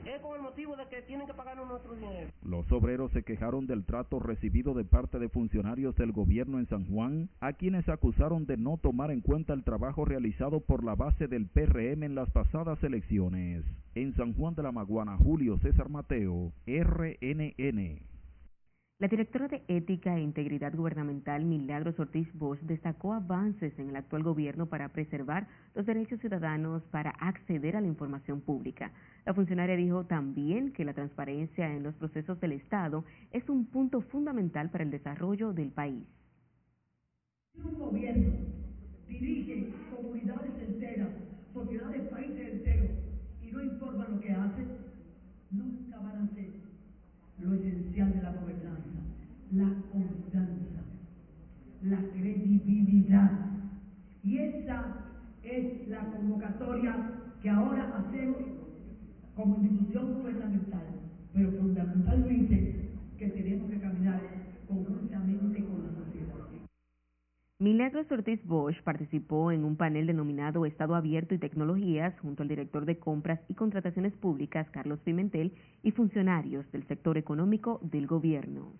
es 0.06 0.20
con 0.20 0.36
el 0.36 0.42
motivo 0.42 0.74
de 0.76 0.86
que 0.86 1.02
tienen 1.02 1.26
que 1.26 1.34
pagarnos 1.34 1.68
nuestro 1.68 1.94
dinero. 1.94 2.30
Los 2.42 2.70
obreros 2.72 3.12
se 3.12 3.22
quejaron 3.22 3.66
del 3.66 3.84
trato 3.84 4.18
recibido 4.18 4.74
de 4.74 4.84
parte 4.84 5.18
de 5.18 5.28
funcionarios 5.28 5.94
del 5.96 6.12
gobierno 6.12 6.58
en 6.58 6.66
San 6.66 6.86
Juan, 6.86 7.28
a 7.40 7.52
quienes 7.52 7.88
acusaron 7.88 8.46
de 8.46 8.56
no 8.56 8.78
tomar 8.78 9.10
en 9.10 9.20
cuenta 9.20 9.52
el 9.52 9.64
trabajo 9.64 10.04
realizado 10.04 10.60
por 10.60 10.82
la 10.82 10.94
base 10.94 11.28
del 11.28 11.46
PRM 11.46 12.02
en 12.02 12.14
las 12.14 12.30
pasadas 12.30 12.82
elecciones. 12.82 13.64
En 13.94 14.14
San 14.16 14.32
Juan 14.34 14.54
de 14.54 14.62
la 14.62 14.72
Maguana, 14.72 15.16
Julio 15.18 15.58
César 15.58 15.88
Mateo, 15.88 16.52
RNN. 16.66 18.11
La 19.02 19.08
directora 19.08 19.48
de 19.48 19.64
Ética 19.66 20.16
e 20.16 20.22
Integridad 20.22 20.72
Gubernamental, 20.76 21.44
Milagros 21.44 21.98
Ortiz 21.98 22.32
Bosch, 22.34 22.60
destacó 22.60 23.12
avances 23.12 23.76
en 23.80 23.88
el 23.88 23.96
actual 23.96 24.22
gobierno 24.22 24.66
para 24.66 24.90
preservar 24.90 25.48
los 25.74 25.84
derechos 25.86 26.20
ciudadanos 26.20 26.84
para 26.84 27.10
acceder 27.10 27.74
a 27.74 27.80
la 27.80 27.88
información 27.88 28.40
pública. 28.40 28.92
La 29.26 29.34
funcionaria 29.34 29.74
dijo 29.74 30.04
también 30.04 30.72
que 30.72 30.84
la 30.84 30.92
transparencia 30.94 31.68
en 31.74 31.82
los 31.82 31.96
procesos 31.96 32.38
del 32.38 32.52
Estado 32.52 33.04
es 33.32 33.48
un 33.48 33.66
punto 33.66 34.02
fundamental 34.02 34.70
para 34.70 34.84
el 34.84 34.92
desarrollo 34.92 35.52
del 35.52 35.72
país. 35.72 36.04
un 37.56 37.78
gobierno 37.80 38.30
dirige 39.08 39.72
comunidades 39.96 40.52
enteras, 40.64 41.08
sociedades, 41.52 42.08
países 42.08 42.52
enteros 42.52 42.90
y 43.42 43.50
no 43.50 43.64
informa 43.64 44.06
lo 44.06 44.20
que 44.20 44.30
hace, 44.30 44.62
nunca 45.50 45.98
van 45.98 46.18
a 46.18 46.34
ser 46.36 46.62
lo 47.42 47.54
esencial 47.54 48.12
de 48.12 48.22
la 48.22 48.32
gobernanza, 48.32 48.91
la 49.52 49.68
confianza, 49.92 50.82
la 51.82 51.98
credibilidad. 52.10 53.30
Y 54.22 54.38
esa 54.38 54.96
es 55.42 55.88
la 55.88 56.10
convocatoria 56.10 56.96
que 57.42 57.50
ahora 57.50 57.98
hacemos 57.98 58.38
como 59.36 59.56
institución 59.56 60.14
gubernamental, 60.14 60.86
pero 61.34 61.50
fundamentalmente 61.52 62.90
que 63.18 63.28
tenemos 63.28 63.70
que 63.70 63.80
caminar 63.80 64.20
conjuntamente 64.68 65.64
con 65.64 65.82
la 65.82 66.04
sociedad. 66.04 66.34
Milagros 67.58 68.10
Ortiz 68.10 68.44
Bosch 68.46 68.80
participó 68.82 69.52
en 69.52 69.64
un 69.64 69.76
panel 69.76 70.06
denominado 70.06 70.64
Estado 70.66 70.94
Abierto 70.94 71.34
y 71.34 71.38
Tecnologías 71.38 72.18
junto 72.20 72.42
al 72.42 72.48
director 72.48 72.86
de 72.86 72.98
Compras 72.98 73.40
y 73.48 73.54
Contrataciones 73.54 74.14
Públicas, 74.14 74.68
Carlos 74.70 75.00
Pimentel, 75.00 75.52
y 75.82 75.90
funcionarios 75.92 76.70
del 76.72 76.86
sector 76.86 77.18
económico 77.18 77.80
del 77.82 78.06
gobierno. 78.06 78.72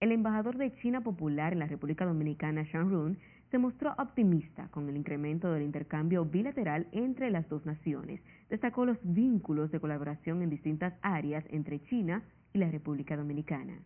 El 0.00 0.12
embajador 0.12 0.56
de 0.58 0.72
China 0.76 1.00
Popular 1.00 1.52
en 1.52 1.58
la 1.58 1.66
República 1.66 2.06
Dominicana, 2.06 2.64
Sean 2.70 2.88
Run, 2.88 3.18
se 3.50 3.58
mostró 3.58 3.94
optimista 3.98 4.68
con 4.68 4.88
el 4.88 4.96
incremento 4.96 5.52
del 5.52 5.64
intercambio 5.64 6.24
bilateral 6.24 6.86
entre 6.92 7.30
las 7.30 7.48
dos 7.48 7.66
naciones. 7.66 8.20
Destacó 8.48 8.86
los 8.86 8.98
vínculos 9.02 9.72
de 9.72 9.80
colaboración 9.80 10.42
en 10.42 10.50
distintas 10.50 10.94
áreas 11.02 11.44
entre 11.48 11.82
China 11.86 12.22
y 12.52 12.58
la 12.58 12.70
República 12.70 13.16
Dominicana. 13.16 13.82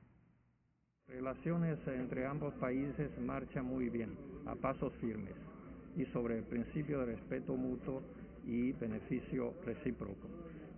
Relaciones 1.08 1.78
entre 1.86 2.26
ambos 2.26 2.52
países 2.54 3.10
marchan 3.18 3.64
muy 3.64 3.88
bien, 3.88 4.10
a 4.44 4.54
pasos 4.54 4.92
firmes, 5.00 5.34
y 5.96 6.04
sobre 6.06 6.36
el 6.36 6.44
principio 6.44 7.00
de 7.00 7.06
respeto 7.06 7.56
mutuo 7.56 8.02
y 8.44 8.72
beneficio 8.72 9.54
recíproco. 9.64 10.28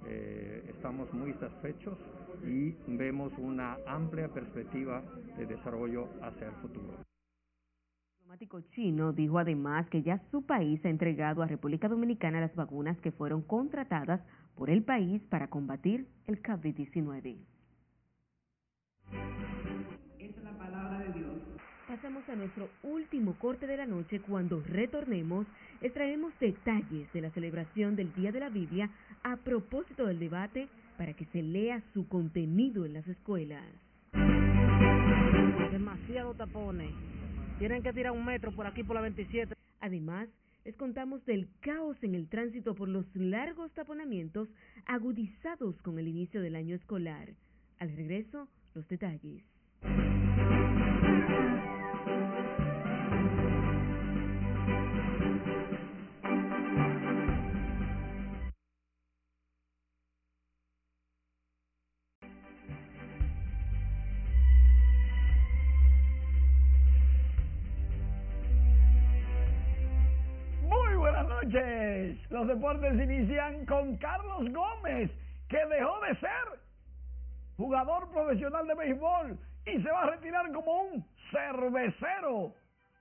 Eh, 0.07 0.63
estamos 0.69 1.13
muy 1.13 1.33
satisfechos 1.35 1.99
y 2.43 2.75
vemos 2.87 3.33
una 3.39 3.77
amplia 3.87 4.29
perspectiva 4.29 5.03
de 5.37 5.47
desarrollo 5.47 6.09
hacia 6.23 6.49
el 6.49 6.55
futuro. 6.57 6.95
El 6.95 8.21
diplomático 8.21 8.61
chino 8.73 9.13
dijo 9.13 9.39
además 9.39 9.89
que 9.91 10.03
ya 10.03 10.19
su 10.31 10.45
país 10.45 10.85
ha 10.85 10.89
entregado 10.89 11.43
a 11.43 11.47
República 11.47 11.89
Dominicana 11.89 12.41
las 12.41 12.55
vacunas 12.55 12.99
que 13.01 13.13
fueron 13.13 13.43
contratadas 13.43 14.21
por 14.57 14.71
el 14.71 14.83
país 14.83 15.23
para 15.29 15.49
combatir 15.49 16.07
el 16.27 16.43
COVID-19. 16.43 17.37
Esa 20.19 20.39
es 20.39 20.45
la 20.45 20.57
palabra 20.59 20.99
de 21.01 21.13
Dios. 21.13 21.43
Pasamos 21.87 22.29
a 22.29 22.35
nuestro 22.35 22.69
último 22.83 23.35
corte 23.39 23.67
de 23.67 23.77
la 23.77 23.87
noche. 23.87 24.21
Cuando 24.21 24.63
retornemos, 24.63 25.47
extraemos 25.81 26.33
detalles 26.41 27.13
de 27.13 27.21
la 27.21 27.31
celebración 27.31 27.95
del 27.95 28.13
Día 28.15 28.33
de 28.33 28.41
la 28.41 28.49
Biblia 28.49 28.91
a 29.23 29.37
propósito 29.37 30.07
del 30.07 30.19
debate 30.19 30.69
para 30.97 31.15
que 31.15 31.25
se 31.27 31.43
lea 31.43 31.83
su 31.93 32.09
contenido 32.09 32.85
en 32.85 32.95
las 32.95 33.07
escuelas. 33.09 33.65
Demasiado 35.73 36.35
tapones. 36.35 36.93
Tienen 37.59 37.83
que 37.83 37.93
tirar 37.93 38.13
un 38.13 38.25
metro 38.25 38.53
por 38.53 38.67
aquí 38.67 38.83
por 38.83 38.97
la 38.97 39.03
27. 39.03 39.55
Además, 39.81 40.29
les 40.65 40.77
contamos 40.77 41.25
del 41.27 41.49
caos 41.61 41.97
en 42.03 42.15
el 42.15 42.29
tránsito 42.29 42.75
por 42.75 42.89
los 42.89 43.05
largos 43.15 43.71
taponamientos 43.73 44.49
agudizados 44.87 45.77
con 45.83 45.99
el 45.99 46.09
inicio 46.09 46.41
del 46.41 46.57
año 46.57 46.75
escolar. 46.75 47.29
Al 47.79 47.95
regreso, 47.95 48.49
los 48.75 48.89
detalles. 48.89 49.43
Los 72.31 72.49
deportes 72.49 72.95
inician 72.95 73.65
con 73.67 73.97
Carlos 73.99 74.53
Gómez, 74.53 75.09
que 75.49 75.65
dejó 75.67 76.01
de 76.01 76.17
ser 76.17 76.59
jugador 77.57 78.11
profesional 78.11 78.67
de 78.67 78.75
béisbol 78.75 79.39
y 79.65 79.81
se 79.81 79.89
va 79.89 80.03
a 80.03 80.11
retirar 80.11 80.51
como 80.53 80.83
un 80.83 81.05
cervecero. 81.31 82.55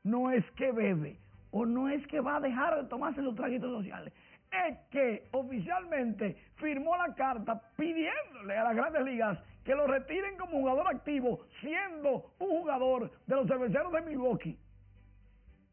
No 0.03 0.29
es 0.29 0.45
que 0.51 0.71
bebe 0.71 1.17
o 1.49 1.65
no 1.65 1.89
es 1.89 2.05
que 2.07 2.19
va 2.19 2.35
a 2.35 2.39
dejar 2.41 2.83
de 2.83 2.89
tomarse 2.89 3.23
los 3.23 3.35
traguitos 3.35 3.71
sociales. 3.71 4.13
Es 4.51 4.77
que 4.91 5.29
oficialmente 5.31 6.37
firmó 6.57 6.95
la 6.95 7.15
carta 7.15 7.59
pidiéndole 7.75 8.55
a 8.55 8.65
las 8.65 8.75
grandes 8.75 9.03
ligas 9.03 9.39
que 9.63 9.73
lo 9.73 9.87
retiren 9.87 10.37
como 10.37 10.59
jugador 10.59 10.93
activo, 10.93 11.39
siendo 11.59 12.33
un 12.37 12.49
jugador 12.59 13.09
de 13.25 13.35
los 13.35 13.47
cerveceros 13.47 13.91
de 13.93 14.01
Milwaukee. 14.01 14.59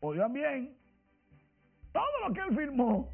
Oigan 0.01 0.33
bien, 0.33 0.80
todo 1.93 2.28
lo 2.28 2.34
que 2.34 2.41
él 2.41 2.57
firmó 2.57 3.09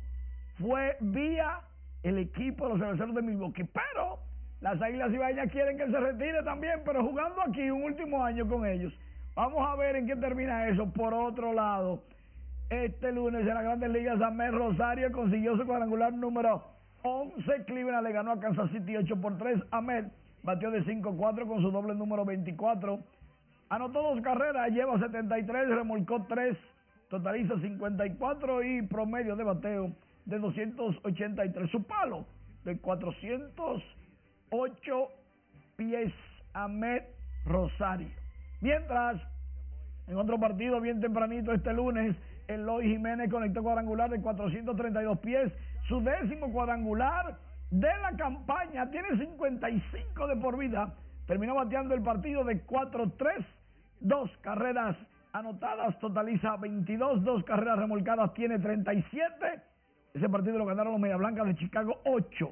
fue 0.59 0.97
vía 1.01 1.61
el 2.03 2.19
equipo 2.19 2.65
de 2.65 2.71
los 2.71 2.81
cerveceros 2.81 3.15
de 3.15 3.23
Milwaukee. 3.23 3.65
Pero 3.65 4.19
las 4.61 4.81
Águilas 4.81 5.13
Ibañas 5.13 5.51
quieren 5.51 5.77
que 5.77 5.85
él 5.85 5.91
se 5.91 6.01
retire 6.01 6.43
también, 6.43 6.81
pero 6.85 7.05
jugando 7.05 7.43
aquí 7.43 7.71
un 7.71 7.85
último 7.85 8.25
año 8.25 8.49
con 8.49 8.67
ellos. 8.67 8.93
Vamos 9.35 9.67
a 9.67 9.77
ver 9.77 9.97
en 9.97 10.07
qué 10.07 10.17
termina 10.17 10.69
eso. 10.69 10.91
Por 10.93 11.13
otro 11.13 11.53
lado, 11.53 12.03
este 12.71 13.13
lunes 13.13 13.43
en 13.43 13.55
la 13.55 13.63
Grandes 13.63 13.91
Ligas, 13.91 14.21
Amel 14.21 14.53
Rosario 14.53 15.13
consiguió 15.13 15.57
su 15.57 15.67
cuadrangular 15.67 16.13
número 16.13 16.65
11. 17.03 17.65
Cleveland 17.67 18.07
le 18.07 18.13
ganó 18.13 18.33
a 18.33 18.41
Kansas 18.41 18.71
City 18.71 18.97
8 18.97 19.21
por 19.21 19.37
3. 19.37 19.59
Amel 19.71 20.11
batió 20.43 20.71
de 20.71 20.85
5-4 20.85 21.47
con 21.47 21.61
su 21.61 21.71
doble 21.71 21.95
número 21.95 22.25
24. 22.25 22.99
Anotó 23.69 24.03
dos 24.03 24.21
carreras, 24.23 24.71
lleva 24.71 24.99
73, 24.99 25.69
remolcó 25.69 26.25
3, 26.29 26.57
totaliza 27.09 27.59
54 27.61 28.63
y 28.63 28.83
promedio 28.83 29.35
de 29.37 29.45
bateo 29.45 29.93
de 30.25 30.39
283. 30.39 31.71
Su 31.71 31.83
palo 31.85 32.27
de 32.65 32.79
408 32.79 35.09
pies. 35.77 36.13
Ahmed 36.57 37.03
Rosario. 37.45 38.09
Mientras, 38.61 39.21
en 40.07 40.17
otro 40.17 40.41
partido 40.41 40.81
bien 40.81 41.01
tempranito 41.01 41.53
este 41.53 41.73
lunes, 41.73 42.17
Eloy 42.49 42.89
Jiménez 42.89 43.31
conectó 43.31 43.63
cuadrangular 43.63 44.09
de 44.09 44.21
432 44.21 45.19
pies, 45.19 45.53
su 45.87 46.01
décimo 46.01 46.51
cuadrangular 46.51 47.37
de 47.71 47.91
la 48.01 48.17
campaña, 48.17 48.91
tiene 48.91 49.19
55 49.19 50.27
de 50.27 50.37
por 50.37 50.57
vida, 50.57 50.95
terminó 51.27 51.55
bateando 51.55 51.95
el 51.95 52.03
partido 52.03 52.43
de 52.45 52.65
4-3, 52.67 53.45
dos 54.01 54.31
carreras 54.41 54.97
anotadas, 55.39 55.99
totaliza 55.99 56.57
22, 56.57 57.23
dos 57.23 57.45
carreras 57.45 57.79
remolcadas, 57.79 58.33
tiene 58.35 58.59
37, 58.59 59.63
ese 60.15 60.29
partido 60.31 60.57
lo 60.59 60.65
ganaron 60.65 60.93
los 60.93 61.01
Media 61.01 61.17
Blancas 61.17 61.47
de 61.47 61.57
Chicago, 61.57 62.01
8 62.05 62.51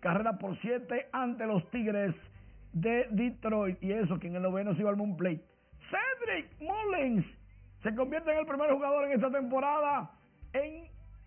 carreras 0.00 0.36
por 0.38 0.56
7 0.60 1.08
ante 1.12 1.46
los 1.46 1.68
Tigres 1.70 2.14
de 2.72 3.08
Detroit. 3.10 3.82
Y 3.82 3.92
eso, 3.92 4.18
que 4.18 4.28
en 4.28 4.36
el 4.36 4.42
noveno 4.42 4.74
se 4.74 4.80
iba 4.82 4.90
al 4.90 4.96
Moon 4.96 5.16
Plate. 5.16 5.42
Cedric 5.90 6.60
Mullins 6.60 7.24
se 7.82 7.94
convierte 7.94 8.30
en 8.32 8.38
el 8.38 8.46
primer 8.46 8.70
jugador 8.70 9.06
en 9.06 9.12
esta 9.12 9.30
temporada 9.30 10.10
en 10.52 10.84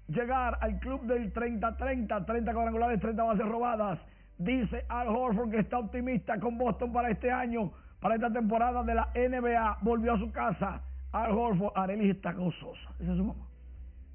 llegar 0.08 0.58
al 0.62 0.80
club 0.80 1.02
del 1.08 1.34
30-30, 1.34 2.26
30 2.26 2.54
cuadrangulares, 2.54 3.00
30 3.00 3.24
bases 3.24 3.46
robadas. 3.48 4.00
Dice 4.38 4.86
Al 4.90 5.08
Horford 5.08 5.52
que 5.52 5.60
está 5.60 5.80
optimista 5.80 6.40
con 6.40 6.58
Boston 6.58 6.94
para 6.94 7.10
este 7.10 7.32
año, 7.32 7.72
para 8.00 8.16
esta 8.16 8.32
temporada 8.32 8.84
de 8.84 8.94
la 8.94 9.10
NBA. 9.16 9.80
Volvió 9.82 10.14
a 10.14 10.20
su 10.20 10.32
casa. 10.32 10.84
Al 11.12 11.32
Horford, 11.32 11.74
Arelis 11.76 12.16
está 12.16 12.34
gozosa. 12.34 12.90
Esa 13.00 13.12
es 13.12 13.18
su 13.18 13.24
mamá. 13.24 13.46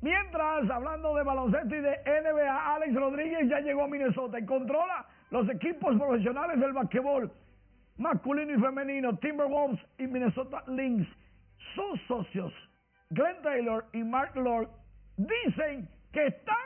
Mientras, 0.01 0.71
hablando 0.71 1.15
de 1.15 1.23
baloncesto 1.23 1.75
y 1.75 1.81
de 1.81 1.99
NBA, 2.07 2.75
Alex 2.75 2.95
Rodríguez 2.95 3.49
ya 3.49 3.61
llegó 3.61 3.85
a 3.85 3.89
Minnesota 3.89 4.39
y 4.39 4.45
controla 4.45 5.07
los 5.31 5.49
equipos 5.49 5.97
profesionales 5.97 6.61
del 6.61 6.73
basquetbol 6.73 7.33
masculino 7.97 8.53
y 8.53 8.61
femenino, 8.61 9.17
Timberwolves 9.19 9.81
y 9.99 10.07
Minnesota 10.07 10.63
Lynx. 10.67 11.09
Sus 11.75 12.01
socios, 12.07 12.53
Glenn 13.11 13.41
Taylor 13.43 13.87
y 13.93 14.05
Mark 14.05 14.37
Lord, 14.37 14.69
dicen 15.17 15.89
que 16.13 16.27
están 16.27 16.57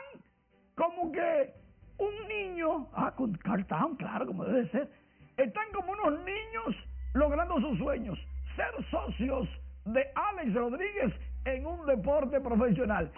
como 0.75 1.11
que 1.11 1.53
un 1.97 2.27
niño, 2.27 2.87
ah, 2.93 3.13
con 3.15 3.33
Cartown, 3.35 3.95
claro, 3.95 4.27
como 4.27 4.43
debe 4.45 4.69
ser, 4.69 4.89
están 5.37 5.71
como 5.73 5.93
unos 5.93 6.19
niños 6.25 6.75
logrando 7.13 7.59
sus 7.59 7.77
sueños, 7.77 8.19
ser 8.55 8.73
socios 8.91 9.47
de 9.85 10.05
Alex 10.15 10.53
Rodríguez 10.53 11.13
en 11.45 11.65
un 11.65 11.85
deporte 11.85 12.39
profesional. 12.41 13.11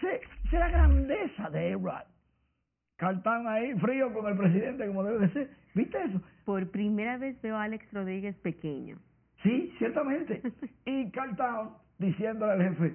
Sé, 0.00 0.20
sé 0.50 0.58
la 0.58 0.68
grandeza 0.68 1.50
de 1.50 1.70
Erod. 1.70 2.04
Cartán 2.96 3.46
ahí 3.48 3.74
frío 3.80 4.12
con 4.12 4.26
el 4.28 4.36
presidente 4.36 4.86
como 4.86 5.02
debe 5.04 5.26
de 5.26 5.32
ser. 5.32 5.50
¿Viste 5.74 6.02
eso? 6.02 6.20
Por 6.44 6.70
primera 6.70 7.18
vez 7.18 7.40
veo 7.42 7.56
a 7.56 7.64
Alex 7.64 7.92
Rodríguez 7.92 8.36
pequeño. 8.36 8.98
Sí, 9.42 9.74
ciertamente. 9.78 10.42
y 10.86 11.10
Cartán 11.10 11.70
diciéndole 11.98 12.52
al 12.52 12.62
jefe, 12.62 12.94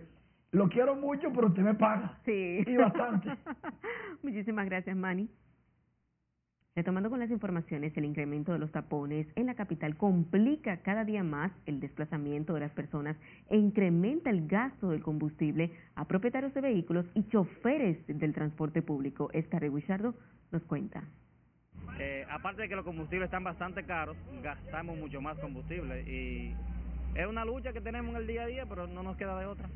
lo 0.52 0.68
quiero 0.70 0.96
mucho, 0.96 1.32
pero 1.34 1.48
usted 1.48 1.62
me 1.62 1.76
paga. 1.76 2.18
Sí. 2.26 2.64
Y 2.66 2.78
bastante. 2.78 3.30
Muchísimas 4.24 4.66
gracias, 4.66 4.96
Manny. 4.96 5.30
Retomando 6.76 7.10
con 7.10 7.20
las 7.20 7.32
informaciones, 7.32 7.96
el 7.98 8.06
incremento 8.06 8.54
de 8.54 8.60
los 8.60 8.72
tapones 8.72 9.28
en 9.36 9.48
la 9.48 9.56
capital 9.56 9.98
complica 9.98 10.78
cada 10.78 11.04
día 11.04 11.24
más 11.24 11.52
el 11.66 11.80
desplazamiento 11.80 12.54
de 12.54 12.60
las 12.62 12.72
personas 12.72 13.18
e 13.50 13.58
incrementa 13.58 14.30
el 14.30 14.48
gasto 14.48 14.92
del 14.92 15.02
combustible 15.02 15.72
a 15.96 16.06
propietarios 16.06 16.54
de 16.54 16.62
vehículos 16.62 17.06
y 17.16 17.28
choferes 17.28 17.98
del 18.08 18.34
transporte 18.34 18.82
público. 18.82 19.30
Esta 19.34 19.60
Guichardo 19.60 20.14
nos 20.52 20.64
cuenta. 20.64 21.04
Eh, 22.00 22.26
aparte 22.30 22.62
de 22.62 22.70
que 22.70 22.76
los 22.76 22.86
combustibles 22.86 23.26
están 23.26 23.44
bastante 23.44 23.84
caros, 23.84 24.16
gastamos 24.44 24.98
mucho 24.98 25.20
más 25.22 25.38
combustible 25.40 26.02
y 26.04 26.56
es 27.16 27.28
una 27.28 27.44
lucha 27.44 27.74
que 27.74 27.82
tenemos 27.82 28.12
en 28.12 28.22
el 28.22 28.28
día 28.28 28.44
a 28.44 28.48
día, 28.48 28.66
pero 28.68 28.88
no 28.88 29.02
nos 29.04 29.18
queda 29.18 29.38
de 29.40 29.48
otra. 29.48 29.68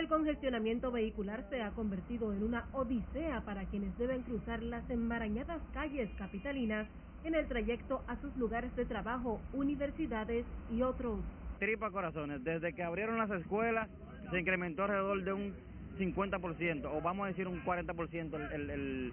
El 0.00 0.08
congestionamiento 0.08 0.90
vehicular 0.90 1.44
se 1.50 1.60
ha 1.60 1.72
convertido 1.72 2.32
en 2.32 2.42
una 2.42 2.64
odisea 2.72 3.42
para 3.42 3.66
quienes 3.66 3.98
deben 3.98 4.22
cruzar 4.22 4.62
las 4.62 4.88
enmarañadas 4.88 5.60
calles 5.74 6.08
capitalinas 6.16 6.88
en 7.22 7.34
el 7.34 7.46
trayecto 7.46 8.02
a 8.08 8.16
sus 8.16 8.34
lugares 8.38 8.74
de 8.76 8.86
trabajo, 8.86 9.42
universidades 9.52 10.46
y 10.70 10.80
otros. 10.80 11.20
Tripa 11.58 11.90
corazones, 11.90 12.42
desde 12.42 12.72
que 12.72 12.82
abrieron 12.82 13.18
las 13.18 13.30
escuelas 13.30 13.90
se 14.30 14.40
incrementó 14.40 14.84
alrededor 14.84 15.22
de 15.22 15.32
un 15.34 15.54
50% 15.98 16.90
o 16.90 17.02
vamos 17.02 17.24
a 17.24 17.28
decir 17.28 17.46
un 17.46 17.62
40% 17.62 18.54
el, 18.54 18.70
el, 18.70 19.12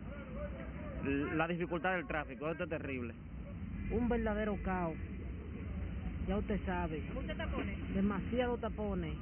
el, 1.03 1.37
la 1.37 1.49
dificultad 1.49 1.95
del 1.95 2.07
tráfico. 2.07 2.49
Esto 2.49 2.63
es 2.63 2.69
terrible. 2.69 3.13
Un 3.91 4.07
verdadero 4.07 4.57
caos. 4.63 4.95
Ya 6.29 6.37
usted 6.37 6.65
sabe. 6.65 7.03
¿Muchos 7.13 7.35
tapones? 7.35 7.93
Demasiado 7.93 8.57
tapones 8.57 9.17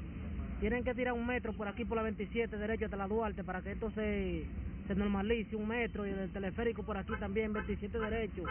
tienen 0.59 0.83
que 0.83 0.93
tirar 0.93 1.13
un 1.13 1.25
metro 1.25 1.53
por 1.53 1.67
aquí 1.67 1.85
por 1.85 1.97
la 1.97 2.03
27 2.03 2.57
derecho 2.57 2.85
hasta 2.85 2.97
la 2.97 3.07
Duarte 3.07 3.43
para 3.43 3.61
que 3.61 3.71
esto 3.71 3.91
se, 3.91 4.45
se 4.87 4.95
normalice 4.95 5.55
un 5.55 5.67
metro 5.67 6.05
y 6.05 6.11
el 6.11 6.31
teleférico 6.31 6.83
por 6.83 6.97
aquí 6.97 7.13
también 7.19 7.53
27 7.53 7.99
derecho 7.99 8.43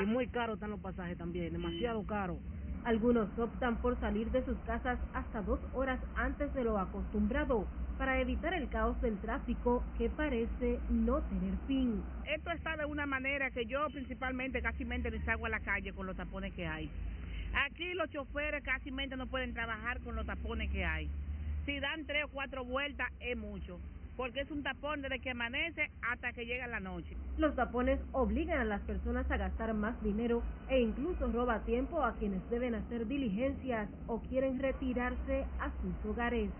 y 0.00 0.06
muy 0.06 0.28
caro 0.28 0.54
están 0.54 0.70
los 0.70 0.80
pasajes 0.80 1.18
también 1.18 1.52
demasiado 1.52 2.02
caro 2.06 2.38
algunos 2.84 3.28
optan 3.38 3.76
por 3.76 3.98
salir 4.00 4.30
de 4.30 4.44
sus 4.44 4.56
casas 4.60 4.98
hasta 5.12 5.42
dos 5.42 5.60
horas 5.74 6.00
antes 6.16 6.52
de 6.54 6.64
lo 6.64 6.78
acostumbrado 6.78 7.66
para 7.98 8.18
evitar 8.18 8.54
el 8.54 8.70
caos 8.70 8.98
del 9.02 9.18
tráfico 9.18 9.84
que 9.98 10.08
parece 10.08 10.80
no 10.88 11.20
tener 11.20 11.54
fin. 11.66 12.02
Esto 12.24 12.50
está 12.52 12.74
de 12.78 12.86
una 12.86 13.04
manera 13.04 13.50
que 13.50 13.66
yo 13.66 13.86
principalmente 13.92 14.62
casi 14.62 14.86
mente 14.86 15.10
les 15.10 15.22
salgo 15.24 15.44
a 15.44 15.50
la 15.50 15.60
calle 15.60 15.92
con 15.92 16.06
los 16.06 16.16
tapones 16.16 16.54
que 16.54 16.66
hay. 16.66 16.90
Aquí 17.66 17.92
los 17.92 18.08
choferes 18.10 18.62
casi 18.64 18.90
no 18.90 19.26
pueden 19.26 19.52
trabajar 19.52 20.00
con 20.00 20.16
los 20.16 20.24
tapones 20.24 20.70
que 20.70 20.82
hay. 20.82 21.10
Si 21.70 21.78
dan 21.78 22.04
tres 22.04 22.24
o 22.24 22.28
cuatro 22.28 22.64
vueltas 22.64 23.06
es 23.20 23.36
mucho, 23.36 23.78
porque 24.16 24.40
es 24.40 24.50
un 24.50 24.64
tapón 24.64 25.02
desde 25.02 25.20
que 25.20 25.30
amanece 25.30 25.88
hasta 26.02 26.32
que 26.32 26.44
llega 26.44 26.66
la 26.66 26.80
noche. 26.80 27.16
Los 27.38 27.54
tapones 27.54 28.00
obligan 28.10 28.58
a 28.58 28.64
las 28.64 28.80
personas 28.80 29.30
a 29.30 29.36
gastar 29.36 29.72
más 29.72 29.94
dinero 30.02 30.42
e 30.68 30.80
incluso 30.80 31.30
roba 31.30 31.64
tiempo 31.64 32.02
a 32.02 32.16
quienes 32.16 32.42
deben 32.50 32.74
hacer 32.74 33.06
diligencias 33.06 33.88
o 34.08 34.20
quieren 34.22 34.58
retirarse 34.58 35.44
a 35.60 35.70
sus 35.80 36.10
hogares. 36.10 36.50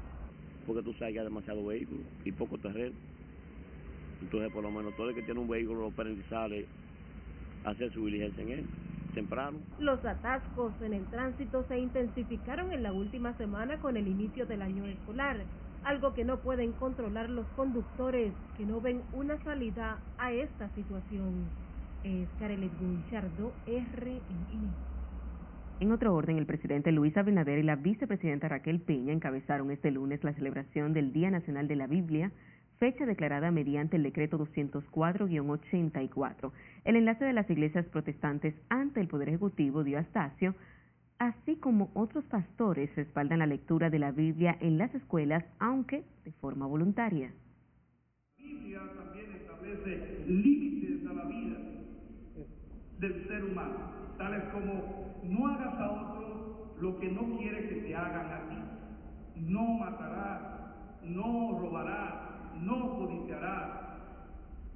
Porque 0.65 0.85
tú 0.85 0.93
sabes 0.93 1.15
que 1.15 1.19
hay 1.19 1.25
demasiado 1.25 1.67
vehículo 1.67 2.03
y 2.25 2.31
poco 2.31 2.57
terreno. 2.59 2.95
Entonces, 4.23 4.53
por 4.53 4.63
lo 4.63 4.71
menos 4.71 4.95
todo 4.95 5.09
el 5.09 5.17
que 5.17 5.23
tiene 5.23 5.41
un 5.41 5.49
vehículo 5.49 5.81
lo 5.81 5.91
pueden 5.91 6.23
sale 6.31 6.67
hacer 7.65 7.93
su 7.93 8.07
diligencia 8.07 8.45
en 8.45 8.51
él 8.51 8.65
temprano. 9.11 9.59
Los 9.79 10.05
atascos 10.05 10.73
en 10.83 10.95
el 10.95 11.05
tránsito 11.07 11.65
se 11.69 11.79
intensificaron 11.79 12.73
en 12.73 12.83
la 12.83 12.93
última 12.93 13.33
semana 13.35 13.79
con 13.79 13.97
el 13.97 14.09
inicio 14.09 14.47
del 14.47 14.63
año 14.63 14.87
escolar, 14.87 15.39
algo 15.85 16.15
que 16.15 16.25
no 16.25 16.39
pueden 16.39 16.73
controlar 16.73 17.31
los 17.31 17.47
conductores 17.57 18.33
que 18.57 18.67
no 18.67 18.81
ven 18.81 19.03
una 19.13 19.43
salida 19.45 19.99
a 20.19 20.33
esta 20.33 20.69
situación. 20.75 21.49
Es 22.05 22.29
Carelet 22.39 22.73
Gunchardo, 22.79 23.53
RNN. 23.67 24.91
En 25.81 25.93
otro 25.93 26.15
orden, 26.15 26.37
el 26.37 26.45
presidente 26.45 26.93
Luis 26.93 27.17
Abinader 27.17 27.59
y 27.59 27.63
la 27.63 27.77
vicepresidenta 27.77 28.49
Raquel 28.49 28.81
Peña 28.81 29.15
encabezaron 29.15 29.71
este 29.71 29.91
lunes 29.91 30.23
la 30.23 30.35
celebración 30.35 30.93
del 30.93 31.13
Día 31.13 31.31
Nacional 31.31 31.69
de 31.69 31.77
la 31.77 31.87
Biblia 31.87 32.33
fecha 32.81 33.05
declarada 33.05 33.51
mediante 33.51 33.97
el 33.97 34.03
decreto 34.03 34.39
204-84. 34.39 36.51
El 36.85 36.97
enlace 36.97 37.27
de 37.27 37.35
las 37.35 37.51
iglesias 37.51 37.85
protestantes 37.87 38.55
ante 38.71 39.01
el 39.01 39.07
Poder 39.07 39.29
Ejecutivo 39.29 39.85
dio 39.85 39.99
Astacio, 39.99 40.55
así 41.19 41.57
como 41.57 41.91
otros 41.93 42.25
pastores 42.25 42.89
respaldan 42.97 43.41
la 43.41 43.47
lectura 43.47 43.91
de 43.91 43.99
la 43.99 44.13
Biblia 44.13 44.57
en 44.61 44.79
las 44.79 44.95
escuelas, 44.95 45.45
aunque 45.59 46.05
de 46.25 46.33
forma 46.33 46.67
voluntaria. 46.67 47.35
La 48.39 48.45
Biblia 48.45 48.81
también 48.97 49.31
establece 49.33 50.25
límites 50.27 51.07
a 51.07 51.13
la 51.13 51.25
vida 51.27 51.59
del 52.99 53.29
ser 53.29 53.45
humano, 53.45 53.77
tales 54.17 54.45
como 54.55 55.21
no 55.23 55.49
hagas 55.49 55.75
a 55.75 55.91
otro 55.91 56.77
lo 56.81 56.99
que 56.99 57.11
no 57.11 57.37
quiere 57.37 57.69
que 57.69 57.75
te 57.75 57.95
hagan 57.95 58.33
a 58.33 58.49
ti, 58.49 58.57
no 59.37 59.75
matarás, 59.75 60.41
no 61.03 61.59
robarás, 61.61 62.30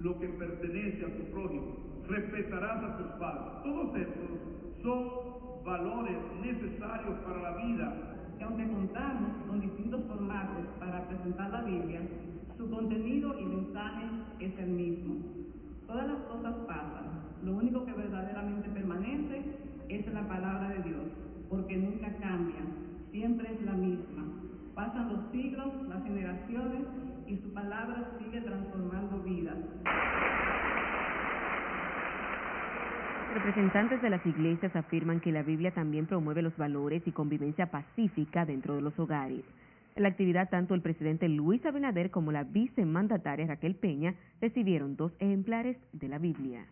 lo 0.04 0.20
que 0.20 0.28
pertenece 0.28 1.02
a 1.02 1.16
tu 1.16 1.24
prójimo, 1.32 1.76
respetarás 2.06 2.84
a 2.84 2.98
tus 2.98 3.06
padres. 3.18 3.62
Todos 3.64 3.96
estos 3.96 4.82
son 4.82 5.64
valores 5.64 6.18
necesarios 6.42 7.18
para 7.24 7.40
la 7.40 7.64
vida 7.64 8.14
que 8.36 8.44
aunque 8.44 8.68
contamos 8.68 9.30
con 9.48 9.60
distintos 9.62 10.04
formatos 10.04 10.66
para 10.78 11.08
presentar 11.08 11.50
la 11.50 11.62
Biblia, 11.62 12.02
su 12.58 12.68
contenido 12.68 13.40
y 13.40 13.46
mensaje 13.46 14.04
es 14.40 14.58
el 14.58 14.70
mismo. 14.72 15.14
Todas 15.86 16.06
las 16.06 16.18
cosas 16.24 16.54
pasan, 16.66 17.22
lo 17.42 17.56
único 17.56 17.86
que 17.86 17.92
verdaderamente 17.92 18.68
permanece 18.68 19.42
es 19.88 20.12
la 20.12 20.28
palabra 20.28 20.68
de 20.68 20.82
Dios, 20.82 21.04
porque 21.48 21.78
nunca 21.78 22.12
cambia, 22.20 22.60
siempre 23.10 23.50
es 23.54 23.62
la 23.64 23.72
misma. 23.72 24.24
Pasan 24.74 25.08
los 25.14 25.30
siglos, 25.32 25.68
las 25.88 26.02
generaciones 26.02 26.82
y 27.26 27.36
su 27.38 27.52
palabra 27.52 28.10
sigue 28.18 28.40
transformando 28.40 29.22
vidas. 29.22 29.56
Representantes 33.34 34.00
de 34.00 34.10
las 34.10 34.24
iglesias 34.24 34.74
afirman 34.76 35.20
que 35.20 35.32
la 35.32 35.42
Biblia 35.42 35.72
también 35.72 36.06
promueve 36.06 36.42
los 36.42 36.56
valores 36.56 37.02
y 37.06 37.12
convivencia 37.12 37.70
pacífica 37.70 38.44
dentro 38.44 38.76
de 38.76 38.82
los 38.82 38.96
hogares. 38.98 39.44
En 39.96 40.02
la 40.02 40.08
actividad, 40.08 40.50
tanto 40.50 40.74
el 40.74 40.82
presidente 40.82 41.28
Luis 41.28 41.64
Abinader 41.66 42.10
como 42.10 42.32
la 42.32 42.44
vicemandataria 42.44 43.46
Raquel 43.46 43.74
Peña 43.74 44.14
recibieron 44.40 44.96
dos 44.96 45.12
ejemplares 45.18 45.76
de 45.92 46.08
la 46.08 46.18
Biblia. 46.18 46.66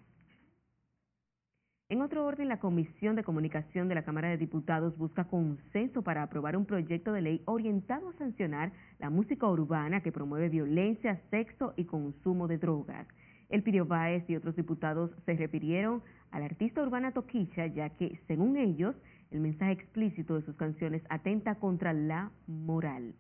En 1.93 2.01
otro 2.01 2.25
orden, 2.25 2.49
la 2.49 2.59
Comisión 2.59 3.17
de 3.17 3.23
Comunicación 3.23 3.87
de 3.87 3.95
la 3.95 4.03
Cámara 4.03 4.31
de 4.31 4.39
Diputados 4.39 4.97
busca 4.97 5.25
consenso 5.25 6.01
para 6.01 6.23
aprobar 6.23 6.57
un 6.57 6.65
proyecto 6.65 7.13
de 7.13 7.21
ley 7.21 7.43
orientado 7.45 8.09
a 8.09 8.15
sancionar 8.15 8.73
la 8.99 9.11
música 9.11 9.47
urbana 9.47 10.01
que 10.01 10.11
promueve 10.11 10.49
violencia, 10.49 11.21
sexo 11.31 11.75
y 11.77 11.85
consumo 11.85 12.49
de 12.49 12.57
drogas. 12.57 13.07
El 13.51 13.63
Pirio 13.63 13.85
Báez 13.85 14.25
y 14.27 14.37
otros 14.37 14.57
diputados 14.57 15.11
se 15.27 15.35
refirieron 15.35 16.03
a 16.31 16.39
la 16.39 16.47
artista 16.47 16.81
urbana 16.81 17.13
Toquicha, 17.13 17.67
ya 17.67 17.91
que, 17.91 18.19
según 18.27 18.57
ellos, 18.57 18.97
el 19.31 19.41
mensaje 19.41 19.73
explícito 19.73 20.37
de 20.37 20.47
sus 20.47 20.57
canciones 20.57 21.03
atenta 21.11 21.57
contra 21.57 21.93
la 21.93 22.31
moral. 22.47 23.13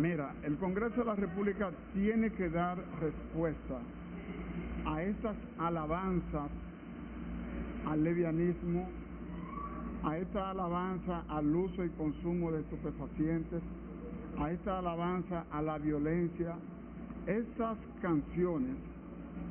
Mira, 0.00 0.34
el 0.42 0.58
Congreso 0.58 0.96
de 0.96 1.06
la 1.06 1.14
República 1.14 1.70
tiene 1.94 2.30
que 2.30 2.50
dar 2.50 2.76
respuesta 3.00 3.80
a 4.84 5.02
estas 5.02 5.36
alabanzas 5.56 6.50
al 7.86 8.02
levianismo, 8.02 8.88
a 10.04 10.18
esta 10.18 10.50
alabanza 10.50 11.24
al 11.28 11.54
uso 11.54 11.84
y 11.84 11.88
consumo 11.90 12.52
de 12.52 12.60
estupefacientes, 12.60 13.62
a 14.38 14.50
esta 14.50 14.78
alabanza 14.78 15.46
a 15.50 15.62
la 15.62 15.78
violencia, 15.78 16.56
esas 17.26 17.78
canciones 18.02 18.76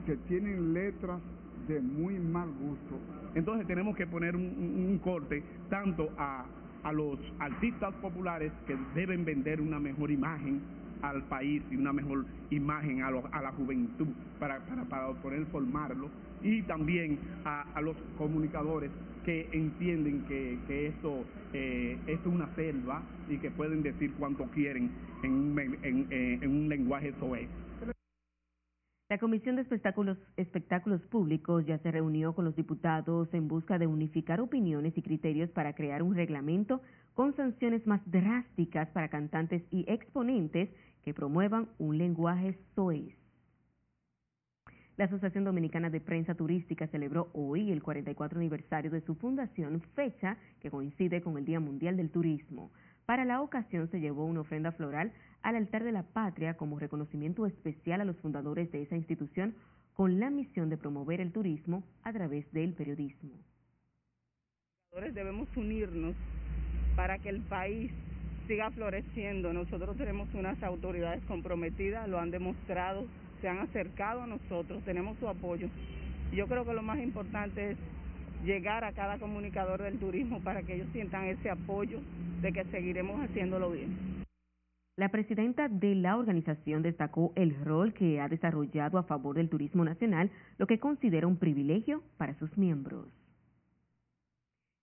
que 0.05 0.15
tienen 0.27 0.73
letras 0.73 1.19
de 1.67 1.81
muy 1.81 2.19
mal 2.19 2.49
gusto. 2.49 2.99
Entonces 3.33 3.65
tenemos 3.67 3.95
que 3.95 4.05
poner 4.05 4.35
un, 4.35 4.43
un 4.43 4.99
corte 4.99 5.43
tanto 5.69 6.09
a, 6.17 6.45
a 6.83 6.93
los 6.93 7.17
artistas 7.39 7.93
populares 7.95 8.51
que 8.67 8.77
deben 8.93 9.25
vender 9.25 9.59
una 9.59 9.79
mejor 9.79 10.11
imagen 10.11 10.61
al 11.09 11.23
país 11.23 11.61
y 11.71 11.75
una 11.75 11.93
mejor 11.93 12.25
imagen 12.49 13.01
a, 13.03 13.11
lo, 13.11 13.23
a 13.31 13.41
la 13.41 13.51
juventud 13.51 14.07
para, 14.39 14.59
para, 14.65 14.83
para, 14.85 15.13
poder 15.13 15.45
formarlo 15.47 16.09
y 16.43 16.61
también 16.63 17.17
a, 17.43 17.61
a 17.73 17.81
los 17.81 17.95
comunicadores 18.17 18.91
que 19.25 19.49
entienden 19.51 20.23
que, 20.27 20.59
que 20.67 20.87
esto, 20.87 21.25
eh, 21.53 21.97
esto 22.05 22.29
es 22.29 22.35
una 22.35 22.47
selva 22.55 23.01
y 23.29 23.37
que 23.37 23.49
pueden 23.49 23.81
decir 23.81 24.13
cuanto 24.13 24.43
quieren 24.45 24.91
en 25.23 25.31
un, 25.31 25.59
en, 25.59 26.07
en, 26.11 26.43
en 26.43 26.49
un 26.49 26.69
lenguaje 26.69 27.13
soez. 27.19 27.49
La 29.07 29.19
Comisión 29.19 29.55
de 29.55 29.61
Espectáculos, 29.61 31.01
Públicos 31.11 31.63
ya 31.67 31.77
se 31.77 31.91
reunió 31.91 32.33
con 32.33 32.43
los 32.43 32.55
diputados 32.55 33.31
en 33.35 33.47
busca 33.47 33.77
de 33.77 33.85
unificar 33.85 34.41
opiniones 34.41 34.97
y 34.97 35.03
criterios 35.03 35.51
para 35.51 35.73
crear 35.73 36.01
un 36.01 36.15
reglamento 36.15 36.81
con 37.13 37.35
sanciones 37.35 37.85
más 37.85 38.01
drásticas 38.09 38.89
para 38.89 39.09
cantantes 39.09 39.61
y 39.69 39.85
exponentes 39.87 40.71
que 41.03 41.13
promuevan 41.13 41.69
un 41.77 41.99
lenguaje 41.99 42.57
soez. 42.73 43.15
La 44.97 45.05
Asociación 45.05 45.43
Dominicana 45.43 45.91
de 45.91 46.01
Prensa 46.01 46.33
Turística 46.33 46.87
celebró 46.87 47.29
hoy 47.33 47.71
el 47.71 47.83
44 47.83 48.39
aniversario 48.39 48.89
de 48.89 49.01
su 49.01 49.13
fundación, 49.13 49.81
fecha 49.93 50.37
que 50.59 50.71
coincide 50.71 51.21
con 51.21 51.37
el 51.37 51.45
Día 51.45 51.59
Mundial 51.59 51.95
del 51.95 52.09
Turismo. 52.09 52.71
Para 53.05 53.23
la 53.23 53.41
ocasión 53.41 53.87
se 53.91 53.99
llevó 53.99 54.25
una 54.25 54.41
ofrenda 54.41 54.71
floral 54.71 55.13
al 55.45 55.55
altar 55.55 55.83
de 55.83 55.91
la 55.91 56.01
patria 56.01 56.55
como 56.55 56.79
reconocimiento 56.79 57.45
especial 57.45 58.01
a 58.01 58.05
los 58.05 58.17
fundadores 58.17 58.71
de 58.71 58.81
esa 58.81 58.95
institución 58.95 59.53
con 59.93 60.19
la 60.19 60.31
misión 60.31 60.69
de 60.69 60.77
promover 60.77 61.21
el 61.21 61.31
turismo 61.31 61.83
a 62.01 62.11
través 62.11 62.51
del 62.51 62.73
periodismo. 62.73 63.29
Debemos 65.13 65.47
unirnos 65.55 66.15
para 66.95 67.19
que 67.19 67.29
el 67.29 67.41
país 67.41 67.91
siga 68.47 68.71
floreciendo. 68.71 69.53
Nosotros 69.53 69.95
tenemos 69.97 70.33
unas 70.33 70.61
autoridades 70.63 71.23
comprometidas, 71.25 72.09
lo 72.09 72.19
han 72.19 72.31
demostrado, 72.31 73.05
se 73.39 73.47
han 73.47 73.59
acercado 73.59 74.23
a 74.23 74.27
nosotros, 74.27 74.83
tenemos 74.83 75.15
su 75.19 75.29
apoyo. 75.29 75.69
Yo 76.33 76.47
creo 76.47 76.65
que 76.65 76.73
lo 76.73 76.81
más 76.81 76.97
importante 76.97 77.71
es 77.71 77.77
llegar 78.43 78.83
a 78.83 78.93
cada 78.93 79.19
comunicador 79.19 79.83
del 79.83 79.99
turismo 79.99 80.39
para 80.41 80.63
que 80.63 80.73
ellos 80.73 80.87
sientan 80.91 81.25
ese 81.25 81.51
apoyo 81.51 81.99
de 82.41 82.51
que 82.51 82.63
seguiremos 82.65 83.21
haciéndolo 83.23 83.69
bien. 83.69 84.14
La 84.97 85.09
presidenta 85.09 85.67
de 85.67 85.93
la 85.93 86.15
organización 86.15 86.81
destacó 86.81 87.33
el 87.35 87.53
rol 87.65 87.93
que 87.93 88.21
ha 88.21 88.29
desarrollado 88.29 88.97
a 88.97 89.03
favor 89.03 89.35
del 89.35 89.49
turismo 89.49 89.83
nacional, 89.83 90.31
lo 90.57 90.67
que 90.67 90.79
considera 90.79 91.27
un 91.27 91.35
privilegio 91.35 92.01
para 92.15 92.33
sus 92.35 92.57
miembros. 92.57 93.05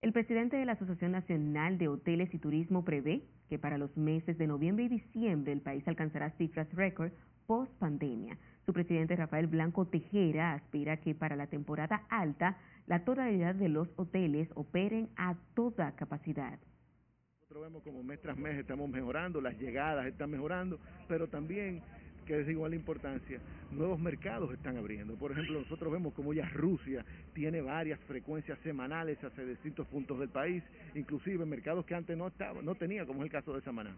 El 0.03 0.13
presidente 0.13 0.59
de 0.59 0.67
la 0.67 0.73
Asociación 0.73 1.13
Nacional 1.13 1.79
de 1.79 1.89
Hoteles 1.89 2.35
y 2.35 2.39
Turismo 2.39 2.85
prevé 2.85 3.23
que 3.49 3.59
para 3.59 3.79
los 3.79 3.97
meses 3.97 4.37
de 4.37 4.47
noviembre 4.47 4.85
y 4.85 4.89
diciembre 4.89 5.53
el 5.53 5.63
país 5.63 5.87
alcanzará 5.89 6.31
cifras 6.33 6.71
récord 6.75 7.13
post 7.47 7.73
pandemia. 7.79 8.37
Su 8.67 8.75
presidente 8.75 9.17
Rafael 9.17 9.47
Blanco 9.47 9.87
Tejera 9.87 10.53
aspira 10.53 10.99
que 10.99 11.15
para 11.15 11.37
la 11.37 11.47
temporada 11.47 12.03
alta 12.11 12.59
la 12.87 13.05
totalidad 13.05 13.55
de 13.55 13.71
los 13.71 13.89
hoteles 13.97 14.51
operen 14.57 15.09
a 15.17 15.37
toda 15.55 15.93
capacidad. 15.93 16.59
Nosotros 17.53 17.71
vemos 17.71 17.83
como 17.83 18.03
mes 18.03 18.19
tras 18.19 18.39
mes 18.39 18.57
estamos 18.57 18.89
mejorando, 18.89 19.39
las 19.39 19.59
llegadas 19.61 20.07
están 20.07 20.31
mejorando, 20.31 20.79
pero 21.07 21.29
también 21.29 21.83
que 22.25 22.41
es 22.41 22.49
igual 22.49 22.71
la 22.71 22.77
importancia, 22.77 23.41
nuevos 23.71 24.01
mercados 24.01 24.55
están 24.55 24.79
abriendo. 24.79 25.17
Por 25.17 25.33
ejemplo, 25.33 25.61
nosotros 25.61 25.93
vemos 25.93 26.15
como 26.15 26.33
ya 26.33 26.49
Rusia 26.49 27.05
tiene 27.35 27.61
varias 27.61 28.01
frecuencias 28.09 28.59
semanales 28.61 29.23
hacia 29.23 29.45
distintos 29.45 29.87
puntos 29.89 30.19
del 30.19 30.31
país, 30.31 30.65
inclusive 30.95 31.45
mercados 31.45 31.85
que 31.85 31.95
antes 31.95 32.17
no 32.17 32.29
estaba, 32.29 32.63
no 32.63 32.75
tenía, 32.75 33.05
como 33.05 33.21
es 33.21 33.27
el 33.27 33.33
caso 33.33 33.53
de 33.53 33.61
Samaná. 33.61 33.95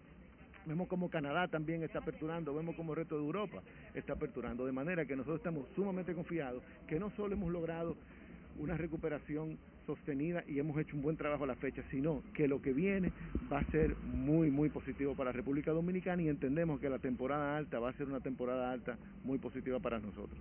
Vemos 0.67 0.89
como 0.89 1.09
Canadá 1.09 1.47
también 1.47 1.85
está 1.85 2.01
aperturando, 2.01 2.53
vemos 2.53 2.75
como 2.75 2.93
el 2.95 2.97
resto 2.97 3.17
de 3.17 3.25
Europa 3.25 3.63
está 3.95 4.15
aperturando, 4.15 4.67
de 4.67 4.73
manera 4.73 5.07
que 5.07 5.15
nosotros 5.15 5.39
estamos 5.39 5.69
sumamente 5.77 6.13
confiados 6.13 6.61
que 6.89 6.99
no 6.99 7.09
solo 7.11 7.35
hemos 7.35 7.53
logrado 7.53 7.97
una 8.59 8.77
recuperación 8.77 9.59
sostenida 9.87 10.45
y 10.47 10.59
hemos 10.59 10.79
hecho 10.79 10.97
un 10.97 11.03
buen 11.03 11.17
trabajo 11.17 11.45
a 11.45 11.47
la 11.47 11.57
fecha, 11.57 11.83
sino 11.91 12.23
que 12.35 12.49
lo 12.49 12.61
que 12.61 12.73
viene 12.73 13.13
va 13.53 13.59
a 13.61 13.71
ser 13.71 13.97
muy, 13.97 14.51
muy 14.51 14.69
positivo 14.69 15.15
para 15.15 15.31
la 15.31 15.37
República 15.37 15.73
Dominicana 15.73 16.23
y 16.23 16.29
entendemos 16.29 16.81
que 16.81 16.91
la 16.91 16.99
temporada 16.99 17.57
alta 17.57 17.79
va 17.79 17.91
a 17.91 17.93
ser 17.95 18.07
una 18.07 18.21
temporada 18.21 18.71
alta 18.71 18.97
muy 19.25 19.39
positiva 19.39 19.81
para 19.81 19.99
nosotros. 19.99 20.39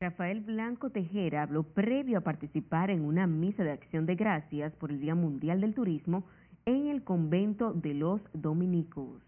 Rafael 0.00 0.40
Blanco 0.40 0.90
Tejera 0.90 1.42
habló 1.42 1.62
previo 1.62 2.18
a 2.18 2.22
participar 2.22 2.90
en 2.90 3.02
una 3.02 3.28
misa 3.28 3.62
de 3.62 3.70
acción 3.70 4.04
de 4.04 4.16
gracias 4.16 4.74
por 4.74 4.90
el 4.90 5.00
Día 5.00 5.14
Mundial 5.14 5.60
del 5.60 5.74
Turismo 5.74 6.24
en 6.66 6.88
el 6.88 7.04
convento 7.04 7.72
de 7.72 7.94
los 7.94 8.20
dominicos. 8.32 9.22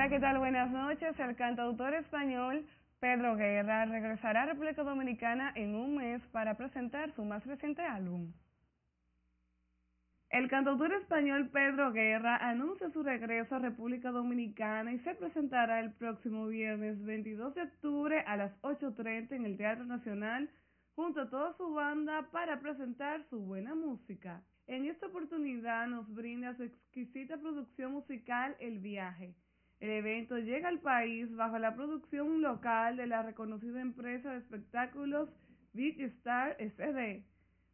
Hola, 0.00 0.08
¿qué 0.08 0.18
tal? 0.18 0.38
Buenas 0.38 0.70
noches. 0.70 1.20
El 1.20 1.36
cantautor 1.36 1.92
español 1.92 2.64
Pedro 3.00 3.36
Guerra 3.36 3.84
regresará 3.84 4.44
a 4.44 4.46
República 4.46 4.82
Dominicana 4.82 5.52
en 5.54 5.74
un 5.74 5.98
mes 5.98 6.22
para 6.32 6.56
presentar 6.56 7.14
su 7.14 7.22
más 7.22 7.44
reciente 7.44 7.82
álbum. 7.82 8.32
El 10.30 10.48
cantautor 10.48 10.94
español 10.94 11.50
Pedro 11.50 11.92
Guerra 11.92 12.38
anuncia 12.38 12.88
su 12.92 13.02
regreso 13.02 13.56
a 13.56 13.58
República 13.58 14.10
Dominicana 14.10 14.90
y 14.90 15.00
se 15.00 15.14
presentará 15.16 15.80
el 15.80 15.92
próximo 15.92 16.46
viernes 16.46 17.04
22 17.04 17.54
de 17.54 17.62
octubre 17.64 18.24
a 18.26 18.38
las 18.38 18.58
8.30 18.62 19.32
en 19.32 19.44
el 19.44 19.58
Teatro 19.58 19.84
Nacional 19.84 20.48
junto 20.94 21.20
a 21.20 21.28
toda 21.28 21.54
su 21.58 21.74
banda 21.74 22.26
para 22.32 22.58
presentar 22.58 23.22
su 23.28 23.38
buena 23.38 23.74
música. 23.74 24.42
En 24.66 24.86
esta 24.86 25.08
oportunidad 25.08 25.86
nos 25.88 26.10
brinda 26.14 26.56
su 26.56 26.62
exquisita 26.62 27.36
producción 27.36 27.92
musical 27.92 28.56
El 28.60 28.78
Viaje. 28.78 29.34
El 29.80 29.90
evento 29.90 30.38
llega 30.38 30.68
al 30.68 30.80
país 30.80 31.34
bajo 31.34 31.58
la 31.58 31.74
producción 31.74 32.42
local 32.42 32.98
de 32.98 33.06
la 33.06 33.22
reconocida 33.22 33.80
empresa 33.80 34.30
de 34.30 34.38
espectáculos 34.38 35.30
Big 35.72 35.98
Star 36.02 36.54
SD. 36.58 37.24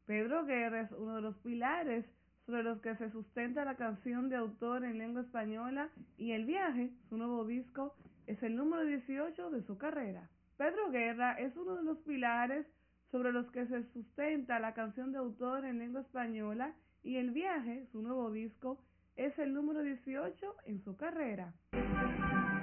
Pedro 0.06 0.44
Guerra 0.44 0.82
es 0.82 0.92
uno 0.92 1.16
de 1.16 1.22
los 1.22 1.36
pilares 1.38 2.04
sobre 2.46 2.62
los 2.62 2.80
que 2.80 2.94
se 2.94 3.10
sustenta 3.10 3.64
la 3.64 3.74
canción 3.74 4.28
de 4.28 4.36
autor 4.36 4.84
en 4.84 4.98
lengua 4.98 5.22
española 5.22 5.88
y 6.16 6.30
El 6.30 6.44
viaje, 6.44 6.90
su 7.08 7.16
nuevo 7.16 7.44
disco, 7.44 7.96
es 8.28 8.40
el 8.44 8.54
número 8.54 8.84
18 8.84 9.50
de 9.50 9.62
su 9.64 9.76
carrera. 9.76 10.30
Pedro 10.56 10.90
Guerra 10.90 11.32
es 11.32 11.56
uno 11.56 11.74
de 11.74 11.82
los 11.82 11.98
pilares 11.98 12.66
sobre 13.10 13.32
los 13.32 13.50
que 13.50 13.66
se 13.66 13.82
sustenta 13.92 14.60
la 14.60 14.74
canción 14.74 15.10
de 15.10 15.18
autor 15.18 15.64
en 15.64 15.80
lengua 15.80 16.02
española 16.02 16.72
y 17.02 17.16
El 17.16 17.32
viaje, 17.32 17.86
su 17.90 18.00
nuevo 18.00 18.30
disco, 18.30 18.80
es 19.16 19.38
el 19.38 19.52
número 19.52 19.82
18 19.82 20.56
en 20.66 20.82
su 20.84 20.96
carrera. 20.96 21.52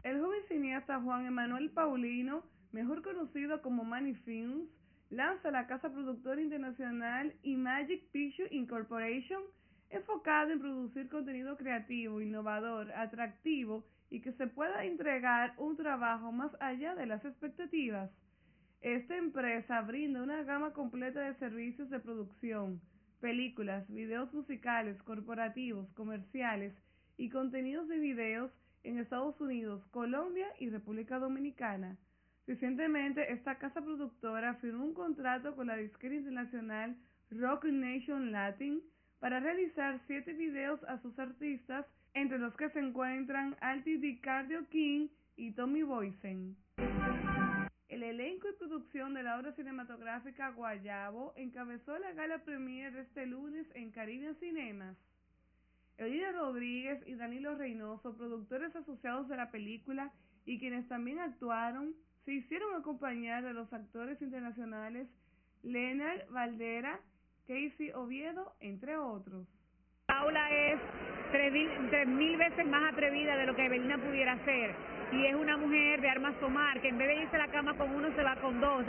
El 0.03 0.19
joven 0.21 0.41
cineasta 0.47 1.01
Juan 1.01 1.25
Emanuel 1.25 1.71
Paulino, 1.71 2.43
mejor 2.71 3.01
conocido 3.01 3.61
como 3.61 3.83
Manny 3.83 4.13
Films, 4.15 4.69
lanza 5.09 5.51
la 5.51 5.67
casa 5.67 5.91
productora 5.91 6.41
internacional 6.41 7.33
Imagic 7.43 8.09
Picture 8.11 8.49
Incorporation, 8.51 9.41
enfocada 9.89 10.51
en 10.53 10.59
producir 10.59 11.09
contenido 11.09 11.55
creativo, 11.55 12.21
innovador, 12.21 12.91
atractivo 12.93 13.85
y 14.09 14.21
que 14.21 14.33
se 14.33 14.47
pueda 14.47 14.85
entregar 14.85 15.53
un 15.57 15.75
trabajo 15.75 16.31
más 16.31 16.51
allá 16.59 16.95
de 16.95 17.05
las 17.05 17.23
expectativas. 17.25 18.11
Esta 18.81 19.15
empresa 19.15 19.81
brinda 19.81 20.21
una 20.21 20.43
gama 20.43 20.73
completa 20.73 21.21
de 21.21 21.35
servicios 21.35 21.89
de 21.89 21.99
producción, 21.99 22.81
películas, 23.23 23.87
videos 23.87 24.33
musicales, 24.33 25.01
corporativos, 25.03 25.89
comerciales 25.93 26.73
y 27.15 27.29
contenidos 27.29 27.87
de 27.87 27.97
videos 27.97 28.51
en 28.83 28.99
Estados 28.99 29.39
Unidos, 29.39 29.81
Colombia 29.91 30.47
y 30.59 30.69
República 30.69 31.19
Dominicana. 31.19 31.95
Recientemente, 32.47 33.31
esta 33.31 33.57
casa 33.59 33.81
productora 33.81 34.55
firmó 34.55 34.83
un 34.83 34.93
contrato 34.93 35.55
con 35.55 35.67
la 35.67 35.77
disquera 35.77 36.15
internacional 36.15 36.97
Rock 37.31 37.63
Nation 37.63 38.33
Latin 38.33 38.81
para 39.21 39.39
realizar 39.39 40.01
siete 40.05 40.33
videos 40.33 40.83
a 40.83 41.01
sus 41.01 41.17
artistas, 41.17 41.85
entre 42.13 42.39
los 42.39 42.53
que 42.57 42.69
se 42.71 42.79
encuentran 42.79 43.55
Alti 43.61 43.99
Di 43.99 44.19
Cardio 44.19 44.67
King 44.67 45.07
y 45.37 45.53
Tommy 45.53 45.83
Boysen. 45.83 46.57
El 47.93 48.01
elenco 48.01 48.49
y 48.49 48.53
producción 48.53 49.13
de 49.13 49.21
la 49.21 49.37
obra 49.37 49.51
cinematográfica 49.51 50.49
Guayabo 50.49 51.31
encabezó 51.35 51.95
la 51.99 52.11
gala 52.13 52.39
premier 52.39 52.91
de 52.91 53.01
este 53.01 53.27
lunes 53.27 53.67
en 53.75 53.91
Caribbean 53.91 54.35
Cinemas. 54.39 54.97
Elina 55.99 56.31
Rodríguez 56.31 56.99
y 57.05 57.13
Danilo 57.13 57.53
Reynoso, 57.53 58.17
productores 58.17 58.75
asociados 58.75 59.29
de 59.29 59.37
la 59.37 59.51
película 59.51 60.11
y 60.43 60.57
quienes 60.57 60.87
también 60.87 61.19
actuaron, 61.19 61.93
se 62.25 62.33
hicieron 62.33 62.73
acompañar 62.73 63.43
de 63.43 63.53
los 63.53 63.71
actores 63.71 64.19
internacionales 64.23 65.07
Leonard 65.61 66.27
Valdera, 66.31 66.99
Casey 67.45 67.91
Oviedo, 67.93 68.55
entre 68.59 68.97
otros. 68.97 69.47
Paula 70.07 70.49
es 70.49 70.79
tres 71.31 72.07
mil, 72.07 72.37
veces 72.37 72.65
más 72.65 72.91
atrevida 72.91 73.37
de 73.37 73.45
lo 73.45 73.55
que 73.55 73.67
Evelina 73.67 74.03
pudiera 74.03 74.43
ser 74.45 74.92
y 75.13 75.25
es 75.27 75.35
una 75.35 75.57
mujer 75.57 76.01
de 76.01 76.09
armas 76.09 76.39
tomar, 76.39 76.81
que 76.81 76.89
en 76.89 76.97
vez 76.97 77.07
de 77.07 77.23
irse 77.23 77.35
a 77.35 77.39
la 77.39 77.47
cama 77.47 77.75
con 77.75 77.93
uno 77.93 78.09
se 78.15 78.23
va 78.23 78.35
con 78.37 78.59
dos. 78.59 78.85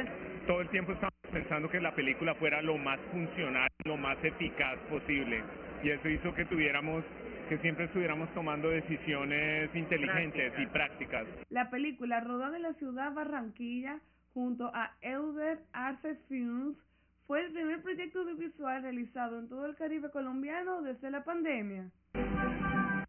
Todo 0.47 0.61
el 0.61 0.69
tiempo 0.71 0.93
estamos 0.93 1.15
pensando 1.33 1.69
que 1.69 1.81
la 1.81 1.95
película 1.95 2.35
fuera 2.37 2.63
lo 2.63 2.79
más 2.79 3.01
funcional, 3.13 3.69
lo 3.85 3.97
más 3.97 4.17
eficaz 4.23 4.79
posible 4.89 5.43
y 5.85 5.91
eso 5.91 6.09
hizo 6.09 6.35
que 6.35 6.47
tuviéramos 6.47 7.05
que 7.49 7.59
siempre 7.59 7.85
estuviéramos 7.85 8.33
tomando 8.33 8.71
decisiones 8.71 9.69
inteligentes 9.75 10.53
y 10.59 10.67
prácticas. 10.67 11.27
La 11.51 11.69
película 11.69 12.21
rodada 12.21 12.57
en 12.57 12.63
la 12.63 12.73
ciudad 12.75 13.13
Barranquilla 13.13 14.01
junto 14.33 14.71
a 14.75 14.93
Elder 15.03 15.59
Arce 15.75 16.17
Films 16.29 16.79
fue 17.27 17.43
el 17.43 17.53
primer 17.53 17.83
proyecto 17.83 18.21
audiovisual 18.21 18.83
realizado 18.83 19.39
en 19.39 19.49
todo 19.49 19.67
el 19.67 19.77
Caribe 19.77 20.11
colombiano 20.11 20.81
desde 20.81 21.11
la 21.11 21.23
pandemia. 21.23 21.91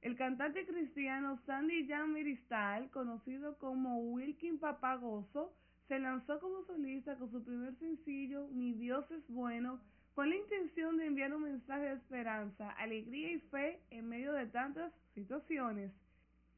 El 0.05 0.15
cantante 0.15 0.67
cristiano 0.67 1.39
Sandy 1.47 1.87
Jan 1.87 2.13
Miristal, 2.13 2.91
conocido 2.91 3.57
como 3.57 3.97
Wilkin 3.97 4.59
Papagoso, 4.59 5.51
se 5.87 5.97
lanzó 5.97 6.39
como 6.39 6.63
solista 6.65 7.15
con 7.15 7.31
su 7.31 7.43
primer 7.43 7.73
sencillo 7.79 8.47
Mi 8.49 8.73
Dios 8.73 9.09
es 9.09 9.27
bueno, 9.29 9.81
con 10.13 10.29
la 10.29 10.35
intención 10.35 10.97
de 10.97 11.07
enviar 11.07 11.33
un 11.33 11.41
mensaje 11.41 11.85
de 11.85 11.93
esperanza, 11.93 12.69
alegría 12.73 13.31
y 13.31 13.39
fe 13.49 13.79
en 13.89 14.07
medio 14.07 14.33
de 14.33 14.45
tantas 14.45 14.93
situaciones. 15.15 15.91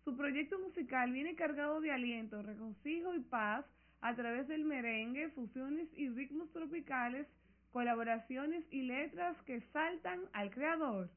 Su 0.04 0.18
proyecto 0.18 0.60
musical 0.60 1.14
viene 1.14 1.36
cargado 1.36 1.80
de 1.80 1.94
aliento, 1.94 2.42
regocijo 2.42 3.16
y 3.16 3.22
paz 3.22 3.66
a 4.02 4.14
través 4.14 4.50
del 4.50 4.66
merengue, 4.66 5.30
fusiones 5.30 5.88
y 5.96 6.10
ritmos 6.10 6.52
tropicales 6.52 7.26
colaboraciones 7.72 8.66
y 8.72 8.82
letras 8.82 9.38
que 9.46 9.62
saltan 9.72 10.22
al 10.34 10.50
creador. 10.50 11.10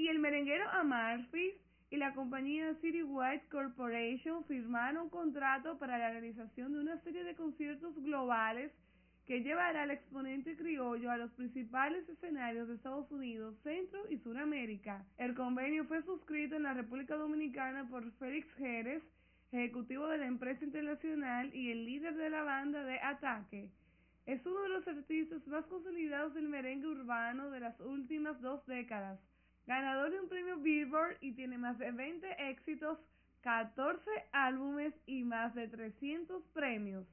Y 0.00 0.08
el 0.08 0.18
merenguero 0.18 0.66
Amarfi 0.70 1.52
y 1.90 1.98
la 1.98 2.14
compañía 2.14 2.74
City 2.80 3.02
White 3.02 3.44
Corporation 3.50 4.42
firmaron 4.46 5.02
un 5.02 5.10
contrato 5.10 5.78
para 5.78 5.98
la 5.98 6.08
realización 6.08 6.72
de 6.72 6.80
una 6.80 6.98
serie 7.02 7.22
de 7.22 7.34
conciertos 7.34 7.94
globales 8.02 8.72
que 9.26 9.42
llevará 9.42 9.82
al 9.82 9.90
exponente 9.90 10.56
criollo 10.56 11.10
a 11.10 11.18
los 11.18 11.30
principales 11.32 12.08
escenarios 12.08 12.66
de 12.68 12.76
Estados 12.76 13.12
Unidos, 13.12 13.54
Centro 13.62 14.00
y 14.08 14.16
Suramérica. 14.20 15.04
El 15.18 15.34
convenio 15.34 15.84
fue 15.84 16.02
suscrito 16.04 16.56
en 16.56 16.62
la 16.62 16.72
República 16.72 17.16
Dominicana 17.16 17.86
por 17.90 18.10
Félix 18.12 18.50
Jerez, 18.54 19.02
ejecutivo 19.52 20.06
de 20.06 20.16
la 20.16 20.26
empresa 20.28 20.64
internacional 20.64 21.54
y 21.54 21.72
el 21.72 21.84
líder 21.84 22.16
de 22.16 22.30
la 22.30 22.42
banda 22.42 22.84
de 22.84 22.98
Ataque. 23.00 23.68
Es 24.24 24.46
uno 24.46 24.62
de 24.62 24.68
los 24.70 24.88
artistas 24.88 25.46
más 25.46 25.66
consolidados 25.66 26.32
del 26.32 26.48
merengue 26.48 26.86
urbano 26.86 27.50
de 27.50 27.60
las 27.60 27.78
últimas 27.80 28.40
dos 28.40 28.64
décadas, 28.64 29.20
ganador 29.70 30.10
de 30.10 30.18
un 30.18 30.28
premio 30.28 30.56
Billboard 30.56 31.16
y 31.20 31.30
tiene 31.32 31.56
más 31.56 31.78
de 31.78 31.92
20 31.92 32.50
éxitos, 32.50 32.98
14 33.42 34.02
álbumes 34.32 34.92
y 35.06 35.22
más 35.22 35.54
de 35.54 35.68
300 35.68 36.42
premios. 36.52 37.06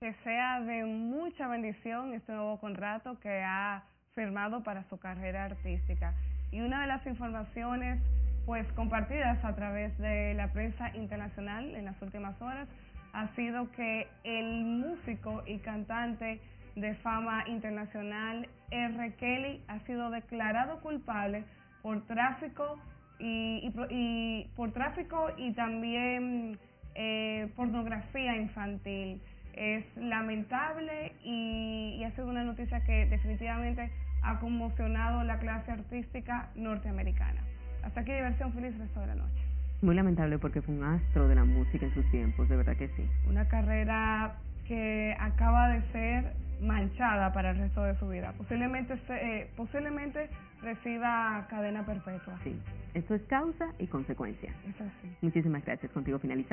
Que 0.00 0.12
sea 0.22 0.60
de 0.60 0.84
mucha 0.84 1.48
bendición 1.48 2.12
este 2.12 2.32
nuevo 2.32 2.60
contrato 2.60 3.18
que 3.20 3.42
ha 3.42 3.84
firmado 4.14 4.62
para 4.62 4.86
su 4.90 4.98
carrera 4.98 5.46
artística. 5.46 6.12
Y 6.52 6.60
una 6.60 6.82
de 6.82 6.88
las 6.88 7.06
informaciones 7.06 8.02
pues 8.44 8.70
compartidas 8.74 9.42
a 9.42 9.56
través 9.56 9.96
de 9.96 10.34
la 10.34 10.52
prensa 10.52 10.94
internacional 10.94 11.74
en 11.74 11.86
las 11.86 12.00
últimas 12.02 12.38
horas 12.42 12.68
ha 13.14 13.34
sido 13.34 13.70
que 13.72 14.08
el 14.24 14.64
músico 14.64 15.42
y 15.46 15.58
cantante 15.60 16.42
de 16.76 16.94
fama 16.96 17.44
internacional 17.48 18.48
R. 18.70 19.14
Kelly 19.14 19.62
ha 19.68 19.78
sido 19.80 20.10
declarado 20.10 20.80
culpable 20.80 21.44
por 21.82 22.04
tráfico 22.06 22.78
y, 23.18 23.72
y, 23.90 24.48
por 24.56 24.72
tráfico 24.72 25.28
y 25.36 25.52
también 25.52 26.58
eh, 26.94 27.50
pornografía 27.56 28.36
infantil. 28.36 29.20
Es 29.54 29.84
lamentable 29.96 31.12
y, 31.22 31.96
y 31.98 32.04
ha 32.04 32.10
sido 32.12 32.28
una 32.28 32.42
noticia 32.42 32.84
que 32.84 33.06
definitivamente 33.06 33.90
ha 34.22 34.40
conmocionado 34.40 35.22
la 35.22 35.38
clase 35.38 35.70
artística 35.70 36.48
norteamericana. 36.56 37.40
Hasta 37.84 38.00
aquí 38.00 38.12
diversión 38.12 38.52
feliz 38.52 38.76
resto 38.78 39.00
de 39.00 39.06
la 39.08 39.14
noche. 39.14 39.44
Muy 39.82 39.94
lamentable 39.94 40.38
porque 40.38 40.62
fue 40.62 40.74
un 40.74 40.82
astro 40.82 41.28
de 41.28 41.34
la 41.34 41.44
música 41.44 41.84
en 41.84 41.92
sus 41.92 42.10
tiempos, 42.10 42.48
de 42.48 42.56
verdad 42.56 42.76
que 42.76 42.88
sí. 42.88 43.06
Una 43.28 43.46
carrera 43.46 44.36
que 44.66 45.14
acaba 45.20 45.68
de 45.68 45.82
ser 45.92 46.32
manchada 46.60 47.32
para 47.32 47.50
el 47.50 47.58
resto 47.58 47.82
de 47.82 47.96
su 47.98 48.08
vida. 48.08 48.32
Posiblemente 48.36 48.98
eh, 49.08 49.50
posiblemente 49.56 50.28
reciba 50.62 51.46
cadena 51.50 51.84
perpetua. 51.84 52.38
Sí, 52.42 52.58
eso 52.94 53.14
es 53.14 53.22
causa 53.22 53.72
y 53.78 53.86
consecuencia. 53.86 54.52
Es 54.68 54.80
así. 54.80 55.16
Muchísimas 55.20 55.64
gracias. 55.64 55.92
Contigo 55.92 56.18
finalizamos. 56.18 56.52